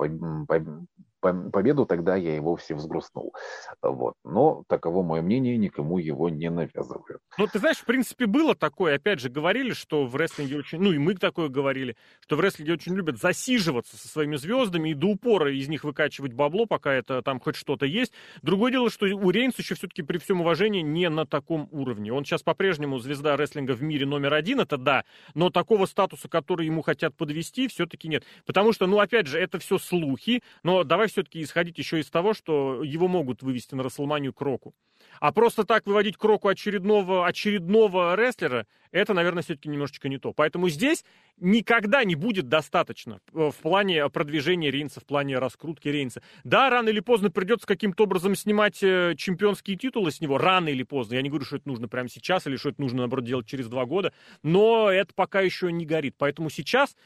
победу, 1.21 1.87
тогда 1.87 2.17
я 2.17 2.37
и 2.37 2.41
вовсе 2.41 2.75
взгрустнул. 2.75 3.35
Вот. 3.83 4.15
Но 4.25 4.65
таково 4.69 5.03
мое 5.03 5.23
мнение, 5.23 5.57
никому 5.57 5.99
его 5.99 6.29
не 6.29 6.51
навязываю. 6.51 7.21
Ну, 7.39 7.47
ты 7.47 7.59
знаешь, 7.59 7.79
в 7.79 7.85
принципе, 7.85 8.27
было 8.27 8.55
такое. 8.55 8.97
Опять 8.97 9.21
же, 9.21 9.29
говорили, 9.29 9.73
что 9.73 10.07
в 10.07 10.17
рестлинге 10.17 10.59
очень... 10.59 10.81
Ну, 10.81 10.93
и 10.93 10.99
мы 10.99 11.15
такое 11.15 11.49
говорили, 11.49 11.97
что 12.21 12.37
в 12.37 12.41
рестлинге 12.41 12.73
очень 12.75 12.95
любят 12.95 13.19
засиживаться 13.19 13.97
со 13.97 14.09
своими 14.09 14.37
звездами 14.37 14.91
и 14.91 14.95
до 14.95 15.09
упора 15.09 15.53
из 15.55 15.69
них 15.69 15.85
выкачивать 15.85 16.33
бабло, 16.33 16.67
пока 16.67 16.93
это 16.93 17.23
там 17.23 17.41
хоть 17.41 17.57
что-то 17.57 17.87
есть. 17.87 18.13
Другое 18.43 18.73
дело, 18.73 18.91
что 18.91 19.07
у 19.07 19.31
Рейнса 19.31 19.63
еще 19.63 19.75
все-таки 19.75 20.03
при 20.03 20.19
всем 20.19 20.41
уважении 20.41 20.81
не 20.81 21.09
на 21.09 21.27
таком 21.27 21.69
уровне. 21.71 22.13
Он 22.13 22.25
сейчас 22.25 22.43
по-прежнему 22.43 22.99
звезда 22.99 23.37
рестлинга 23.37 23.73
в 23.73 23.83
мире 23.83 24.07
номер 24.07 24.35
один, 24.35 24.61
это 24.61 24.77
да, 24.77 25.05
но 25.35 25.51
такого 25.51 25.87
статуса, 25.87 26.29
который 26.29 26.67
ему 26.67 26.83
хотят 26.83 27.15
подвести, 27.17 27.69
все-таки 27.69 28.09
нет. 28.09 28.25
Потому 28.47 28.73
что, 28.73 28.87
ну, 28.87 28.99
опять 28.99 29.27
же, 29.27 29.39
это 29.39 29.59
все 29.59 29.79
слухи, 29.79 30.43
но 30.63 30.85
давай 30.85 31.09
все-таки 31.11 31.43
исходить 31.43 31.79
еще 31.79 32.01
из 32.01 32.11
того, 32.11 32.35
что 32.35 32.83
его 32.83 33.09
могут 33.09 33.43
вывести 33.43 33.75
на 33.75 33.83
Расселманию 33.83 34.33
к 34.33 34.41
Року. 34.41 34.75
А 35.21 35.33
просто 35.33 35.65
так 35.65 35.87
выводить 35.87 36.17
к 36.17 36.25
Року 36.25 36.49
очередного, 36.49 37.27
очередного 37.27 38.15
рестлера, 38.15 38.67
это, 38.93 39.15
наверное, 39.15 39.43
все-таки 39.43 39.69
немножечко 39.69 40.09
не 40.09 40.19
то. 40.19 40.33
Поэтому 40.33 40.69
здесь 40.69 41.05
никогда 41.39 42.05
не 42.05 42.15
будет 42.15 42.49
достаточно 42.49 43.21
э, 43.33 43.51
в 43.51 43.57
плане 43.63 44.09
продвижения 44.11 44.71
Рейнса, 44.71 45.01
в 45.01 45.05
плане 45.05 45.39
раскрутки 45.39 45.89
Рейнса. 45.89 46.23
Да, 46.45 46.71
рано 46.71 46.89
или 46.89 47.01
поздно 47.01 47.31
придется 47.31 47.67
каким-то 47.67 48.05
образом 48.05 48.35
снимать 48.35 48.83
э, 48.83 49.15
чемпионские 49.17 49.77
титулы 49.77 50.11
с 50.11 50.21
него, 50.21 50.39
рано 50.39 50.69
или 50.69 50.83
поздно. 50.83 51.15
Я 51.15 51.23
не 51.23 51.29
говорю, 51.29 51.45
что 51.45 51.57
это 51.57 51.69
нужно 51.69 51.89
прямо 51.89 52.09
сейчас 52.09 52.47
или 52.47 52.57
что 52.57 52.71
это 52.71 52.81
нужно, 52.81 52.99
наоборот, 52.99 53.25
делать 53.25 53.47
через 53.47 53.69
два 53.69 53.85
года, 53.87 54.13
но 54.43 54.91
это 54.91 55.15
пока 55.15 55.41
еще 55.41 55.71
не 55.71 55.87
горит. 55.87 56.15
Поэтому 56.19 56.51
сейчас, 56.51 56.97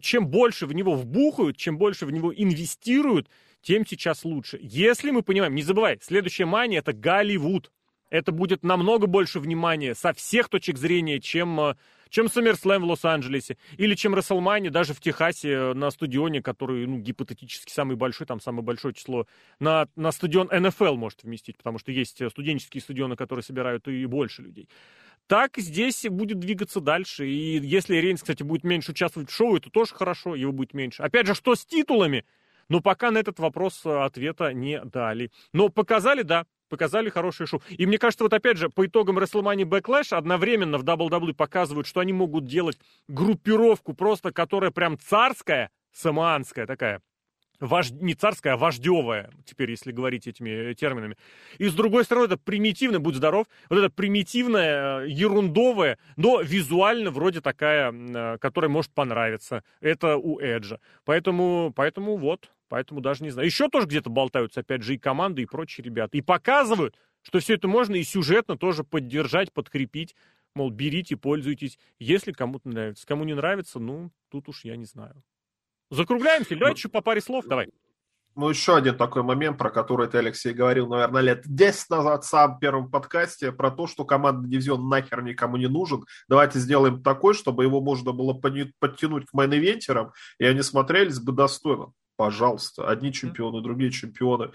чем 0.00 0.28
больше 0.28 0.66
в 0.66 0.72
него 0.72 0.94
вбухают, 0.94 1.56
чем 1.56 1.78
больше 1.78 2.06
в 2.06 2.10
него 2.10 2.32
инвестируют, 2.34 3.28
тем 3.62 3.86
сейчас 3.86 4.24
лучше. 4.24 4.58
Если 4.62 5.10
мы 5.10 5.22
понимаем, 5.22 5.54
не 5.54 5.62
забывай, 5.62 5.98
следующая 6.02 6.46
мания 6.46 6.78
это 6.78 6.92
Голливуд. 6.92 7.70
Это 8.10 8.32
будет 8.32 8.62
намного 8.62 9.06
больше 9.06 9.38
внимания 9.38 9.94
со 9.94 10.12
всех 10.12 10.48
точек 10.48 10.78
зрения, 10.78 11.20
чем, 11.20 11.60
э, 11.60 11.74
чем 12.08 12.26
SummerSlam 12.26 12.80
в 12.80 12.84
Лос-Анджелесе 12.84 13.58
или 13.76 13.94
чем 13.94 14.14
WrestleMania 14.14 14.70
даже 14.70 14.94
в 14.94 15.00
Техасе 15.00 15.50
э, 15.50 15.74
на 15.74 15.90
стадионе, 15.90 16.42
который, 16.42 16.86
ну, 16.86 16.98
гипотетически 16.98 17.70
самый 17.70 17.96
большой, 17.96 18.26
там 18.26 18.40
самое 18.40 18.64
большое 18.64 18.94
число, 18.94 19.26
на, 19.60 19.88
на 19.96 20.10
стадион 20.12 20.48
НФЛ 20.50 20.96
может 20.96 21.22
вместить, 21.22 21.58
потому 21.58 21.78
что 21.78 21.92
есть 21.92 22.20
э, 22.20 22.30
студенческие 22.30 22.80
стадионы, 22.80 23.16
которые 23.16 23.42
собирают 23.42 23.86
и 23.88 24.06
больше 24.06 24.42
людей. 24.42 24.68
Так 25.26 25.58
здесь 25.58 26.06
будет 26.08 26.38
двигаться 26.38 26.80
дальше. 26.80 27.28
И 27.28 27.58
если 27.58 27.96
Рейнс, 27.96 28.22
кстати, 28.22 28.42
будет 28.42 28.64
меньше 28.64 28.92
участвовать 28.92 29.28
в 29.28 29.34
шоу, 29.34 29.56
это 29.56 29.68
тоже 29.68 29.94
хорошо, 29.94 30.34
его 30.34 30.52
будет 30.52 30.72
меньше. 30.72 31.02
Опять 31.02 31.26
же, 31.26 31.34
что 31.34 31.54
с 31.54 31.66
титулами? 31.66 32.24
Но 32.70 32.80
пока 32.80 33.10
на 33.10 33.18
этот 33.18 33.38
вопрос 33.38 33.84
ответа 33.84 34.54
не 34.54 34.80
дали. 34.84 35.30
Но 35.52 35.68
показали, 35.68 36.22
да, 36.22 36.46
показали 36.68 37.10
хорошее 37.10 37.46
шоу. 37.46 37.62
И 37.70 37.86
мне 37.86 37.98
кажется, 37.98 38.24
вот 38.24 38.32
опять 38.32 38.58
же, 38.58 38.68
по 38.68 38.86
итогам 38.86 39.18
WrestleMania 39.18 39.64
Backlash 39.64 40.16
одновременно 40.16 40.78
в 40.78 40.84
WWE 40.84 41.34
показывают, 41.34 41.86
что 41.86 42.00
они 42.00 42.12
могут 42.12 42.44
делать 42.44 42.78
группировку 43.08 43.94
просто, 43.94 44.32
которая 44.32 44.70
прям 44.70 44.98
царская, 44.98 45.70
самоанская 45.92 46.66
такая. 46.66 47.00
Вож... 47.60 47.90
не 47.90 48.14
царская, 48.14 48.54
а 48.54 48.56
вождевая, 48.56 49.30
теперь, 49.44 49.70
если 49.70 49.90
говорить 49.90 50.28
этими 50.28 50.70
э, 50.70 50.74
терминами. 50.74 51.16
И 51.58 51.66
с 51.66 51.74
другой 51.74 52.04
стороны, 52.04 52.26
это 52.26 52.36
примитивная, 52.36 53.00
будь 53.00 53.16
здоров, 53.16 53.46
вот 53.68 53.78
это 53.78 53.90
примитивная, 53.90 55.00
э, 55.00 55.08
ерундовая, 55.08 55.98
но 56.16 56.40
визуально 56.40 57.10
вроде 57.10 57.40
такая, 57.40 58.38
которая 58.38 58.70
может 58.70 58.92
понравиться. 58.92 59.64
Это 59.80 60.16
у 60.16 60.38
Эджа. 60.38 60.78
Поэтому, 61.04 61.72
поэтому 61.74 62.16
вот, 62.16 62.48
Поэтому 62.68 63.00
даже 63.00 63.24
не 63.24 63.30
знаю. 63.30 63.46
Еще 63.46 63.68
тоже 63.68 63.86
где-то 63.86 64.10
болтаются, 64.10 64.60
опять 64.60 64.82
же, 64.82 64.94
и 64.94 64.98
команды, 64.98 65.42
и 65.42 65.46
прочие 65.46 65.84
ребята. 65.84 66.16
И 66.16 66.20
показывают, 66.20 66.96
что 67.22 67.40
все 67.40 67.54
это 67.54 67.68
можно 67.68 67.94
и 67.94 68.04
сюжетно 68.04 68.56
тоже 68.56 68.84
поддержать, 68.84 69.52
подкрепить. 69.52 70.14
Мол, 70.54 70.70
берите, 70.70 71.16
пользуйтесь, 71.16 71.78
если 71.98 72.32
кому-то 72.32 72.68
нравится. 72.68 73.06
Кому 73.06 73.24
не 73.24 73.34
нравится, 73.34 73.78
ну, 73.78 74.10
тут 74.30 74.48
уж 74.48 74.64
я 74.64 74.76
не 74.76 74.84
знаю. 74.84 75.22
Закругляемся. 75.90 76.50
Давайте 76.50 76.66
ну, 76.66 76.76
еще 76.76 76.88
по 76.88 77.00
паре 77.00 77.20
слов. 77.20 77.46
Давай. 77.46 77.68
Ну, 78.34 78.48
еще 78.50 78.76
один 78.76 78.96
такой 78.96 79.22
момент, 79.24 79.58
про 79.58 79.70
который 79.70 80.06
ты, 80.06 80.18
Алексей, 80.18 80.52
говорил, 80.52 80.86
наверное, 80.86 81.22
лет 81.22 81.42
10 81.44 81.90
назад 81.90 82.24
в 82.24 82.28
самом 82.28 82.60
первом 82.60 82.90
подкасте, 82.90 83.50
про 83.50 83.70
то, 83.70 83.86
что 83.88 84.04
командный 84.04 84.48
дивизион 84.48 84.88
нахер 84.88 85.22
никому 85.22 85.56
не 85.56 85.66
нужен. 85.66 86.04
Давайте 86.28 86.60
сделаем 86.60 87.02
такой, 87.02 87.34
чтобы 87.34 87.64
его 87.64 87.80
можно 87.80 88.12
было 88.12 88.34
подтянуть 88.34 89.26
к 89.26 89.34
мейн-ивентерам, 89.34 90.12
и 90.38 90.44
они 90.44 90.62
смотрелись 90.62 91.18
бы 91.18 91.32
достойно 91.32 91.92
пожалуйста. 92.18 92.90
Одни 92.90 93.12
чемпионы, 93.12 93.62
другие 93.62 93.92
чемпионы. 93.92 94.50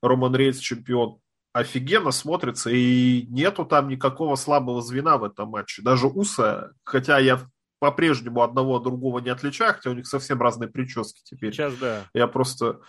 Роман 0.00 0.34
Рейнс 0.34 0.58
чемпион. 0.58 1.18
Офигенно 1.52 2.12
смотрится, 2.12 2.70
и 2.70 3.26
нету 3.28 3.64
там 3.64 3.88
никакого 3.88 4.36
слабого 4.36 4.80
звена 4.80 5.18
в 5.18 5.24
этом 5.24 5.48
матче. 5.48 5.82
Даже 5.82 6.06
Уса, 6.06 6.72
хотя 6.84 7.18
я 7.18 7.40
по-прежнему 7.80 8.42
одного 8.42 8.76
от 8.76 8.84
другого 8.84 9.18
не 9.18 9.30
отличаю, 9.30 9.74
хотя 9.74 9.90
у 9.90 9.94
них 9.94 10.06
совсем 10.06 10.40
разные 10.40 10.70
прически 10.70 11.20
теперь. 11.24 11.52
Сейчас, 11.52 11.74
да. 11.76 12.04
Я 12.14 12.28
просто... 12.28 12.80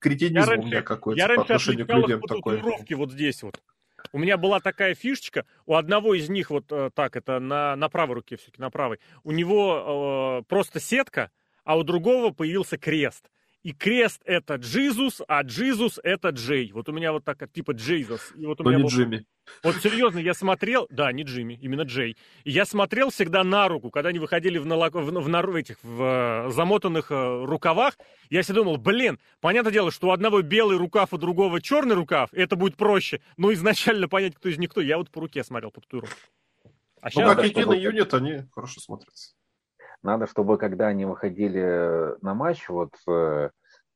Кретинизм 0.00 0.52
я 0.52 0.58
у 0.58 0.62
меня 0.62 0.82
какой-то 0.82 1.26
по 1.26 1.42
отношению 1.42 1.86
к 1.86 1.92
людям 1.92 2.22
такой. 2.22 2.60
вот 2.62 3.12
здесь 3.12 3.42
вот. 3.42 3.60
У 4.12 4.18
меня 4.18 4.38
была 4.38 4.58
такая 4.58 4.94
фишечка, 4.94 5.44
у 5.66 5.74
одного 5.74 6.14
из 6.14 6.28
них, 6.30 6.50
вот 6.50 6.64
э, 6.72 6.90
так, 6.94 7.16
это 7.16 7.38
на, 7.38 7.76
на 7.76 7.88
правой 7.90 8.14
руке 8.14 8.36
все-таки, 8.38 8.60
на 8.60 8.70
правой, 8.70 8.98
у 9.24 9.30
него 9.30 10.40
э, 10.40 10.48
просто 10.48 10.80
сетка, 10.80 11.30
а 11.70 11.76
у 11.76 11.84
другого 11.84 12.32
появился 12.32 12.78
крест. 12.78 13.30
И 13.62 13.72
крест 13.72 14.22
это 14.24 14.56
Джизус, 14.56 15.22
а 15.28 15.42
Джизус 15.42 16.00
это 16.02 16.30
Джей. 16.30 16.72
Вот 16.72 16.88
у 16.88 16.92
меня 16.92 17.12
вот 17.12 17.24
так, 17.24 17.48
типа 17.52 17.70
Джейзус. 17.70 18.32
И 18.34 18.44
вот 18.44 18.60
у 18.60 18.64
Но 18.64 18.70
меня 18.70 18.78
не 18.78 18.82
был... 18.82 18.90
Джимми. 18.90 19.24
Вот 19.62 19.76
серьезно, 19.76 20.18
я 20.18 20.34
смотрел, 20.34 20.88
да, 20.90 21.12
не 21.12 21.22
Джимми, 21.22 21.54
именно 21.54 21.82
Джей. 21.82 22.16
Я 22.44 22.64
смотрел 22.64 23.10
всегда 23.10 23.44
на 23.44 23.68
руку, 23.68 23.90
когда 23.90 24.08
они 24.08 24.18
выходили 24.18 24.58
в, 24.58 24.66
налак... 24.66 24.94
в, 24.94 24.98
в, 24.98 25.28
в 25.28 25.54
этих 25.54 25.76
в, 25.84 26.48
в 26.48 26.52
замотанных 26.52 27.12
э, 27.12 27.44
рукавах. 27.44 27.96
Я 28.30 28.42
себе 28.42 28.56
думал, 28.56 28.76
блин, 28.76 29.20
понятное 29.40 29.72
дело, 29.72 29.92
что 29.92 30.08
у 30.08 30.10
одного 30.10 30.42
белый 30.42 30.76
рукав, 30.76 31.12
у 31.12 31.18
другого 31.18 31.60
черный 31.60 31.94
рукав, 31.94 32.30
это 32.32 32.56
будет 32.56 32.76
проще. 32.76 33.20
Но 33.36 33.52
изначально 33.52 34.08
понять, 34.08 34.34
кто 34.34 34.48
из 34.48 34.58
них 34.58 34.70
кто, 34.70 34.80
я 34.80 34.98
вот 34.98 35.10
по 35.10 35.20
руке 35.20 35.44
смотрел 35.44 35.70
по 35.70 35.80
татуировке. 35.80 36.16
А 37.00 37.06
ну, 37.06 37.10
сейчас, 37.10 37.36
как 37.36 37.44
единый 37.44 37.80
юнит, 37.80 38.12
они 38.12 38.42
хорошо 38.52 38.80
смотрятся. 38.80 39.34
Надо, 40.02 40.26
чтобы 40.26 40.56
когда 40.56 40.88
они 40.88 41.04
выходили 41.04 42.14
на 42.22 42.34
матч, 42.34 42.68
вот 42.68 42.90
э, 43.06 43.50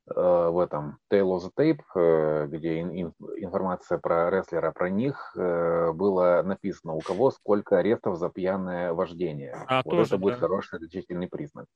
э 0.07 0.49
в 0.51 0.59
этом 0.59 0.99
Tale 1.11 1.23
of 1.23 1.41
the 1.45 1.51
Tape, 1.59 1.81
э, 1.97 2.47
где 2.49 2.81
ин, 2.81 3.15
информация 3.39 3.97
про 3.97 4.31
рестлера, 4.31 4.71
про 4.73 4.91
них, 4.91 5.33
э, 5.35 5.93
было 5.93 6.43
написано, 6.45 6.93
у 6.93 7.01
кого 7.01 7.31
сколько 7.31 7.79
арестов 7.79 8.19
за 8.19 8.29
пьяное 8.29 8.93
вождение. 8.93 9.57
А, 9.67 9.81
вот 9.83 9.93
тоже, 9.93 10.09
это 10.09 10.19
будет 10.19 10.35
да. 10.35 10.41
хороший 10.41 10.75
отличительный 10.77 11.29
признак. 11.29 11.67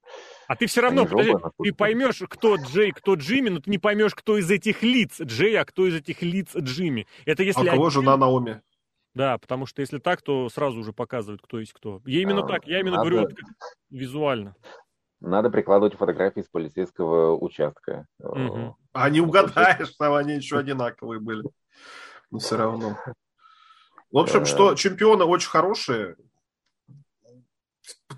А 0.47 0.57
ты 0.57 0.66
все 0.66 0.83
равно, 0.83 1.07
подожди, 1.07 1.35
ты 1.62 1.72
поймешь, 1.72 2.22
кто 2.29 2.57
Джей, 2.57 2.93
кто 2.93 3.14
Джимми, 3.14 3.49
но 3.49 3.61
ты 3.61 3.70
не 3.70 3.79
поймешь, 3.79 4.14
кто 4.14 4.37
из 4.37 4.51
этих 4.51 4.83
лиц 4.83 5.20
Джей, 5.22 5.59
а 5.59 5.64
кто 5.64 5.87
из 5.87 5.95
этих 5.95 6.20
лиц 6.20 6.55
Джимми. 6.55 7.07
Это 7.24 7.43
если 7.43 7.61
а 7.61 7.72
у 7.72 7.76
кого 7.76 7.87
один... 7.87 8.03
жена 8.03 8.16
Наоми? 8.18 8.61
Да, 9.18 9.36
потому 9.36 9.66
что 9.66 9.82
если 9.82 9.98
так, 9.98 10.22
то 10.22 10.48
сразу 10.48 10.78
уже 10.78 10.92
показывают, 10.92 11.42
кто 11.42 11.58
есть 11.58 11.72
кто. 11.72 12.00
Я 12.06 12.22
именно 12.22 12.44
а, 12.44 12.46
так, 12.46 12.68
я 12.68 12.78
именно 12.78 12.98
надо, 12.98 13.10
говорю 13.10 13.26
вот, 13.26 13.36
визуально. 13.90 14.54
Надо 15.20 15.50
прикладывать 15.50 15.94
фотографии 15.94 16.40
с 16.42 16.48
полицейского 16.48 17.36
участка. 17.36 18.06
Угу. 18.20 18.76
А 18.92 19.10
не 19.10 19.20
угадаешь, 19.20 19.90
там 19.98 20.14
они 20.14 20.34
еще 20.34 20.56
одинаковые 20.56 21.18
были. 21.18 21.42
Но 22.30 22.38
все 22.38 22.58
равно. 22.58 22.96
В 24.12 24.18
общем, 24.18 24.44
что 24.44 24.74
э. 24.74 24.76
чемпионы 24.76 25.24
очень 25.24 25.50
хорошие. 25.50 26.14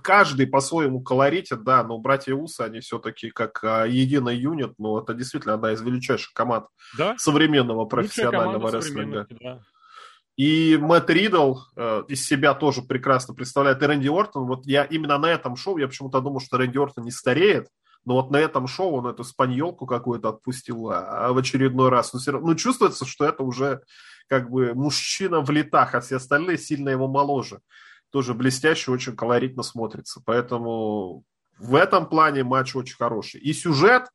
Каждый 0.03 0.48
по-своему 0.48 1.01
колоритит, 1.01 1.64
да, 1.64 1.82
но 1.82 1.96
братья 1.96 2.34
Усы, 2.34 2.61
они 2.61 2.80
все-таки 2.80 3.30
как 3.30 3.64
а, 3.64 3.86
единый 3.86 4.36
юнит, 4.36 4.74
ну, 4.76 4.98
это 4.98 5.14
действительно 5.14 5.55
одна 5.55 5.72
из 5.72 5.80
величайших 5.80 6.34
команд 6.34 6.66
да? 6.98 7.16
современного 7.16 7.86
профессионального 7.86 8.70
рестлинга. 8.70 9.26
Да. 9.40 9.62
И 10.41 10.78
Мэтт 10.78 11.11
Ридл 11.11 11.59
э, 11.76 12.05
из 12.09 12.24
себя 12.24 12.55
тоже 12.55 12.80
прекрасно 12.80 13.34
представляет. 13.34 13.82
И 13.82 13.84
Рэнди 13.84 14.09
Ортон, 14.09 14.47
вот 14.47 14.64
я 14.64 14.84
именно 14.84 15.18
на 15.18 15.26
этом 15.26 15.55
шоу, 15.55 15.76
я 15.76 15.86
почему-то 15.86 16.22
думал, 16.22 16.41
что 16.41 16.57
Рэнди 16.57 16.78
Ортон 16.78 17.05
не 17.05 17.11
стареет, 17.11 17.68
но 18.07 18.14
вот 18.14 18.30
на 18.30 18.38
этом 18.38 18.66
шоу 18.66 18.95
он 18.95 19.07
эту 19.07 19.22
спаньолку 19.22 19.84
какую-то 19.84 20.30
отпустил 20.30 20.88
а, 20.88 21.26
а 21.26 21.32
в 21.34 21.36
очередной 21.36 21.91
раз. 21.91 22.14
Но 22.14 22.20
все 22.20 22.30
равно, 22.30 22.49
ну, 22.49 22.55
чувствуется, 22.55 23.05
что 23.05 23.26
это 23.26 23.43
уже 23.43 23.82
как 24.28 24.51
бы 24.51 24.72
мужчина 24.72 25.43
в 25.43 25.51
летах, 25.51 25.95
а 25.95 26.01
все 26.01 26.16
остальные 26.16 26.57
сильно 26.57 26.88
его 26.88 27.07
моложе. 27.07 27.61
Тоже 28.11 28.32
блестяще, 28.32 28.93
очень 28.93 29.16
колоритно 29.16 29.62
смотрится. 29.62 30.22
Поэтому 30.24 31.22
в 31.59 31.74
этом 31.74 32.09
плане 32.09 32.45
матч 32.45 32.74
очень 32.74 32.97
хороший. 32.97 33.43
И 33.43 33.53
сюжет, 33.53 34.09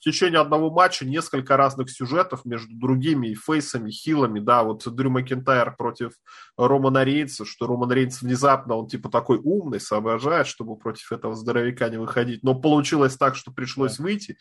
в 0.00 0.02
течение 0.02 0.40
одного 0.40 0.70
матча 0.70 1.04
несколько 1.04 1.58
разных 1.58 1.90
сюжетов 1.90 2.46
между 2.46 2.74
другими 2.74 3.28
и 3.28 3.34
фейсами, 3.34 3.90
хилами, 3.90 4.40
да, 4.40 4.64
вот 4.64 4.88
Дрю 4.88 5.10
Макентайр 5.10 5.76
против 5.76 6.12
Романа 6.56 7.04
Рейнса, 7.04 7.44
что 7.44 7.66
Роман 7.66 7.92
Рейнс 7.92 8.22
внезапно, 8.22 8.76
он 8.76 8.88
типа 8.88 9.10
такой 9.10 9.38
умный, 9.38 9.78
соображает, 9.78 10.46
чтобы 10.46 10.76
против 10.76 11.12
этого 11.12 11.34
здоровяка 11.34 11.90
не 11.90 11.98
выходить, 11.98 12.42
но 12.42 12.54
получилось 12.54 13.16
так, 13.18 13.36
что 13.36 13.52
пришлось 13.52 13.98
да. 13.98 14.04
выйти, 14.04 14.38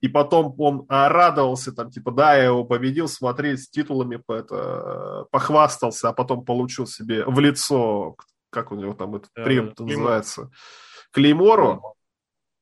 и 0.00 0.06
потом 0.06 0.54
он 0.58 0.86
радовался, 0.88 1.72
там, 1.72 1.90
типа, 1.90 2.12
да, 2.12 2.36
я 2.36 2.44
его 2.44 2.62
победил, 2.62 3.08
смотри, 3.08 3.56
с 3.56 3.68
титулами 3.68 4.22
это, 4.28 5.26
похвастался, 5.32 6.10
а 6.10 6.12
потом 6.12 6.44
получил 6.44 6.86
себе 6.86 7.24
в 7.24 7.40
лицо, 7.40 8.14
как 8.50 8.70
у 8.70 8.76
него 8.76 8.94
там 8.94 9.16
этот 9.16 9.32
прием 9.32 9.74
называется, 9.76 10.50
Клеймору, 11.10 11.96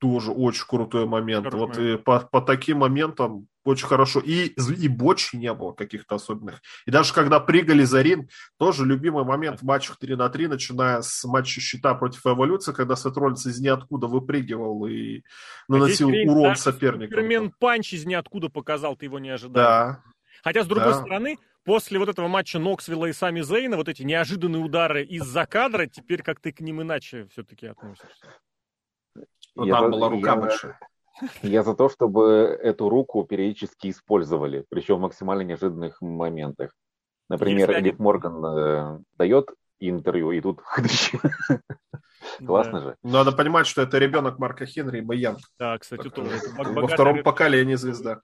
тоже 0.03 0.33
очень 0.33 0.65
крутой 0.67 1.07
момент. 1.07 1.45
Хороший 1.45 1.61
вот 1.61 1.79
и 1.79 1.97
по, 1.97 2.19
по 2.19 2.41
таким 2.41 2.79
моментам 2.79 3.47
очень 3.63 3.87
хорошо. 3.87 4.19
И, 4.19 4.47
и 4.47 4.89
бочи 4.89 5.37
не 5.37 5.55
было 5.55 5.71
каких-то 5.71 6.17
особенных. 6.17 6.61
И 6.87 6.91
даже 6.91 7.15
когда 7.15 7.39
прыгали 7.39 7.85
за 7.85 8.03
ринг, 8.03 8.29
тоже 8.59 8.85
любимый 8.85 9.23
момент 9.23 9.61
в 9.61 9.63
матчах 9.63 9.99
3 9.99 10.17
на 10.17 10.29
3, 10.29 10.49
начиная 10.49 11.03
с 11.03 11.23
матча 11.23 11.61
щита 11.61 11.95
против 11.95 12.27
эволюции, 12.27 12.73
когда 12.73 12.97
Сет 12.97 13.17
Роллинс 13.17 13.47
из 13.47 13.61
ниоткуда 13.61 14.09
выпрыгивал 14.09 14.87
и 14.87 15.23
наносил 15.69 16.11
а 16.11 16.29
урон 16.29 16.57
сопернику. 16.57 17.15
Супермен 17.15 17.53
панч 17.53 17.93
из 17.93 18.05
ниоткуда 18.05 18.49
показал, 18.49 18.97
ты 18.97 19.05
его 19.05 19.21
не 19.21 19.31
ожидал. 19.31 19.53
Да. 19.53 20.03
Хотя, 20.43 20.65
с 20.65 20.67
другой 20.67 20.95
да. 20.95 20.99
стороны, 20.99 21.39
после 21.63 22.01
вот 22.01 22.09
этого 22.09 22.27
матча 22.27 22.59
Ноксвилла 22.59 23.07
и 23.07 23.13
Сами 23.13 23.41
Зейна, 23.41 23.77
вот 23.77 23.89
эти 23.89 24.03
неожиданные 24.03 24.65
удары 24.65 25.05
из-за 25.05 25.47
кадра, 25.47 25.87
теперь 25.87 26.25
как 26.25 26.41
ты 26.41 26.51
к 26.51 26.59
ним 26.59 26.83
иначе 26.83 27.29
все-таки 27.31 27.67
относишься? 27.69 28.27
Ну, 29.55 29.67
там 29.67 29.91
была 29.91 30.09
рука 30.09 30.31
я, 30.31 30.37
большая. 30.37 30.79
Я 31.43 31.63
за 31.63 31.75
то, 31.75 31.89
чтобы 31.89 32.59
эту 32.63 32.89
руку 32.89 33.25
периодически 33.25 33.91
использовали, 33.91 34.65
причем 34.69 34.97
в 34.97 35.01
максимально 35.01 35.43
неожиданных 35.43 36.01
моментах. 36.01 36.73
Например, 37.29 37.71
Если 37.71 37.81
Эдик 37.81 37.95
они... 37.95 38.03
Морган 38.03 38.45
э, 38.45 38.99
дает 39.17 39.51
интервью, 39.79 40.33
и 40.33 40.41
тут 40.41 40.61
Классно 42.45 42.81
же. 42.81 42.97
Надо 43.03 43.33
понимать, 43.33 43.67
что 43.67 43.83
это 43.83 43.99
ребенок 43.99 44.39
Марка 44.39 44.67
Хенри 44.67 44.99
и 44.99 45.01
Баян. 45.01 45.37
Да, 45.59 45.79
кстати, 45.79 46.09
тоже. 46.09 46.31
Во 46.57 46.87
втором 46.87 47.23
поколении 47.23 47.75
звезда. 47.75 48.21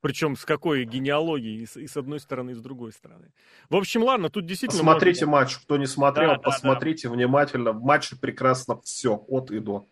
Причем 0.00 0.36
с 0.36 0.44
какой 0.44 0.84
генеалогией, 0.84 1.62
и 1.62 1.66
с, 1.66 1.76
и 1.76 1.86
с 1.86 1.96
одной 1.96 2.20
стороны, 2.20 2.50
и 2.50 2.54
с 2.54 2.60
другой 2.60 2.92
стороны. 2.92 3.32
В 3.70 3.76
общем, 3.76 4.04
ладно, 4.04 4.30
тут 4.30 4.46
действительно... 4.46 4.82
Посмотрите 4.82 5.26
можно... 5.26 5.40
матч, 5.40 5.56
кто 5.56 5.76
не 5.78 5.86
смотрел, 5.86 6.32
да, 6.32 6.38
посмотрите 6.38 7.08
да, 7.08 7.10
да. 7.10 7.16
внимательно. 7.16 7.72
В 7.72 7.82
матче 7.82 8.14
прекрасно 8.14 8.80
все, 8.82 9.16
от 9.16 9.50
и 9.50 9.58
до. 9.58 9.86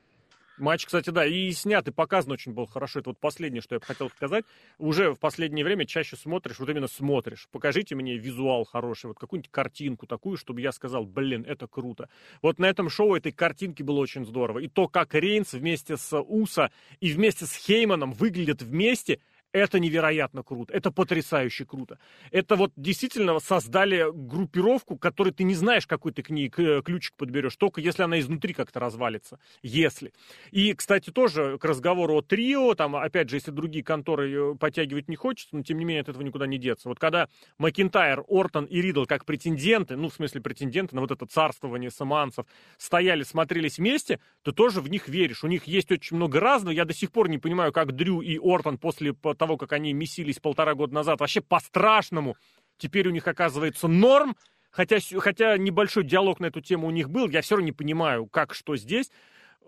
Матч, 0.56 0.86
кстати, 0.86 1.10
да, 1.10 1.26
и 1.26 1.50
снят, 1.50 1.86
и 1.88 1.90
показан 1.90 2.32
очень 2.32 2.52
был 2.52 2.66
хорошо. 2.66 3.00
Это 3.00 3.10
вот 3.10 3.18
последнее, 3.18 3.60
что 3.60 3.74
я 3.74 3.80
хотел 3.80 4.08
сказать. 4.10 4.44
Уже 4.78 5.12
в 5.12 5.18
последнее 5.18 5.64
время 5.64 5.84
чаще 5.84 6.16
смотришь, 6.16 6.60
вот 6.60 6.68
именно 6.68 6.86
смотришь. 6.86 7.48
Покажите 7.50 7.96
мне 7.96 8.16
визуал 8.16 8.64
хороший, 8.64 9.06
вот 9.06 9.18
какую-нибудь 9.18 9.50
картинку 9.50 10.06
такую, 10.06 10.36
чтобы 10.36 10.60
я 10.60 10.70
сказал, 10.70 11.06
блин, 11.06 11.44
это 11.46 11.66
круто. 11.66 12.08
Вот 12.40 12.60
на 12.60 12.66
этом 12.66 12.88
шоу 12.88 13.16
этой 13.16 13.32
картинки 13.32 13.82
было 13.82 13.98
очень 13.98 14.24
здорово. 14.24 14.60
И 14.60 14.68
то, 14.68 14.86
как 14.86 15.14
Рейнс 15.14 15.54
вместе 15.54 15.96
с 15.96 16.16
Уса 16.16 16.70
и 17.00 17.10
вместе 17.10 17.46
с 17.46 17.56
Хейманом 17.56 18.12
выглядят 18.12 18.62
вместе– 18.62 19.18
это 19.54 19.78
невероятно 19.78 20.42
круто, 20.42 20.74
это 20.74 20.90
потрясающе 20.90 21.64
круто. 21.64 21.98
Это 22.32 22.56
вот 22.56 22.72
действительно 22.76 23.38
создали 23.38 24.06
группировку, 24.12 24.98
которой 24.98 25.32
ты 25.32 25.44
не 25.44 25.54
знаешь, 25.54 25.86
какой 25.86 26.12
ты 26.12 26.22
к 26.22 26.30
ней 26.30 26.48
ключик 26.48 27.14
подберешь, 27.16 27.56
только 27.56 27.80
если 27.80 28.02
она 28.02 28.18
изнутри 28.18 28.52
как-то 28.52 28.80
развалится. 28.80 29.38
Если. 29.62 30.12
И, 30.50 30.74
кстати, 30.74 31.10
тоже 31.10 31.56
к 31.58 31.64
разговору 31.64 32.16
о 32.16 32.22
трио, 32.22 32.74
там, 32.74 32.96
опять 32.96 33.30
же, 33.30 33.36
если 33.36 33.52
другие 33.52 33.84
конторы 33.84 34.32
э, 34.32 34.54
подтягивать 34.56 35.08
не 35.08 35.14
хочется, 35.14 35.54
но 35.54 35.62
тем 35.62 35.78
не 35.78 35.84
менее 35.84 36.02
от 36.02 36.08
этого 36.08 36.22
никуда 36.24 36.48
не 36.48 36.58
деться. 36.58 36.88
Вот 36.88 36.98
когда 36.98 37.28
Макинтайр, 37.58 38.24
Ортон 38.28 38.64
и 38.64 38.82
Ридл 38.82 39.04
как 39.04 39.24
претенденты, 39.24 39.96
ну, 39.96 40.08
в 40.08 40.14
смысле 40.14 40.40
претенденты 40.40 40.96
на 40.96 41.00
вот 41.00 41.12
это 41.12 41.26
царствование 41.26 41.92
саманцев, 41.92 42.44
стояли, 42.76 43.22
смотрелись 43.22 43.78
вместе, 43.78 44.18
то 44.42 44.50
тоже 44.50 44.80
в 44.80 44.88
них 44.88 45.06
веришь. 45.06 45.44
У 45.44 45.46
них 45.46 45.68
есть 45.68 45.92
очень 45.92 46.16
много 46.16 46.40
разного. 46.40 46.74
Я 46.74 46.84
до 46.84 46.92
сих 46.92 47.12
пор 47.12 47.28
не 47.28 47.38
понимаю, 47.38 47.72
как 47.72 47.92
Дрю 47.92 48.20
и 48.20 48.36
Ортон 48.36 48.78
после 48.78 49.14
того, 49.44 49.58
как 49.58 49.72
они 49.72 49.92
месились 49.92 50.40
полтора 50.40 50.74
года 50.74 50.94
назад, 50.94 51.20
вообще 51.20 51.42
по-страшному. 51.42 52.36
Теперь 52.78 53.08
у 53.08 53.10
них 53.10 53.28
оказывается 53.28 53.88
норм, 53.88 54.36
хотя, 54.70 54.96
хотя 55.18 55.58
небольшой 55.58 56.04
диалог 56.04 56.40
на 56.40 56.46
эту 56.46 56.62
тему 56.62 56.86
у 56.86 56.90
них 56.90 57.10
был, 57.10 57.28
я 57.28 57.42
все 57.42 57.56
равно 57.56 57.66
не 57.66 57.72
понимаю, 57.72 58.26
как, 58.26 58.54
что 58.54 58.74
здесь. 58.76 59.10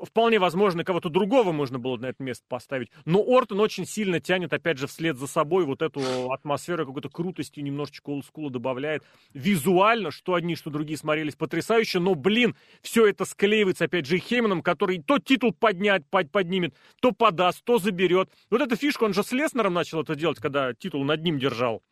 Вполне 0.03 0.39
возможно, 0.39 0.85
кого-то 0.85 1.09
другого 1.09 1.53
можно 1.53 1.79
было 1.79 1.97
на 1.97 2.07
это 2.07 2.23
место 2.23 2.45
поставить. 2.49 2.91
Но 3.05 3.23
Ортон 3.27 3.61
очень 3.61 3.87
сильно 3.87 4.21
тянет, 4.21 4.53
опять 4.53 4.79
же, 4.79 4.87
вслед 4.87 5.17
за 5.17 5.27
собой 5.27 5.65
вот 5.65 5.83
эту 5.83 6.33
атмосферу 6.33 6.87
какой-то 6.87 7.09
крутости, 7.09 7.61
немножечко 7.61 8.11
олдскула 8.11 8.51
добавляет. 8.51 9.05
Визуально, 9.33 10.11
что 10.11 10.35
одни, 10.35 10.55
что 10.55 10.71
другие 10.71 10.99
смотрелись 10.99 11.35
потрясающе, 11.35 11.99
но, 11.99 12.15
блин, 12.15 12.57
все 12.83 13.07
это 13.07 13.25
склеивается, 13.25 13.85
опять 13.85 14.07
же, 14.07 14.19
Хейманом, 14.19 14.63
который 14.63 15.03
то 15.03 15.19
титул 15.19 15.53
поднять, 15.53 16.07
под, 16.11 16.31
поднимет, 16.31 16.75
то 17.01 17.13
подаст, 17.13 17.65
то 17.65 17.79
заберет. 17.79 18.31
Вот 18.51 18.61
эта 18.61 18.77
фишка, 18.77 19.05
он 19.05 19.15
же 19.15 19.23
с 19.23 19.33
Леснером 19.33 19.75
начал 19.75 20.03
это 20.03 20.15
делать, 20.15 20.39
когда 20.39 20.75
титул 20.75 21.05
над 21.05 21.23
ним 21.23 21.39
держал. 21.39 21.83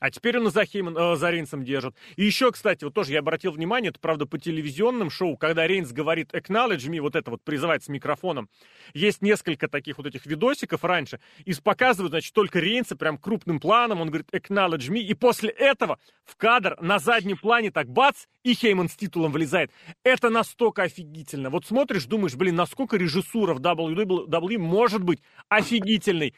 А 0.00 0.10
теперь 0.10 0.38
он 0.38 0.50
Хейман, 0.50 0.96
э, 0.96 1.16
за 1.16 1.30
Рейнсом 1.30 1.64
держит. 1.64 1.94
И 2.16 2.24
еще, 2.24 2.52
кстати, 2.52 2.84
вот 2.84 2.94
тоже 2.94 3.12
я 3.12 3.20
обратил 3.20 3.52
внимание, 3.52 3.90
это, 3.90 4.00
правда, 4.00 4.26
по 4.26 4.38
телевизионным 4.38 5.10
шоу, 5.10 5.36
когда 5.36 5.66
Рейнс 5.66 5.92
говорит 5.92 6.32
«acknowledge 6.34 6.88
me», 6.88 7.00
вот 7.00 7.16
это 7.16 7.30
вот 7.30 7.42
призывает 7.42 7.82
с 7.82 7.88
микрофоном, 7.88 8.48
есть 8.94 9.22
несколько 9.22 9.68
таких 9.68 9.98
вот 9.98 10.06
этих 10.06 10.26
видосиков 10.26 10.84
раньше, 10.84 11.20
и 11.44 11.52
показывают, 11.54 12.12
значит, 12.12 12.32
только 12.32 12.60
Рейнса 12.60 12.96
прям 12.96 13.18
крупным 13.18 13.60
планом, 13.60 14.00
он 14.00 14.08
говорит 14.08 14.28
«acknowledge 14.32 14.90
me», 14.90 15.00
и 15.00 15.14
после 15.14 15.50
этого 15.50 15.98
в 16.24 16.36
кадр 16.36 16.76
на 16.80 16.98
заднем 16.98 17.36
плане 17.36 17.70
так 17.70 17.88
бац, 17.88 18.26
и 18.44 18.54
Хейман 18.54 18.88
с 18.88 18.96
титулом 18.96 19.32
влезает. 19.32 19.70
Это 20.04 20.30
настолько 20.30 20.82
офигительно. 20.82 21.50
Вот 21.50 21.66
смотришь, 21.66 22.06
думаешь, 22.06 22.34
блин, 22.34 22.54
насколько 22.54 22.96
режиссура 22.96 23.54
в 23.54 23.60
WWE 23.60 24.58
может 24.58 25.02
быть 25.02 25.20
офигительной. 25.48 26.34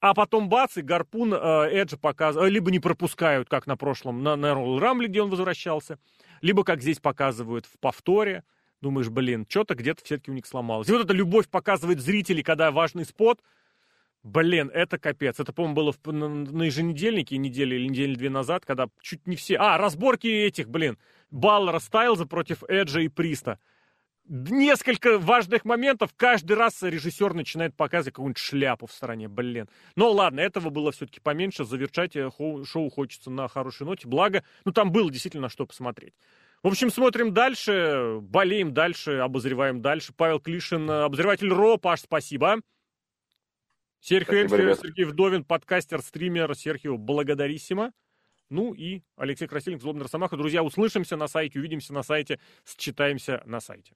А 0.00 0.14
потом 0.14 0.48
бац, 0.48 0.76
и 0.76 0.82
гарпун 0.82 1.34
э, 1.34 1.36
Эджа 1.72 1.96
показывают, 1.96 2.50
э, 2.50 2.54
либо 2.54 2.70
не 2.70 2.78
пропускают, 2.78 3.48
как 3.48 3.66
на 3.66 3.76
прошлом, 3.76 4.22
на, 4.22 4.36
на 4.36 4.52
Royal 4.52 4.78
Rumble, 4.78 5.06
где 5.06 5.22
он 5.22 5.30
возвращался, 5.30 5.98
либо 6.40 6.62
как 6.62 6.82
здесь 6.82 7.00
показывают 7.00 7.66
в 7.66 7.78
повторе. 7.80 8.44
Думаешь, 8.80 9.08
блин, 9.08 9.44
что-то 9.48 9.74
где-то 9.74 10.04
все-таки 10.04 10.30
у 10.30 10.34
них 10.34 10.46
сломалось. 10.46 10.88
И 10.88 10.92
вот 10.92 11.04
эта 11.04 11.12
любовь 11.12 11.48
показывает 11.48 12.00
зрители, 12.00 12.42
когда 12.42 12.70
важный 12.70 13.04
спот. 13.04 13.40
Блин, 14.22 14.70
это 14.72 14.98
капец. 14.98 15.40
Это, 15.40 15.52
по-моему, 15.52 15.74
было 15.74 15.92
в, 15.92 16.12
на, 16.12 16.28
на 16.28 16.62
еженедельнике, 16.62 17.36
недели 17.38 17.74
или 17.74 17.88
недели 17.88 18.14
две 18.14 18.30
назад, 18.30 18.64
когда 18.64 18.88
чуть 19.00 19.26
не 19.26 19.34
все... 19.34 19.56
А, 19.56 19.78
разборки 19.78 20.28
этих, 20.28 20.68
блин. 20.68 20.96
Баллера 21.32 21.80
Стайлза 21.80 22.24
против 22.24 22.62
Эджа 22.68 23.00
и 23.00 23.08
Приста 23.08 23.58
несколько 24.28 25.18
важных 25.18 25.64
моментов. 25.64 26.12
Каждый 26.16 26.52
раз 26.52 26.82
режиссер 26.82 27.34
начинает 27.34 27.74
показывать 27.74 28.14
какую-нибудь 28.14 28.38
шляпу 28.38 28.86
в 28.86 28.92
стороне. 28.92 29.28
Блин. 29.28 29.68
Но 29.96 30.10
ладно, 30.10 30.40
этого 30.40 30.70
было 30.70 30.92
все-таки 30.92 31.20
поменьше. 31.20 31.64
Завершать 31.64 32.16
э, 32.16 32.30
шоу 32.64 32.90
хочется 32.90 33.30
на 33.30 33.48
хорошей 33.48 33.86
ноте. 33.86 34.06
Благо, 34.06 34.44
ну 34.64 34.72
там 34.72 34.92
было 34.92 35.10
действительно 35.10 35.48
что 35.48 35.66
посмотреть. 35.66 36.14
В 36.62 36.68
общем, 36.68 36.90
смотрим 36.90 37.32
дальше, 37.32 38.18
болеем 38.20 38.74
дальше, 38.74 39.12
обозреваем 39.18 39.80
дальше. 39.80 40.12
Павел 40.16 40.40
Клишин, 40.40 40.90
э, 40.90 41.04
обозреватель 41.04 41.48
РО. 41.48 41.76
Паш, 41.76 42.00
спасибо. 42.00 42.60
Серхио 44.00 44.34
Эльфи, 44.34 44.80
Сергей 44.80 45.04
Вдовин, 45.04 45.44
подкастер, 45.44 46.00
стример. 46.02 46.54
Серхио, 46.54 46.96
благодариссимо. 46.96 47.92
Ну 48.50 48.72
и 48.72 49.02
Алексей 49.16 49.46
Красильник, 49.46 49.82
Злобный 49.82 50.04
Росомаха. 50.04 50.36
Друзья, 50.36 50.62
услышимся 50.62 51.16
на 51.16 51.28
сайте, 51.28 51.58
увидимся 51.58 51.92
на 51.92 52.02
сайте, 52.02 52.40
считаемся 52.64 53.42
на 53.44 53.60
сайте. 53.60 53.94